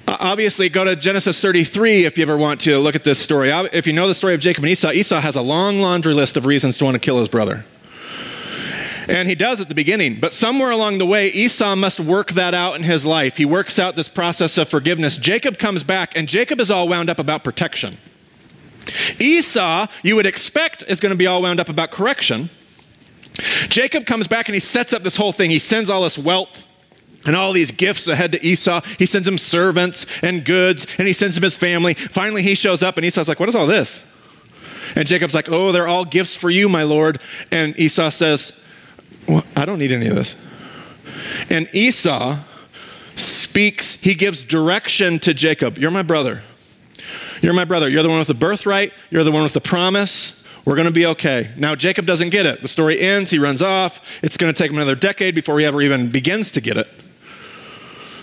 Uh, 0.08 0.16
obviously, 0.22 0.70
go 0.70 0.86
to 0.86 0.96
Genesis 0.96 1.42
33 1.42 2.06
if 2.06 2.18
you 2.18 2.22
ever 2.22 2.38
want 2.38 2.62
to 2.62 2.80
look 2.80 2.96
at 2.96 3.04
this 3.04 3.20
story. 3.20 3.50
If 3.50 3.86
you 3.86 3.92
know 3.92 4.08
the 4.08 4.14
story 4.14 4.34
of 4.34 4.40
Jacob 4.40 4.64
and 4.64 4.72
Esau, 4.72 4.92
Esau 4.92 5.20
has 5.20 5.36
a 5.36 5.42
long 5.42 5.80
laundry 5.80 6.14
list 6.14 6.38
of 6.38 6.46
reasons 6.46 6.78
to 6.78 6.86
want 6.86 6.96
to 6.96 7.00
kill 7.00 7.20
his 7.20 7.28
brother. 7.28 7.66
And 9.10 9.28
he 9.28 9.36
does 9.36 9.60
at 9.60 9.68
the 9.68 9.76
beginning. 9.76 10.20
But 10.20 10.34
somewhere 10.34 10.72
along 10.72 11.00
the 11.00 11.06
way, 11.06 11.28
Esau 11.28 11.76
must 11.76 12.00
work 12.00 12.32
that 12.32 12.54
out 12.54 12.76
in 12.76 12.84
his 12.84 13.06
life. 13.06 13.36
He 13.36 13.44
works 13.44 13.80
out 13.80 13.98
this 13.98 14.08
process 14.08 14.58
of 14.58 14.70
forgiveness. 14.70 15.18
Jacob 15.18 15.58
comes 15.58 15.84
back, 15.84 16.18
and 16.18 16.28
Jacob 16.28 16.62
is 16.62 16.72
all 16.72 16.88
wound 16.88 17.10
up 17.10 17.20
about 17.20 17.44
protection. 17.44 17.98
Esau, 19.20 19.88
you 20.04 20.16
would 20.16 20.26
expect, 20.26 20.84
is 20.88 21.02
going 21.02 21.12
to 21.12 21.18
be 21.18 21.28
all 21.28 21.42
wound 21.42 21.60
up 21.60 21.68
about 21.68 21.92
correction. 21.92 22.50
Jacob 23.68 24.06
comes 24.06 24.28
back 24.28 24.48
and 24.48 24.56
he 24.56 24.60
sets 24.60 24.94
up 24.94 25.04
this 25.04 25.16
whole 25.16 25.32
thing. 25.32 25.50
He 25.50 25.60
sends 25.60 25.90
all 25.90 26.04
this 26.04 26.18
wealth 26.18 26.67
and 27.28 27.36
all 27.36 27.54
these 27.54 27.70
gifts 27.70 28.08
ahead 28.08 28.32
to 28.32 28.44
Esau. 28.44 28.82
He 28.98 29.06
sends 29.06 29.28
him 29.28 29.38
servants 29.38 30.08
and 30.24 30.44
goods, 30.44 30.88
and 30.98 31.08
he 31.08 31.14
sends 31.14 31.38
him 31.38 31.44
his 31.44 31.56
family. 31.56 31.94
Finally, 31.94 32.42
he 32.42 32.56
shows 32.56 32.82
up, 32.82 32.98
and 32.98 33.06
Esau's 33.06 33.30
like, 33.30 33.40
What 33.40 33.50
is 33.50 33.56
all 33.56 33.68
this? 33.68 34.04
And 34.96 35.08
Jacob's 35.08 35.36
like, 35.36 35.50
Oh, 35.50 35.72
they're 35.72 35.88
all 35.88 36.06
gifts 36.06 36.36
for 36.36 36.50
you, 36.50 36.68
my 36.68 36.84
Lord. 36.84 37.20
And 37.52 37.78
Esau 37.78 38.10
says, 38.10 38.60
well, 39.28 39.44
I 39.56 39.66
don't 39.66 39.80
need 39.80 39.92
any 39.92 40.08
of 40.08 40.16
this. 40.16 40.36
And 41.50 41.68
Esau 41.74 42.40
speaks, 43.16 43.96
he 43.96 44.16
gives 44.16 44.44
direction 44.44 45.20
to 45.20 45.34
Jacob. 45.34 45.78
You're 45.78 45.92
my 45.92 46.02
brother. 46.02 46.42
You're 47.42 47.54
my 47.54 47.66
brother. 47.66 47.90
You're 47.90 48.04
the 48.04 48.10
one 48.10 48.20
with 48.20 48.30
the 48.30 48.34
birthright. 48.34 48.94
You're 49.10 49.24
the 49.24 49.32
one 49.32 49.44
with 49.44 49.54
the 49.54 49.62
promise. 49.62 50.44
We're 50.66 50.76
going 50.76 50.88
to 50.88 50.94
be 50.94 51.06
okay. 51.08 51.52
Now, 51.58 51.76
Jacob 51.76 52.06
doesn't 52.06 52.30
get 52.30 52.46
it. 52.46 52.62
The 52.62 52.68
story 52.68 53.00
ends. 53.00 53.30
He 53.30 53.40
runs 53.40 53.62
off. 53.62 54.02
It's 54.24 54.38
going 54.38 54.54
to 54.54 54.58
take 54.58 54.72
him 54.72 54.78
another 54.78 54.96
decade 54.96 55.36
before 55.36 55.60
he 55.60 55.66
ever 55.66 55.82
even 55.82 56.10
begins 56.10 56.52
to 56.54 56.62
get 56.62 56.78
it. 56.78 56.88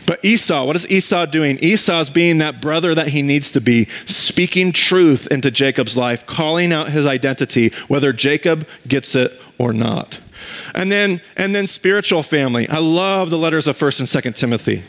But 0.06 0.24
Esau, 0.24 0.64
what 0.66 0.76
is 0.76 0.88
Esau 0.88 1.26
doing? 1.26 1.58
Esau's 1.60 2.10
being 2.10 2.38
that 2.38 2.60
brother 2.60 2.94
that 2.94 3.08
he 3.08 3.22
needs 3.22 3.50
to 3.52 3.60
be, 3.60 3.86
speaking 4.06 4.72
truth 4.72 5.26
into 5.30 5.50
Jacob's 5.50 5.96
life, 5.96 6.26
calling 6.26 6.72
out 6.72 6.90
his 6.90 7.06
identity, 7.06 7.70
whether 7.88 8.12
Jacob 8.12 8.68
gets 8.86 9.14
it 9.14 9.32
or 9.58 9.72
not. 9.72 10.20
And 10.74 10.92
then, 10.92 11.20
and 11.36 11.54
then 11.54 11.66
spiritual 11.66 12.22
family. 12.22 12.68
I 12.68 12.78
love 12.78 13.30
the 13.30 13.38
letters 13.38 13.66
of 13.66 13.78
1st 13.78 14.00
and 14.00 14.34
2nd 14.34 14.36
Timothy. 14.36 14.84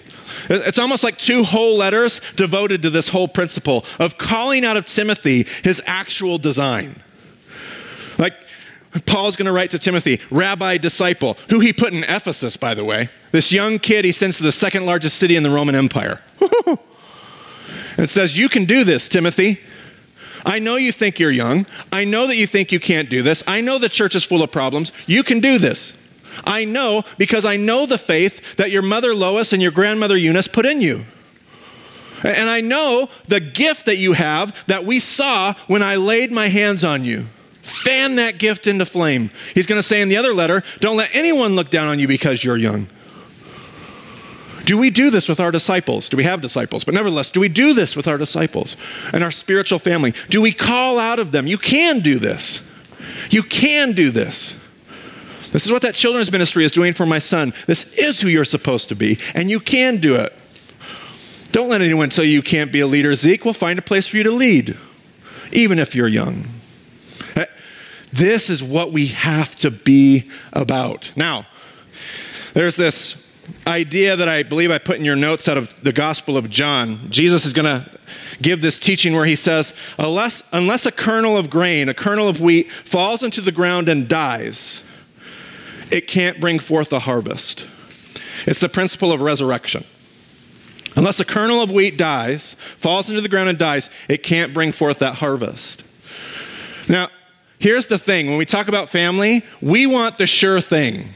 It's 0.50 0.80
almost 0.80 1.04
like 1.04 1.18
two 1.18 1.44
whole 1.44 1.78
letters 1.78 2.22
devoted 2.36 2.82
to 2.82 2.90
this 2.90 3.10
whole 3.10 3.28
principle 3.28 3.86
of 4.00 4.18
calling 4.18 4.66
out 4.66 4.78
of 4.78 4.86
Timothy 4.86 5.46
his 5.64 5.82
actual 5.86 6.38
design. 6.38 7.02
Paul's 9.06 9.36
going 9.36 9.48
to 9.48 9.52
write 9.52 9.72
to 9.72 9.80
Timothy, 9.80 10.22
rabbi, 10.30 10.78
disciple, 10.78 11.38
who 11.50 11.60
he 11.60 11.74
put 11.74 11.94
in 11.94 12.04
Ephesus, 12.04 12.58
by 12.58 12.74
the 12.74 12.86
way. 12.86 13.10
This 13.32 13.52
young 13.52 13.80
kid 13.80 14.06
he 14.06 14.12
sends 14.12 14.38
to 14.38 14.44
the 14.44 14.52
second 14.52 14.86
largest 14.86 15.18
city 15.18 15.36
in 15.36 15.44
the 15.44 15.50
Roman 15.50 15.76
Empire. 15.76 16.22
and 16.40 16.80
it 17.98 18.10
says, 18.10 18.38
You 18.38 18.50
can 18.50 18.66
do 18.66 18.84
this, 18.84 19.10
Timothy. 19.10 19.60
I 20.46 20.60
know 20.60 20.76
you 20.76 20.92
think 20.92 21.20
you're 21.20 21.32
young. 21.32 21.66
I 21.92 22.06
know 22.06 22.28
that 22.28 22.38
you 22.38 22.46
think 22.46 22.72
you 22.72 22.80
can't 22.80 23.10
do 23.10 23.24
this. 23.24 23.44
I 23.48 23.62
know 23.62 23.80
the 23.80 23.90
church 23.90 24.16
is 24.16 24.24
full 24.24 24.44
of 24.44 24.52
problems. 24.52 24.92
You 25.08 25.24
can 25.24 25.40
do 25.40 25.58
this. 25.58 26.00
I 26.44 26.66
know 26.66 27.04
because 27.18 27.46
I 27.46 27.58
know 27.58 27.86
the 27.86 27.98
faith 27.98 28.56
that 28.58 28.70
your 28.70 28.84
mother 28.84 29.16
Lois 29.16 29.54
and 29.54 29.62
your 29.62 29.72
grandmother 29.72 30.18
Eunice 30.18 30.48
put 30.48 30.66
in 30.66 30.82
you. 30.82 31.06
And 32.24 32.50
I 32.50 32.62
know 32.62 33.10
the 33.28 33.40
gift 33.40 33.86
that 33.86 33.98
you 33.98 34.14
have 34.14 34.66
that 34.68 34.84
we 34.84 35.00
saw 35.00 35.54
when 35.68 35.82
I 35.82 35.96
laid 35.96 36.32
my 36.32 36.48
hands 36.48 36.84
on 36.84 37.04
you. 37.04 37.26
Fan 37.66 38.16
that 38.18 38.38
gift 38.38 38.68
into 38.68 38.86
flame. 38.86 39.32
He's 39.54 39.66
going 39.66 39.80
to 39.80 39.84
say 39.84 40.02
in 40.02 40.10
the 40.10 40.18
other 40.18 40.34
letter, 40.34 40.64
don't 40.80 40.98
let 40.98 41.10
anyone 41.16 41.56
look 41.56 41.70
down 41.70 41.88
on 41.88 42.00
you 42.00 42.08
because 42.08 42.44
you're 42.44 42.58
young. 42.58 42.88
Do 44.66 44.78
we 44.78 44.90
do 44.90 45.10
this 45.10 45.28
with 45.28 45.40
our 45.40 45.52
disciples? 45.52 46.10
Do 46.10 46.18
we 46.18 46.24
have 46.24 46.42
disciples? 46.42 46.84
But 46.84 46.94
nevertheless, 46.94 47.30
do 47.30 47.40
we 47.40 47.50
do 47.50 47.74
this 47.74 47.96
with 47.96 48.08
our 48.08 48.18
disciples 48.18 48.76
and 49.14 49.24
our 49.24 49.32
spiritual 49.32 49.80
family? 49.80 50.14
Do 50.30 50.42
we 50.42 50.54
call 50.54 51.00
out 51.00 51.20
of 51.20 51.32
them? 51.32 51.48
You 51.48 51.58
can 51.58 52.00
do 52.00 52.20
this. 52.20 52.62
You 53.30 53.44
can 53.44 53.94
do 53.94 54.10
this. 54.10 54.56
This 55.52 55.66
is 55.66 55.72
what 55.72 55.84
that 55.84 55.96
children's 55.96 56.32
ministry 56.32 56.66
is 56.66 56.72
doing 56.72 56.94
for 56.94 57.06
my 57.06 57.20
son. 57.20 57.54
This 57.66 57.94
is 57.98 58.20
who 58.20 58.28
you're 58.28 58.46
supposed 58.46 58.90
to 58.90 58.96
be, 58.96 59.20
and 59.34 59.50
you 59.50 59.60
can 59.60 59.98
do 59.98 60.16
it. 60.16 60.34
Don't 61.52 61.70
let 61.70 61.82
anyone 61.82 62.10
tell 62.10 62.26
you 62.26 62.32
you 62.32 62.42
can't 62.42 62.72
be 62.72 62.82
a 62.82 62.88
leader, 62.88 63.16
Zeke. 63.16 63.46
We'll 63.46 63.54
find 63.54 63.80
a 63.80 63.82
place 63.82 64.08
for 64.08 64.18
you 64.18 64.24
to 64.24 64.32
lead, 64.32 64.78
even 65.52 65.80
if 65.80 65.96
you're 65.96 66.08
young. 66.08 66.46
This 68.12 68.50
is 68.50 68.64
what 68.64 68.92
we 68.92 69.08
have 69.08 69.56
to 69.58 69.72
be 69.72 70.30
about. 70.54 71.12
Now, 71.16 71.46
there's 72.54 72.78
this 72.78 73.22
idea 73.68 74.16
that 74.16 74.30
I 74.30 74.44
believe 74.44 74.72
I 74.72 74.78
put 74.78 74.98
in 74.98 75.06
your 75.06 75.16
notes 75.16 75.48
out 75.48 75.58
of 75.58 75.70
the 75.84 75.94
Gospel 75.94 76.38
of 76.38 76.50
John. 76.50 77.12
Jesus 77.12 77.46
is 77.46 77.54
going 77.54 77.66
to 77.66 77.90
give 78.42 78.62
this 78.62 78.80
teaching 78.80 79.14
where 79.14 79.26
he 79.26 79.36
says, 79.36 79.74
unless, 79.98 80.44
unless 80.52 80.86
a 80.86 80.92
kernel 80.92 81.38
of 81.38 81.50
grain, 81.50 81.90
a 81.90 81.94
kernel 81.94 82.28
of 82.28 82.42
wheat, 82.42 82.72
falls 82.72 83.24
into 83.24 83.42
the 83.42 83.52
ground 83.52 83.90
and 83.90 84.08
dies, 84.08 84.84
it 85.92 86.08
can't 86.08 86.40
bring 86.40 86.60
forth 86.60 86.92
a 86.94 87.00
harvest. 87.00 87.68
It's 88.46 88.60
the 88.60 88.70
principle 88.70 89.12
of 89.12 89.22
resurrection. 89.22 89.86
Unless 90.96 91.20
a 91.20 91.26
kernel 91.26 91.62
of 91.62 91.72
wheat 91.72 91.98
dies, 91.98 92.56
falls 92.78 93.10
into 93.10 93.22
the 93.22 93.30
ground 93.30 93.50
and 93.50 93.58
dies, 93.58 93.90
it 94.08 94.24
can't 94.24 94.54
bring 94.54 94.72
forth 94.72 95.00
that 95.00 95.16
harvest. 95.16 95.84
Now, 96.88 97.10
Here's 97.66 97.88
the 97.88 97.98
thing 97.98 98.28
when 98.28 98.38
we 98.38 98.46
talk 98.46 98.68
about 98.68 98.90
family, 98.90 99.44
we 99.60 99.88
want 99.88 100.20
the 100.20 100.28
sure 100.28 100.62
thing. 100.62 101.10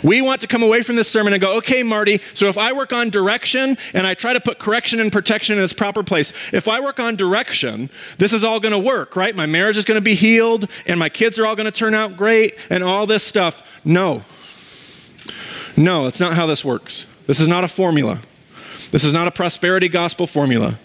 We 0.00 0.22
want 0.22 0.40
to 0.42 0.46
come 0.46 0.62
away 0.62 0.82
from 0.82 0.94
this 0.94 1.08
sermon 1.10 1.32
and 1.32 1.42
go, 1.42 1.56
okay, 1.56 1.82
Marty, 1.82 2.20
so 2.34 2.46
if 2.46 2.56
I 2.56 2.72
work 2.72 2.92
on 2.92 3.10
direction 3.10 3.76
and 3.92 4.06
I 4.06 4.14
try 4.14 4.32
to 4.32 4.38
put 4.38 4.60
correction 4.60 5.00
and 5.00 5.10
protection 5.10 5.58
in 5.58 5.64
its 5.64 5.72
proper 5.72 6.04
place, 6.04 6.32
if 6.52 6.68
I 6.68 6.78
work 6.78 7.00
on 7.00 7.16
direction, 7.16 7.90
this 8.16 8.32
is 8.32 8.44
all 8.44 8.60
going 8.60 8.74
to 8.74 8.78
work, 8.78 9.16
right? 9.16 9.34
My 9.34 9.46
marriage 9.46 9.76
is 9.76 9.84
going 9.84 9.98
to 9.98 10.04
be 10.04 10.14
healed 10.14 10.70
and 10.86 11.00
my 11.00 11.08
kids 11.08 11.36
are 11.36 11.44
all 11.44 11.56
going 11.56 11.66
to 11.66 11.76
turn 11.76 11.94
out 11.94 12.16
great 12.16 12.56
and 12.70 12.84
all 12.84 13.04
this 13.04 13.24
stuff. 13.24 13.82
No. 13.84 14.22
No, 15.76 16.04
that's 16.04 16.20
not 16.20 16.34
how 16.34 16.46
this 16.46 16.64
works. 16.64 17.06
This 17.26 17.40
is 17.40 17.48
not 17.48 17.64
a 17.64 17.68
formula. 17.68 18.20
This 18.92 19.02
is 19.02 19.12
not 19.12 19.26
a 19.26 19.32
prosperity 19.32 19.88
gospel 19.88 20.28
formula. 20.28 20.78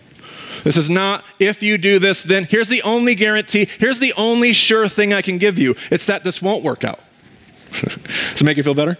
This 0.64 0.78
is 0.78 0.90
not 0.90 1.24
if 1.40 1.64
you 1.64 1.78
do 1.78 2.00
this, 2.00 2.24
then 2.24 2.46
here's 2.46 2.70
the 2.70 2.82
only 2.84 3.16
guarantee, 3.16 3.68
here's 3.80 4.00
the 4.00 4.14
only 4.16 4.54
sure 4.54 4.88
thing 4.88 5.14
I 5.14 5.22
can 5.22 5.38
give 5.38 5.58
you. 5.58 5.76
It's 5.90 6.06
that 6.06 6.24
this 6.24 6.42
won't 6.42 6.64
work 6.64 6.84
out. 6.84 7.00
Does 7.72 8.42
it 8.42 8.44
make 8.44 8.58
you 8.58 8.64
feel 8.64 8.74
better? 8.74 8.98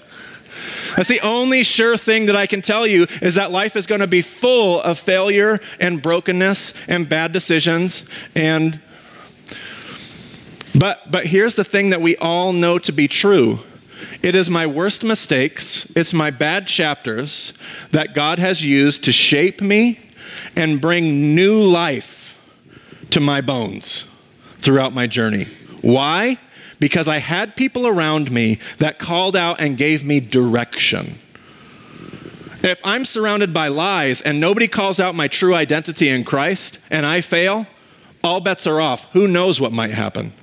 That's 0.96 1.10
the 1.10 1.22
only 1.22 1.64
sure 1.64 1.98
thing 1.98 2.26
that 2.26 2.36
I 2.36 2.48
can 2.48 2.62
tell 2.62 2.86
you 2.86 3.08
is 3.22 3.36
that 3.36 3.52
life 3.52 3.76
is 3.76 3.88
going 3.88 4.02
to 4.02 4.08
be 4.08 4.22
full 4.22 4.82
of 4.82 5.00
failure 5.00 5.60
and 5.80 6.02
brokenness 6.02 6.74
and 6.88 7.08
bad 7.08 7.32
decisions 7.32 8.06
and 8.36 8.80
but 10.74 11.12
but 11.12 11.28
here's 11.28 11.56
the 11.56 11.64
thing 11.66 11.90
that 11.90 12.02
we 12.02 12.16
all 12.18 12.54
know 12.54 12.80
to 12.80 12.94
be 12.94 13.10
true. 13.10 13.60
It 14.24 14.36
is 14.36 14.50
my 14.50 14.66
worst 14.66 15.04
mistakes, 15.04 15.92
it's 15.96 16.14
my 16.14 16.32
bad 16.32 16.68
chapters 16.68 17.54
that 17.92 18.14
God 18.14 18.40
has 18.40 18.64
used 18.64 19.04
to 19.04 19.12
shape 19.12 19.62
me 19.62 20.00
and 20.56 20.82
bring 20.82 21.36
new 21.36 21.62
life 21.62 22.38
to 23.12 23.20
my 23.20 23.42
bones 23.42 24.06
throughout 24.60 24.94
my 24.94 25.08
journey. 25.08 25.46
Why? 25.82 26.38
Because 26.80 27.08
I 27.08 27.18
had 27.18 27.56
people 27.56 27.88
around 27.88 28.32
me 28.32 28.60
that 28.78 29.00
called 29.00 29.36
out 29.36 29.60
and 29.60 29.78
gave 29.78 30.04
me 30.04 30.20
direction. 30.20 31.16
If 32.64 32.80
I'm 32.84 33.06
surrounded 33.06 33.54
by 33.54 33.70
lies 33.70 34.22
and 34.22 34.40
nobody 34.40 34.68
calls 34.68 35.00
out 35.00 35.16
my 35.16 35.28
true 35.28 35.56
identity 35.56 36.10
in 36.10 36.24
Christ 36.24 36.80
and 36.92 37.06
I 37.06 37.22
fail, 37.22 37.66
all 38.24 38.40
bets 38.40 38.68
are 38.68 38.80
off. 38.80 39.12
Who 39.14 39.28
knows 39.28 39.60
what 39.60 39.72
might 39.72 39.92
happen? 39.92 40.34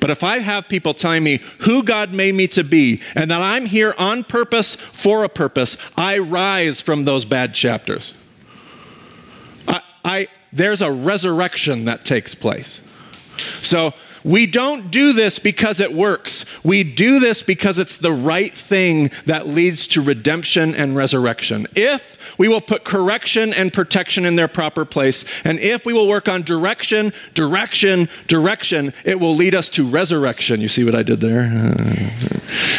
But 0.00 0.10
if 0.10 0.22
I 0.22 0.40
have 0.40 0.68
people 0.68 0.92
telling 0.92 1.24
me 1.24 1.40
who 1.60 1.82
God 1.82 2.12
made 2.12 2.34
me 2.34 2.46
to 2.48 2.62
be 2.62 3.00
and 3.14 3.30
that 3.30 3.40
I'm 3.40 3.66
here 3.66 3.94
on 3.98 4.24
purpose 4.24 4.74
for 4.74 5.24
a 5.24 5.28
purpose, 5.28 5.76
I 5.96 6.18
rise 6.18 6.80
from 6.80 7.04
those 7.04 7.24
bad 7.24 7.54
chapters. 7.54 8.12
I, 10.08 10.28
there's 10.54 10.80
a 10.80 10.90
resurrection 10.90 11.84
that 11.84 12.06
takes 12.06 12.34
place. 12.34 12.80
So 13.60 13.92
we 14.24 14.46
don't 14.46 14.90
do 14.90 15.12
this 15.12 15.38
because 15.38 15.80
it 15.80 15.92
works. 15.92 16.46
We 16.64 16.82
do 16.82 17.20
this 17.20 17.42
because 17.42 17.78
it's 17.78 17.98
the 17.98 18.12
right 18.12 18.54
thing 18.54 19.10
that 19.26 19.46
leads 19.46 19.86
to 19.88 20.02
redemption 20.02 20.74
and 20.74 20.96
resurrection. 20.96 21.66
If 21.76 22.38
we 22.38 22.48
will 22.48 22.62
put 22.62 22.84
correction 22.84 23.52
and 23.52 23.70
protection 23.70 24.24
in 24.24 24.36
their 24.36 24.48
proper 24.48 24.86
place, 24.86 25.26
and 25.44 25.58
if 25.58 25.84
we 25.84 25.92
will 25.92 26.08
work 26.08 26.26
on 26.26 26.40
direction, 26.40 27.12
direction, 27.34 28.08
direction, 28.28 28.94
it 29.04 29.20
will 29.20 29.34
lead 29.34 29.54
us 29.54 29.68
to 29.70 29.86
resurrection. 29.86 30.62
You 30.62 30.68
see 30.68 30.84
what 30.84 30.94
I 30.94 31.02
did 31.02 31.20
there? 31.20 31.74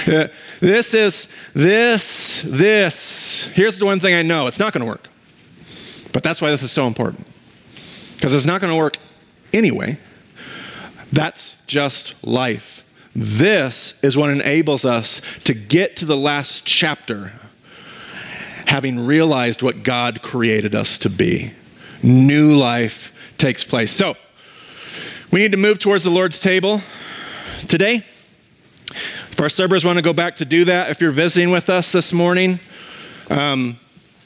Uh, 0.08 0.28
this 0.62 0.96
is, 0.96 1.28
this, 1.54 2.42
this. 2.42 3.46
Here's 3.54 3.78
the 3.78 3.86
one 3.86 4.00
thing 4.00 4.16
I 4.16 4.24
know 4.24 4.48
it's 4.48 4.58
not 4.58 4.74
going 4.74 4.82
to 4.82 4.90
work. 4.90 5.08
But 6.20 6.26
that's 6.26 6.42
why 6.42 6.52
this 6.52 6.64
is 6.64 6.72
so 6.74 6.86
important. 6.86 7.26
Because 8.16 8.34
it's 8.34 8.46
not 8.46 8.60
going 8.60 8.74
to 8.74 8.78
work 8.78 8.98
anyway. 9.54 9.98
That's 11.14 11.56
just 11.66 12.14
life. 12.22 12.84
This 13.16 13.94
is 14.04 14.18
what 14.18 14.30
enables 14.30 14.84
us 14.84 15.22
to 15.46 15.54
get 15.54 15.96
to 15.96 16.06
the 16.06 16.18
last 16.18 16.66
chapter, 16.66 17.32
having 18.66 19.00
realized 19.00 19.62
what 19.62 19.84
God 19.84 20.22
created 20.22 20.76
us 20.76 20.98
to 20.98 21.10
be. 21.10 21.54
New 22.04 22.52
life 22.52 23.14
takes 23.38 23.64
place. 23.64 23.90
So, 23.90 24.18
we 25.32 25.40
need 25.40 25.54
to 25.54 25.58
move 25.58 25.80
towards 25.80 26.04
the 26.04 26.10
Lord's 26.10 26.38
table 26.38 26.82
today. 27.70 28.04
If 28.90 29.40
our 29.40 29.48
servers 29.48 29.86
want 29.86 30.00
to 30.00 30.04
go 30.04 30.12
back 30.12 30.36
to 30.36 30.44
do 30.44 30.66
that, 30.66 30.90
if 30.90 31.00
you're 31.00 31.12
visiting 31.12 31.50
with 31.50 31.70
us 31.70 31.94
this 31.94 32.12
morning, 32.12 32.60
um, 33.30 33.80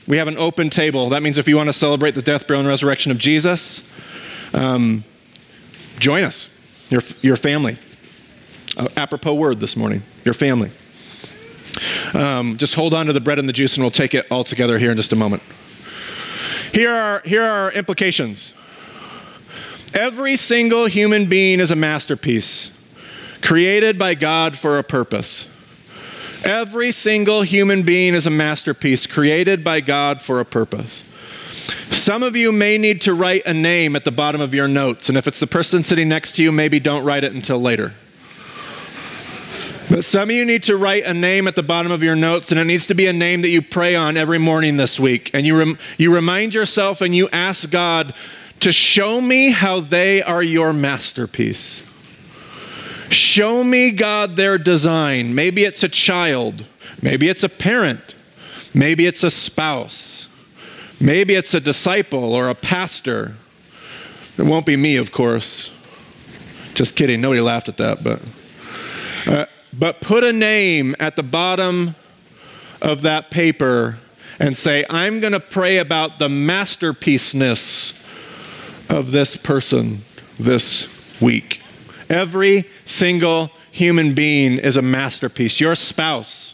we 0.07 0.17
have 0.17 0.27
an 0.27 0.37
open 0.37 0.69
table. 0.69 1.09
That 1.09 1.23
means 1.23 1.37
if 1.37 1.47
you 1.47 1.55
want 1.55 1.69
to 1.69 1.73
celebrate 1.73 2.15
the 2.15 2.21
death, 2.21 2.47
burial, 2.47 2.61
and 2.61 2.69
resurrection 2.69 3.11
of 3.11 3.17
Jesus, 3.17 3.89
um, 4.53 5.03
join 5.99 6.23
us 6.23 6.49
your, 6.89 7.01
your 7.21 7.35
family. 7.35 7.77
Uh, 8.75 8.87
apropos 8.97 9.33
word 9.33 9.59
this 9.59 9.77
morning, 9.77 10.01
your 10.25 10.33
family. 10.33 10.71
Um, 12.13 12.57
just 12.57 12.75
hold 12.75 12.93
on 12.93 13.05
to 13.05 13.13
the 13.13 13.21
bread 13.21 13.39
and 13.39 13.47
the 13.47 13.53
juice, 13.53 13.75
and 13.75 13.83
we'll 13.83 13.91
take 13.91 14.13
it 14.13 14.25
all 14.29 14.43
together 14.43 14.77
here 14.79 14.91
in 14.91 14.97
just 14.97 15.11
a 15.13 15.15
moment. 15.15 15.43
Here 16.73 16.91
are, 16.91 17.21
here 17.23 17.43
are 17.43 17.65
our 17.65 17.71
implications. 17.71 18.53
Every 19.93 20.35
single 20.37 20.87
human 20.87 21.27
being 21.27 21.59
is 21.59 21.69
a 21.69 21.75
masterpiece, 21.75 22.71
created 23.41 23.99
by 23.99 24.15
God 24.15 24.57
for 24.57 24.79
a 24.79 24.83
purpose. 24.83 25.47
Every 26.43 26.91
single 26.91 27.43
human 27.43 27.83
being 27.83 28.13
is 28.13 28.27
a 28.27 28.29
masterpiece, 28.29 29.07
created 29.07 29.63
by 29.63 29.79
God 29.79 30.21
for 30.21 30.41
a 30.41 30.45
purpose. 30.45 31.03
Some 31.89 32.21
of 32.21 32.35
you 32.35 32.51
may 32.51 32.77
need 32.77 32.99
to 33.01 33.13
write 33.13 33.43
a 33.45 33.53
name 33.53 33.95
at 33.95 34.03
the 34.03 34.11
bottom 34.11 34.41
of 34.41 34.53
your 34.53 34.67
notes, 34.67 35.07
and 35.07 35.17
if 35.17 35.25
it's 35.25 35.39
the 35.39 35.47
person 35.47 35.83
sitting 35.83 36.09
next 36.09 36.33
to 36.33 36.43
you, 36.43 36.51
maybe 36.51 36.81
don't 36.81 37.05
write 37.05 37.23
it 37.23 37.33
until 37.33 37.59
later. 37.59 37.93
But 39.89 40.03
some 40.03 40.29
of 40.29 40.35
you 40.35 40.43
need 40.43 40.63
to 40.63 40.75
write 40.75 41.05
a 41.05 41.13
name 41.13 41.47
at 41.47 41.55
the 41.55 41.63
bottom 41.63 41.91
of 41.91 42.03
your 42.03 42.15
notes, 42.15 42.51
and 42.51 42.59
it 42.59 42.65
needs 42.65 42.87
to 42.87 42.93
be 42.93 43.07
a 43.07 43.13
name 43.13 43.41
that 43.41 43.49
you 43.49 43.61
pray 43.61 43.95
on 43.95 44.17
every 44.17 44.39
morning 44.39 44.75
this 44.75 44.99
week. 44.99 45.29
And 45.33 45.45
you, 45.45 45.57
rem- 45.57 45.77
you 45.97 46.13
remind 46.13 46.53
yourself 46.53 47.01
and 47.01 47.15
you 47.15 47.29
ask 47.31 47.69
God 47.69 48.13
to 48.61 48.71
show 48.71 49.21
me 49.21 49.51
how 49.51 49.81
they 49.81 50.21
are 50.21 50.41
your 50.41 50.73
masterpiece. 50.73 51.83
Show 53.09 53.63
me, 53.63 53.91
God, 53.91 54.35
their 54.35 54.57
design. 54.57 55.35
Maybe 55.35 55.63
it's 55.63 55.83
a 55.83 55.89
child, 55.89 56.65
maybe 57.01 57.29
it's 57.29 57.43
a 57.43 57.49
parent, 57.49 58.15
maybe 58.73 59.05
it's 59.05 59.23
a 59.23 59.31
spouse. 59.31 60.23
Maybe 61.03 61.33
it's 61.33 61.53
a 61.53 61.59
disciple 61.59 62.33
or 62.33 62.47
a 62.47 62.55
pastor. 62.55 63.35
It 64.37 64.43
won't 64.43 64.65
be 64.65 64.77
me, 64.77 64.95
of 64.95 65.11
course. 65.11 65.69
Just 66.75 66.95
kidding. 66.95 67.19
Nobody 67.19 67.41
laughed 67.41 67.67
at 67.67 67.75
that, 67.75 68.01
but. 68.01 68.21
Uh, 69.27 69.45
but 69.73 69.99
put 69.99 70.23
a 70.23 70.31
name 70.31 70.95
at 71.01 71.17
the 71.17 71.23
bottom 71.23 71.95
of 72.81 73.01
that 73.01 73.31
paper 73.31 73.97
and 74.39 74.55
say, 74.55 74.85
I'm 74.89 75.19
going 75.19 75.33
to 75.33 75.41
pray 75.41 75.77
about 75.77 76.19
the 76.19 76.29
masterpieceness 76.29 78.01
of 78.89 79.11
this 79.11 79.35
person 79.35 80.03
this 80.39 80.87
week. 81.19 81.61
Every 82.09 82.63
single 82.85 83.51
human 83.71 84.13
being 84.13 84.59
is 84.59 84.77
a 84.77 84.81
masterpiece. 84.81 85.59
Your 85.59 85.75
spouse. 85.75 86.53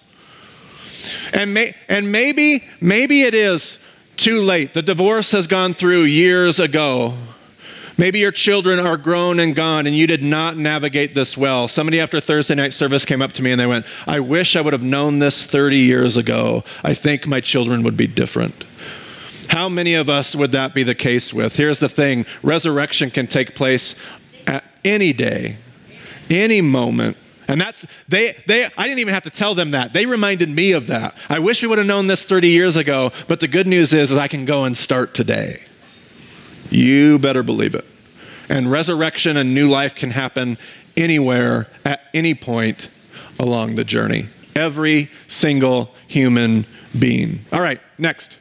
And, 1.33 1.53
may, 1.53 1.75
and 1.87 2.11
maybe, 2.11 2.63
maybe 2.81 3.21
it 3.21 3.33
is 3.33 3.79
too 4.17 4.41
late. 4.41 4.73
The 4.73 4.81
divorce 4.81 5.31
has 5.31 5.47
gone 5.47 5.73
through 5.73 6.03
years 6.03 6.59
ago. 6.59 7.15
Maybe 7.97 8.19
your 8.19 8.31
children 8.31 8.79
are 8.79 8.95
grown 8.95 9.41
and 9.41 9.53
gone 9.53 9.85
and 9.85 9.93
you 9.93 10.07
did 10.07 10.23
not 10.23 10.55
navigate 10.55 11.15
this 11.15 11.35
well. 11.35 11.67
Somebody 11.67 11.99
after 11.99 12.21
Thursday 12.21 12.55
night 12.55 12.71
service 12.71 13.03
came 13.03 13.21
up 13.21 13.33
to 13.33 13.43
me 13.43 13.51
and 13.51 13.59
they 13.59 13.65
went, 13.65 13.85
I 14.07 14.21
wish 14.21 14.55
I 14.55 14.61
would 14.61 14.71
have 14.71 14.83
known 14.83 15.19
this 15.19 15.45
30 15.45 15.77
years 15.77 16.15
ago. 16.15 16.63
I 16.81 16.93
think 16.93 17.27
my 17.27 17.41
children 17.41 17.83
would 17.83 17.97
be 17.97 18.07
different. 18.07 18.63
How 19.49 19.67
many 19.67 19.95
of 19.95 20.09
us 20.09 20.33
would 20.33 20.53
that 20.53 20.73
be 20.73 20.83
the 20.83 20.95
case 20.95 21.33
with? 21.33 21.57
Here's 21.57 21.79
the 21.79 21.89
thing 21.89 22.25
resurrection 22.41 23.09
can 23.09 23.27
take 23.27 23.55
place 23.55 23.95
at 24.47 24.63
any 24.85 25.11
day, 25.11 25.57
any 26.29 26.61
moment. 26.61 27.17
And 27.47 27.59
that's, 27.59 27.87
they, 28.07 28.35
they, 28.45 28.65
I 28.77 28.83
didn't 28.87 28.99
even 28.99 29.13
have 29.13 29.23
to 29.23 29.31
tell 29.31 29.55
them 29.55 29.71
that. 29.71 29.91
They 29.91 30.05
reminded 30.05 30.49
me 30.49 30.73
of 30.73 30.87
that. 30.87 31.17
I 31.29 31.39
wish 31.39 31.63
we 31.63 31.67
would 31.67 31.79
have 31.79 31.87
known 31.87 32.05
this 32.05 32.23
30 32.23 32.49
years 32.49 32.75
ago, 32.75 33.11
but 33.27 33.39
the 33.39 33.47
good 33.47 33.67
news 33.67 33.91
is, 33.91 34.11
is 34.11 34.17
I 34.17 34.27
can 34.27 34.45
go 34.45 34.65
and 34.65 34.77
start 34.77 35.15
today. 35.15 35.63
You 36.69 37.17
better 37.17 37.41
believe 37.41 37.73
it. 37.73 37.85
And 38.49 38.69
resurrection 38.71 39.35
and 39.35 39.55
new 39.55 39.67
life 39.67 39.95
can 39.95 40.11
happen 40.11 40.59
anywhere, 40.95 41.67
at 41.83 42.01
any 42.13 42.35
point 42.35 42.91
along 43.39 43.75
the 43.75 43.83
journey. 43.83 44.27
Every 44.55 45.09
single 45.27 45.91
human 46.07 46.67
being. 46.97 47.39
All 47.51 47.61
right, 47.61 47.81
next. 47.97 48.37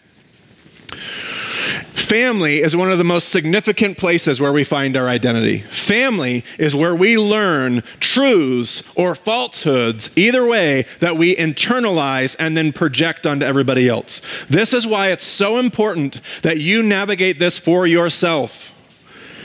Family 1.98 2.62
is 2.62 2.74
one 2.74 2.90
of 2.90 2.96
the 2.96 3.04
most 3.04 3.28
significant 3.28 3.98
places 3.98 4.40
where 4.40 4.52
we 4.52 4.64
find 4.64 4.96
our 4.96 5.08
identity. 5.08 5.58
Family 5.58 6.44
is 6.58 6.74
where 6.74 6.94
we 6.94 7.18
learn 7.18 7.82
truths 8.00 8.82
or 8.94 9.14
falsehoods, 9.14 10.10
either 10.16 10.46
way, 10.46 10.86
that 11.00 11.16
we 11.16 11.36
internalize 11.36 12.34
and 12.38 12.56
then 12.56 12.72
project 12.72 13.26
onto 13.26 13.44
everybody 13.44 13.88
else. 13.88 14.22
This 14.46 14.72
is 14.72 14.86
why 14.86 15.10
it's 15.10 15.24
so 15.24 15.58
important 15.58 16.22
that 16.42 16.58
you 16.58 16.82
navigate 16.82 17.38
this 17.38 17.58
for 17.58 17.86
yourself. 17.86 18.77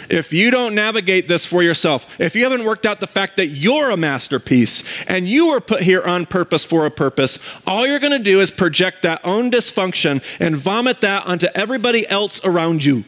If 0.10 0.34
you 0.34 0.52
don't 0.52 0.76
navigate 0.76 1.28
this 1.28 1.46
for 1.46 1.64
yourself, 1.64 2.08
if 2.20 2.36
you 2.36 2.44
haven't 2.44 2.64
worked 2.64 2.86
out 2.86 3.00
the 3.00 3.08
fact 3.08 3.38
that 3.38 3.48
you're 3.48 3.90
a 3.90 3.98
masterpiece 3.98 4.84
and 5.08 5.28
you 5.28 5.52
were 5.52 5.62
put 5.62 5.84
here 5.84 6.02
on 6.02 6.26
purpose 6.26 6.66
for 6.66 6.86
a 6.86 6.92
purpose, 6.92 7.40
all 7.66 7.88
you're 7.88 8.00
going 8.00 8.18
to 8.18 8.24
do 8.24 8.40
is 8.40 8.52
project 8.52 9.02
that 9.04 9.22
own 9.24 9.52
dysfunction 9.52 10.24
and 10.40 10.56
vomit 10.56 11.02
that 11.02 11.26
onto 11.26 11.48
everybody 11.56 12.08
else 12.10 12.40
around 12.44 12.84
you. 12.84 13.04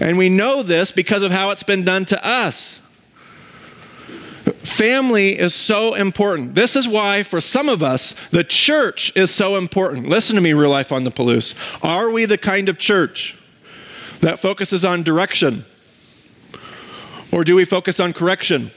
And 0.00 0.18
we 0.18 0.28
know 0.28 0.62
this 0.62 0.90
because 0.90 1.22
of 1.22 1.30
how 1.30 1.50
it's 1.50 1.62
been 1.62 1.84
done 1.84 2.04
to 2.06 2.26
us. 2.26 2.80
Family 4.62 5.38
is 5.38 5.54
so 5.54 5.94
important. 5.94 6.54
This 6.54 6.74
is 6.74 6.88
why, 6.88 7.22
for 7.22 7.40
some 7.40 7.68
of 7.68 7.82
us, 7.82 8.14
the 8.30 8.44
church 8.44 9.12
is 9.14 9.30
so 9.30 9.56
important. 9.56 10.08
Listen 10.08 10.36
to 10.36 10.42
me, 10.42 10.52
real 10.52 10.70
life 10.70 10.90
on 10.90 11.04
the 11.04 11.10
Palouse. 11.10 11.54
Are 11.82 12.10
we 12.10 12.24
the 12.24 12.38
kind 12.38 12.68
of 12.68 12.78
church 12.78 13.36
that 14.20 14.38
focuses 14.38 14.84
on 14.84 15.02
direction? 15.02 15.64
Or 17.34 17.42
do 17.42 17.56
we 17.56 17.64
focus 17.64 17.98
on 17.98 18.12
correction? 18.12 18.70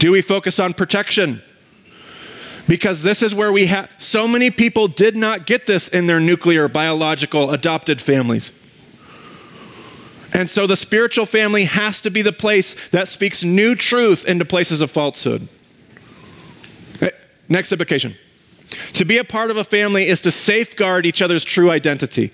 Do 0.00 0.10
we 0.10 0.22
focus 0.22 0.58
on 0.58 0.74
protection? 0.74 1.40
Because 2.66 3.04
this 3.04 3.22
is 3.22 3.32
where 3.32 3.52
we 3.52 3.66
have 3.66 3.88
so 3.98 4.26
many 4.26 4.50
people 4.50 4.88
did 4.88 5.16
not 5.16 5.46
get 5.46 5.68
this 5.68 5.86
in 5.86 6.08
their 6.08 6.18
nuclear, 6.18 6.66
biological, 6.66 7.52
adopted 7.52 8.02
families. 8.02 8.50
And 10.32 10.50
so 10.50 10.66
the 10.66 10.74
spiritual 10.74 11.26
family 11.26 11.66
has 11.66 12.00
to 12.00 12.10
be 12.10 12.22
the 12.22 12.32
place 12.32 12.74
that 12.88 13.06
speaks 13.06 13.44
new 13.44 13.76
truth 13.76 14.24
into 14.26 14.44
places 14.44 14.80
of 14.80 14.90
falsehood. 14.90 15.46
Eh, 17.00 17.10
next 17.48 17.70
implication. 17.70 18.16
To 18.94 19.04
be 19.04 19.16
a 19.16 19.24
part 19.24 19.52
of 19.52 19.56
a 19.56 19.64
family 19.64 20.08
is 20.08 20.20
to 20.22 20.32
safeguard 20.32 21.06
each 21.06 21.22
other's 21.22 21.44
true 21.44 21.70
identity, 21.70 22.32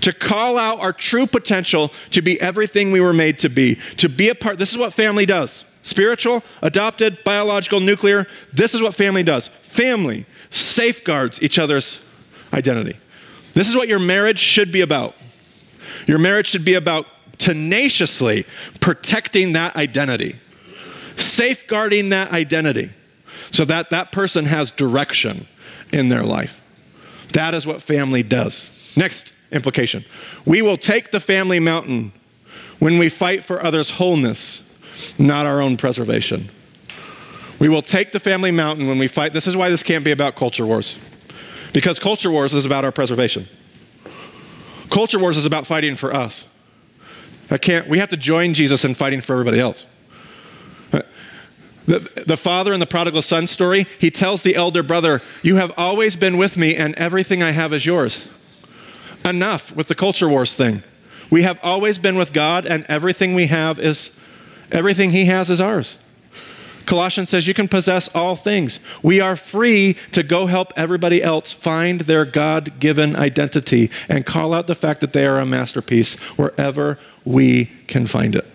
to 0.00 0.12
call 0.12 0.58
out 0.58 0.80
our 0.80 0.92
true 0.92 1.26
potential 1.26 1.92
to 2.10 2.22
be 2.22 2.40
everything 2.40 2.92
we 2.92 3.00
were 3.00 3.12
made 3.12 3.38
to 3.40 3.48
be, 3.48 3.76
to 3.96 4.08
be 4.08 4.28
a 4.28 4.34
part. 4.34 4.58
This 4.58 4.72
is 4.72 4.78
what 4.78 4.92
family 4.92 5.26
does 5.26 5.64
spiritual, 5.82 6.42
adopted, 6.62 7.22
biological, 7.22 7.78
nuclear. 7.78 8.26
This 8.52 8.74
is 8.74 8.82
what 8.82 8.92
family 8.94 9.22
does. 9.22 9.48
Family 9.62 10.26
safeguards 10.50 11.40
each 11.40 11.60
other's 11.60 12.00
identity. 12.52 12.98
This 13.52 13.68
is 13.68 13.76
what 13.76 13.88
your 13.88 14.00
marriage 14.00 14.40
should 14.40 14.72
be 14.72 14.80
about. 14.80 15.14
Your 16.06 16.18
marriage 16.18 16.48
should 16.48 16.64
be 16.64 16.74
about 16.74 17.06
tenaciously 17.38 18.46
protecting 18.80 19.52
that 19.52 19.76
identity, 19.76 20.36
safeguarding 21.16 22.08
that 22.08 22.32
identity 22.32 22.90
so 23.52 23.64
that 23.64 23.90
that 23.90 24.10
person 24.12 24.46
has 24.46 24.70
direction 24.70 25.46
in 25.92 26.08
their 26.08 26.22
life. 26.22 26.62
That 27.32 27.54
is 27.54 27.66
what 27.66 27.80
family 27.80 28.22
does. 28.22 28.92
Next 28.96 29.32
implication 29.52 30.04
we 30.44 30.60
will 30.60 30.76
take 30.76 31.10
the 31.10 31.20
family 31.20 31.60
mountain 31.60 32.12
when 32.78 32.98
we 32.98 33.08
fight 33.08 33.42
for 33.42 33.64
others' 33.64 33.90
wholeness, 33.90 34.62
not 35.18 35.46
our 35.46 35.60
own 35.60 35.76
preservation. 35.76 36.50
We 37.58 37.68
will 37.68 37.82
take 37.82 38.12
the 38.12 38.20
family 38.20 38.50
mountain 38.50 38.86
when 38.86 38.98
we 38.98 39.06
fight. 39.06 39.32
This 39.32 39.46
is 39.46 39.56
why 39.56 39.70
this 39.70 39.82
can't 39.82 40.04
be 40.04 40.10
about 40.10 40.36
culture 40.36 40.66
wars. 40.66 40.98
Because 41.72 41.98
culture 41.98 42.30
wars 42.30 42.52
is 42.52 42.66
about 42.66 42.84
our 42.84 42.92
preservation. 42.92 43.48
Culture 44.90 45.18
wars 45.18 45.36
is 45.36 45.46
about 45.46 45.66
fighting 45.66 45.96
for 45.96 46.14
us. 46.14 46.44
I 47.50 47.58
can't, 47.58 47.88
we 47.88 47.98
have 47.98 48.08
to 48.10 48.16
join 48.16 48.54
Jesus 48.54 48.84
in 48.84 48.94
fighting 48.94 49.20
for 49.20 49.32
everybody 49.32 49.60
else. 49.60 49.84
Uh, 50.92 51.02
the, 51.86 52.24
the 52.26 52.36
father 52.36 52.72
in 52.72 52.80
the 52.80 52.86
prodigal 52.86 53.22
son 53.22 53.46
story, 53.46 53.86
he 53.98 54.10
tells 54.10 54.42
the 54.42 54.56
elder 54.56 54.82
brother, 54.82 55.22
You 55.42 55.56
have 55.56 55.72
always 55.76 56.16
been 56.16 56.36
with 56.36 56.56
me, 56.56 56.74
and 56.74 56.94
everything 56.96 57.42
I 57.42 57.52
have 57.52 57.72
is 57.72 57.86
yours. 57.86 58.28
Enough 59.26 59.74
with 59.74 59.88
the 59.88 59.94
culture 59.94 60.28
wars 60.28 60.54
thing. 60.54 60.84
We 61.30 61.42
have 61.42 61.58
always 61.62 61.98
been 61.98 62.16
with 62.16 62.32
God, 62.32 62.64
and 62.64 62.86
everything 62.88 63.34
we 63.34 63.46
have 63.48 63.78
is, 63.80 64.12
everything 64.70 65.10
he 65.10 65.24
has 65.24 65.50
is 65.50 65.60
ours. 65.60 65.98
Colossians 66.86 67.30
says 67.30 67.48
you 67.48 67.54
can 67.54 67.66
possess 67.66 68.08
all 68.14 68.36
things. 68.36 68.78
We 69.02 69.20
are 69.20 69.34
free 69.34 69.96
to 70.12 70.22
go 70.22 70.46
help 70.46 70.72
everybody 70.76 71.20
else 71.20 71.52
find 71.52 72.02
their 72.02 72.24
God 72.24 72.78
given 72.78 73.16
identity 73.16 73.90
and 74.08 74.24
call 74.24 74.54
out 74.54 74.68
the 74.68 74.76
fact 74.76 75.00
that 75.00 75.12
they 75.12 75.26
are 75.26 75.38
a 75.38 75.46
masterpiece 75.46 76.14
wherever 76.38 76.96
we 77.24 77.64
can 77.88 78.06
find 78.06 78.36
it. 78.36 78.46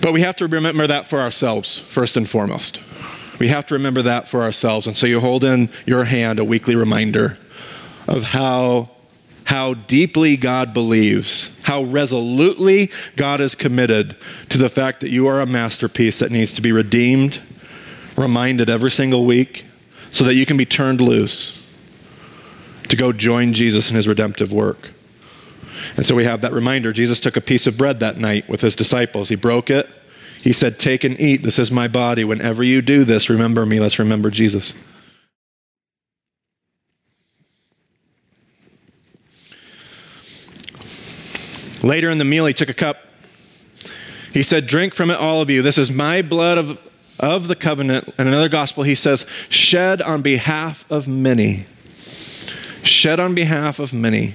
But 0.00 0.14
we 0.14 0.22
have 0.22 0.36
to 0.36 0.46
remember 0.46 0.86
that 0.86 1.06
for 1.06 1.20
ourselves, 1.20 1.76
first 1.76 2.16
and 2.16 2.26
foremost. 2.26 2.80
We 3.38 3.48
have 3.48 3.66
to 3.66 3.74
remember 3.74 4.00
that 4.02 4.26
for 4.26 4.40
ourselves. 4.40 4.86
And 4.86 4.96
so 4.96 5.06
you 5.06 5.20
hold 5.20 5.44
in 5.44 5.68
your 5.84 6.04
hand 6.04 6.38
a 6.38 6.44
weekly 6.44 6.74
reminder 6.74 7.38
of 8.10 8.24
how 8.24 8.90
how 9.44 9.74
deeply 9.74 10.36
God 10.36 10.72
believes, 10.72 11.58
how 11.64 11.82
resolutely 11.82 12.90
God 13.16 13.40
is 13.40 13.56
committed 13.56 14.16
to 14.48 14.58
the 14.58 14.68
fact 14.68 15.00
that 15.00 15.10
you 15.10 15.26
are 15.26 15.40
a 15.40 15.46
masterpiece 15.46 16.20
that 16.20 16.30
needs 16.30 16.54
to 16.54 16.62
be 16.62 16.70
redeemed, 16.70 17.42
reminded 18.16 18.70
every 18.70 18.92
single 18.92 19.24
week, 19.24 19.64
so 20.10 20.22
that 20.22 20.34
you 20.34 20.46
can 20.46 20.56
be 20.56 20.64
turned 20.64 21.00
loose 21.00 21.66
to 22.88 22.96
go 22.96 23.12
join 23.12 23.52
Jesus 23.52 23.90
in 23.90 23.96
his 23.96 24.06
redemptive 24.06 24.52
work. 24.52 24.90
And 25.96 26.06
so 26.06 26.14
we 26.14 26.24
have 26.24 26.42
that 26.42 26.52
reminder. 26.52 26.92
Jesus 26.92 27.18
took 27.18 27.36
a 27.36 27.40
piece 27.40 27.66
of 27.66 27.76
bread 27.76 27.98
that 28.00 28.18
night 28.18 28.48
with 28.48 28.60
his 28.60 28.76
disciples. 28.76 29.30
He 29.30 29.36
broke 29.36 29.68
it. 29.68 29.88
He 30.42 30.52
said, 30.52 30.78
Take 30.78 31.02
and 31.02 31.18
eat. 31.20 31.42
This 31.42 31.58
is 31.58 31.72
my 31.72 31.88
body. 31.88 32.22
Whenever 32.22 32.62
you 32.62 32.82
do 32.82 33.04
this, 33.04 33.28
remember 33.28 33.66
me. 33.66 33.80
Let's 33.80 33.98
remember 33.98 34.30
Jesus. 34.30 34.74
Later 41.82 42.10
in 42.10 42.18
the 42.18 42.24
meal, 42.24 42.46
he 42.46 42.54
took 42.54 42.68
a 42.68 42.74
cup. 42.74 42.98
He 44.32 44.42
said, 44.42 44.66
Drink 44.66 44.94
from 44.94 45.10
it, 45.10 45.16
all 45.16 45.40
of 45.40 45.50
you. 45.50 45.62
This 45.62 45.78
is 45.78 45.90
my 45.90 46.22
blood 46.22 46.58
of, 46.58 46.90
of 47.18 47.48
the 47.48 47.56
covenant. 47.56 48.12
And 48.18 48.28
another 48.28 48.48
gospel, 48.48 48.84
he 48.84 48.94
says, 48.94 49.26
Shed 49.48 50.02
on 50.02 50.22
behalf 50.22 50.84
of 50.90 51.08
many. 51.08 51.66
Shed 52.82 53.20
on 53.20 53.34
behalf 53.34 53.78
of 53.78 53.92
many. 53.92 54.34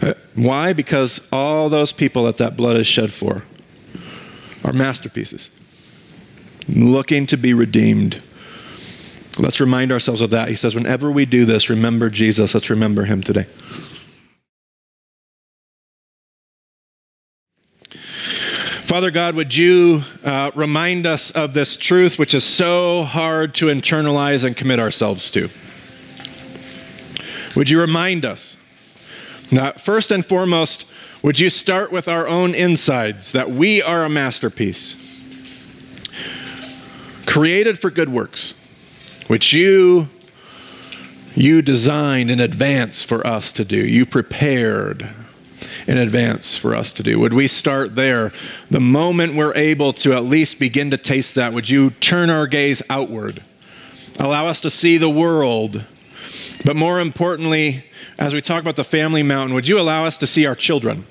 Uh, 0.00 0.14
why? 0.34 0.72
Because 0.72 1.26
all 1.32 1.68
those 1.68 1.92
people 1.92 2.24
that 2.24 2.36
that 2.36 2.56
blood 2.56 2.76
is 2.76 2.86
shed 2.86 3.12
for 3.12 3.44
are 4.64 4.72
masterpieces, 4.72 5.50
looking 6.68 7.26
to 7.26 7.36
be 7.36 7.54
redeemed. 7.54 8.22
Let's 9.38 9.60
remind 9.60 9.92
ourselves 9.92 10.20
of 10.20 10.30
that. 10.30 10.48
He 10.48 10.56
says, 10.56 10.74
whenever 10.74 11.10
we 11.10 11.24
do 11.24 11.44
this, 11.44 11.70
remember 11.70 12.10
Jesus. 12.10 12.54
Let's 12.54 12.70
remember 12.70 13.04
him 13.04 13.22
today. 13.22 13.46
Father 18.88 19.10
God, 19.10 19.34
would 19.34 19.54
you 19.54 20.02
uh, 20.24 20.50
remind 20.54 21.06
us 21.06 21.30
of 21.32 21.52
this 21.52 21.76
truth, 21.76 22.18
which 22.18 22.32
is 22.32 22.42
so 22.42 23.02
hard 23.04 23.54
to 23.56 23.66
internalize 23.66 24.44
and 24.44 24.56
commit 24.56 24.80
ourselves 24.80 25.30
to? 25.32 25.50
Would 27.54 27.68
you 27.68 27.78
remind 27.78 28.24
us 28.24 28.56
that 29.52 29.78
first 29.82 30.10
and 30.10 30.24
foremost, 30.24 30.86
would 31.22 31.38
you 31.38 31.50
start 31.50 31.92
with 31.92 32.08
our 32.08 32.26
own 32.26 32.54
insides, 32.54 33.32
that 33.32 33.50
we 33.50 33.82
are 33.82 34.04
a 34.04 34.08
masterpiece, 34.08 34.94
created 37.26 37.78
for 37.78 37.90
good 37.90 38.08
works, 38.08 38.54
which 39.26 39.52
you 39.52 40.08
you 41.34 41.60
designed 41.60 42.30
in 42.30 42.40
advance 42.40 43.02
for 43.02 43.24
us 43.26 43.52
to 43.52 43.66
do. 43.66 43.76
You 43.76 44.06
prepared 44.06 45.10
in 45.88 45.96
advance 45.96 46.54
for 46.54 46.74
us 46.74 46.92
to 46.92 47.02
do? 47.02 47.18
Would 47.18 47.32
we 47.32 47.46
start 47.46 47.96
there? 47.96 48.30
The 48.70 48.78
moment 48.78 49.34
we're 49.34 49.54
able 49.54 49.94
to 49.94 50.12
at 50.12 50.22
least 50.22 50.58
begin 50.58 50.90
to 50.90 50.98
taste 50.98 51.34
that, 51.34 51.54
would 51.54 51.68
you 51.70 51.90
turn 51.90 52.28
our 52.28 52.46
gaze 52.46 52.82
outward? 52.90 53.42
Allow 54.20 54.46
us 54.46 54.60
to 54.60 54.70
see 54.70 54.98
the 54.98 55.08
world. 55.08 55.84
But 56.64 56.76
more 56.76 57.00
importantly, 57.00 57.86
as 58.18 58.34
we 58.34 58.42
talk 58.42 58.60
about 58.60 58.76
the 58.76 58.84
family 58.84 59.22
mountain, 59.22 59.54
would 59.54 59.66
you 59.66 59.80
allow 59.80 60.04
us 60.04 60.18
to 60.18 60.26
see 60.26 60.44
our 60.44 60.54
children? 60.54 61.06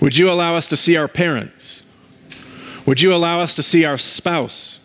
Would 0.00 0.16
you 0.16 0.30
allow 0.30 0.54
us 0.54 0.68
to 0.68 0.76
see 0.76 0.96
our 0.96 1.08
parents? 1.08 1.82
Would 2.86 3.00
you 3.00 3.12
allow 3.12 3.40
us 3.40 3.56
to 3.56 3.62
see 3.62 3.84
our 3.84 3.98
spouse? 3.98 4.78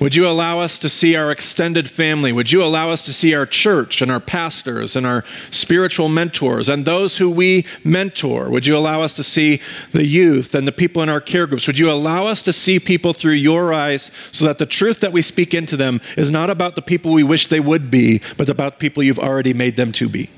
Would 0.00 0.14
you 0.14 0.26
allow 0.26 0.60
us 0.60 0.78
to 0.80 0.88
see 0.88 1.14
our 1.16 1.30
extended 1.30 1.88
family? 1.88 2.32
Would 2.32 2.50
you 2.50 2.62
allow 2.62 2.90
us 2.90 3.04
to 3.04 3.12
see 3.12 3.34
our 3.34 3.46
church 3.46 4.02
and 4.02 4.10
our 4.10 4.20
pastors 4.20 4.96
and 4.96 5.06
our 5.06 5.24
spiritual 5.50 6.08
mentors 6.08 6.68
and 6.68 6.84
those 6.84 7.18
who 7.18 7.30
we 7.30 7.66
mentor? 7.84 8.50
Would 8.50 8.66
you 8.66 8.76
allow 8.76 9.02
us 9.02 9.12
to 9.14 9.22
see 9.22 9.60
the 9.92 10.06
youth 10.06 10.54
and 10.54 10.66
the 10.66 10.72
people 10.72 11.02
in 11.02 11.08
our 11.08 11.20
care 11.20 11.46
groups? 11.46 11.66
Would 11.66 11.78
you 11.78 11.90
allow 11.90 12.26
us 12.26 12.42
to 12.42 12.52
see 12.52 12.80
people 12.80 13.12
through 13.12 13.32
your 13.32 13.72
eyes 13.72 14.10
so 14.32 14.44
that 14.46 14.58
the 14.58 14.66
truth 14.66 15.00
that 15.00 15.12
we 15.12 15.22
speak 15.22 15.54
into 15.54 15.76
them 15.76 16.00
is 16.16 16.30
not 16.30 16.50
about 16.50 16.74
the 16.74 16.82
people 16.82 17.12
we 17.12 17.22
wish 17.22 17.48
they 17.48 17.60
would 17.60 17.90
be, 17.90 18.20
but 18.36 18.48
about 18.48 18.78
people 18.78 19.02
you've 19.02 19.18
already 19.18 19.54
made 19.54 19.76
them 19.76 19.92
to 19.92 20.08
be? 20.08 20.30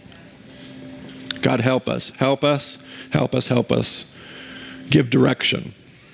God, 1.40 1.60
help 1.60 1.88
us. 1.88 2.10
Help 2.16 2.42
us. 2.42 2.78
Help 3.10 3.34
us. 3.34 3.48
Help 3.48 3.70
us. 3.70 4.06
Give 4.90 5.08
direction. 5.08 5.72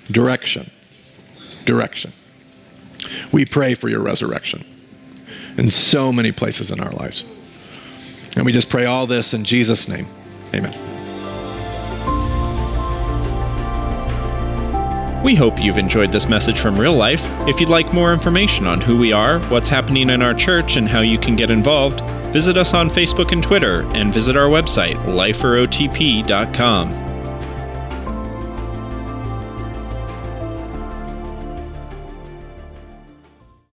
Direction. 0.09 0.69
Direction. 1.65 2.13
We 3.31 3.45
pray 3.45 3.73
for 3.73 3.89
your 3.89 4.01
resurrection 4.01 4.65
in 5.57 5.71
so 5.71 6.11
many 6.11 6.31
places 6.31 6.71
in 6.71 6.79
our 6.79 6.91
lives. 6.91 7.23
And 8.35 8.45
we 8.45 8.51
just 8.51 8.69
pray 8.69 8.85
all 8.85 9.07
this 9.07 9.33
in 9.33 9.43
Jesus' 9.43 9.87
name. 9.87 10.07
Amen. 10.53 10.91
We 15.23 15.35
hope 15.35 15.61
you've 15.61 15.77
enjoyed 15.77 16.11
this 16.11 16.27
message 16.27 16.59
from 16.59 16.79
real 16.79 16.95
life. 16.95 17.23
If 17.47 17.59
you'd 17.59 17.69
like 17.69 17.93
more 17.93 18.11
information 18.11 18.65
on 18.65 18.81
who 18.81 18.97
we 18.97 19.13
are, 19.13 19.39
what's 19.49 19.69
happening 19.69 20.09
in 20.09 20.23
our 20.23 20.33
church, 20.33 20.77
and 20.77 20.89
how 20.89 21.01
you 21.01 21.19
can 21.19 21.35
get 21.35 21.51
involved, 21.51 22.01
visit 22.33 22.57
us 22.57 22.73
on 22.73 22.89
Facebook 22.89 23.31
and 23.31 23.43
Twitter 23.43 23.83
and 23.93 24.11
visit 24.11 24.35
our 24.35 24.49
website, 24.49 24.95
liferotp.com. 25.05 27.10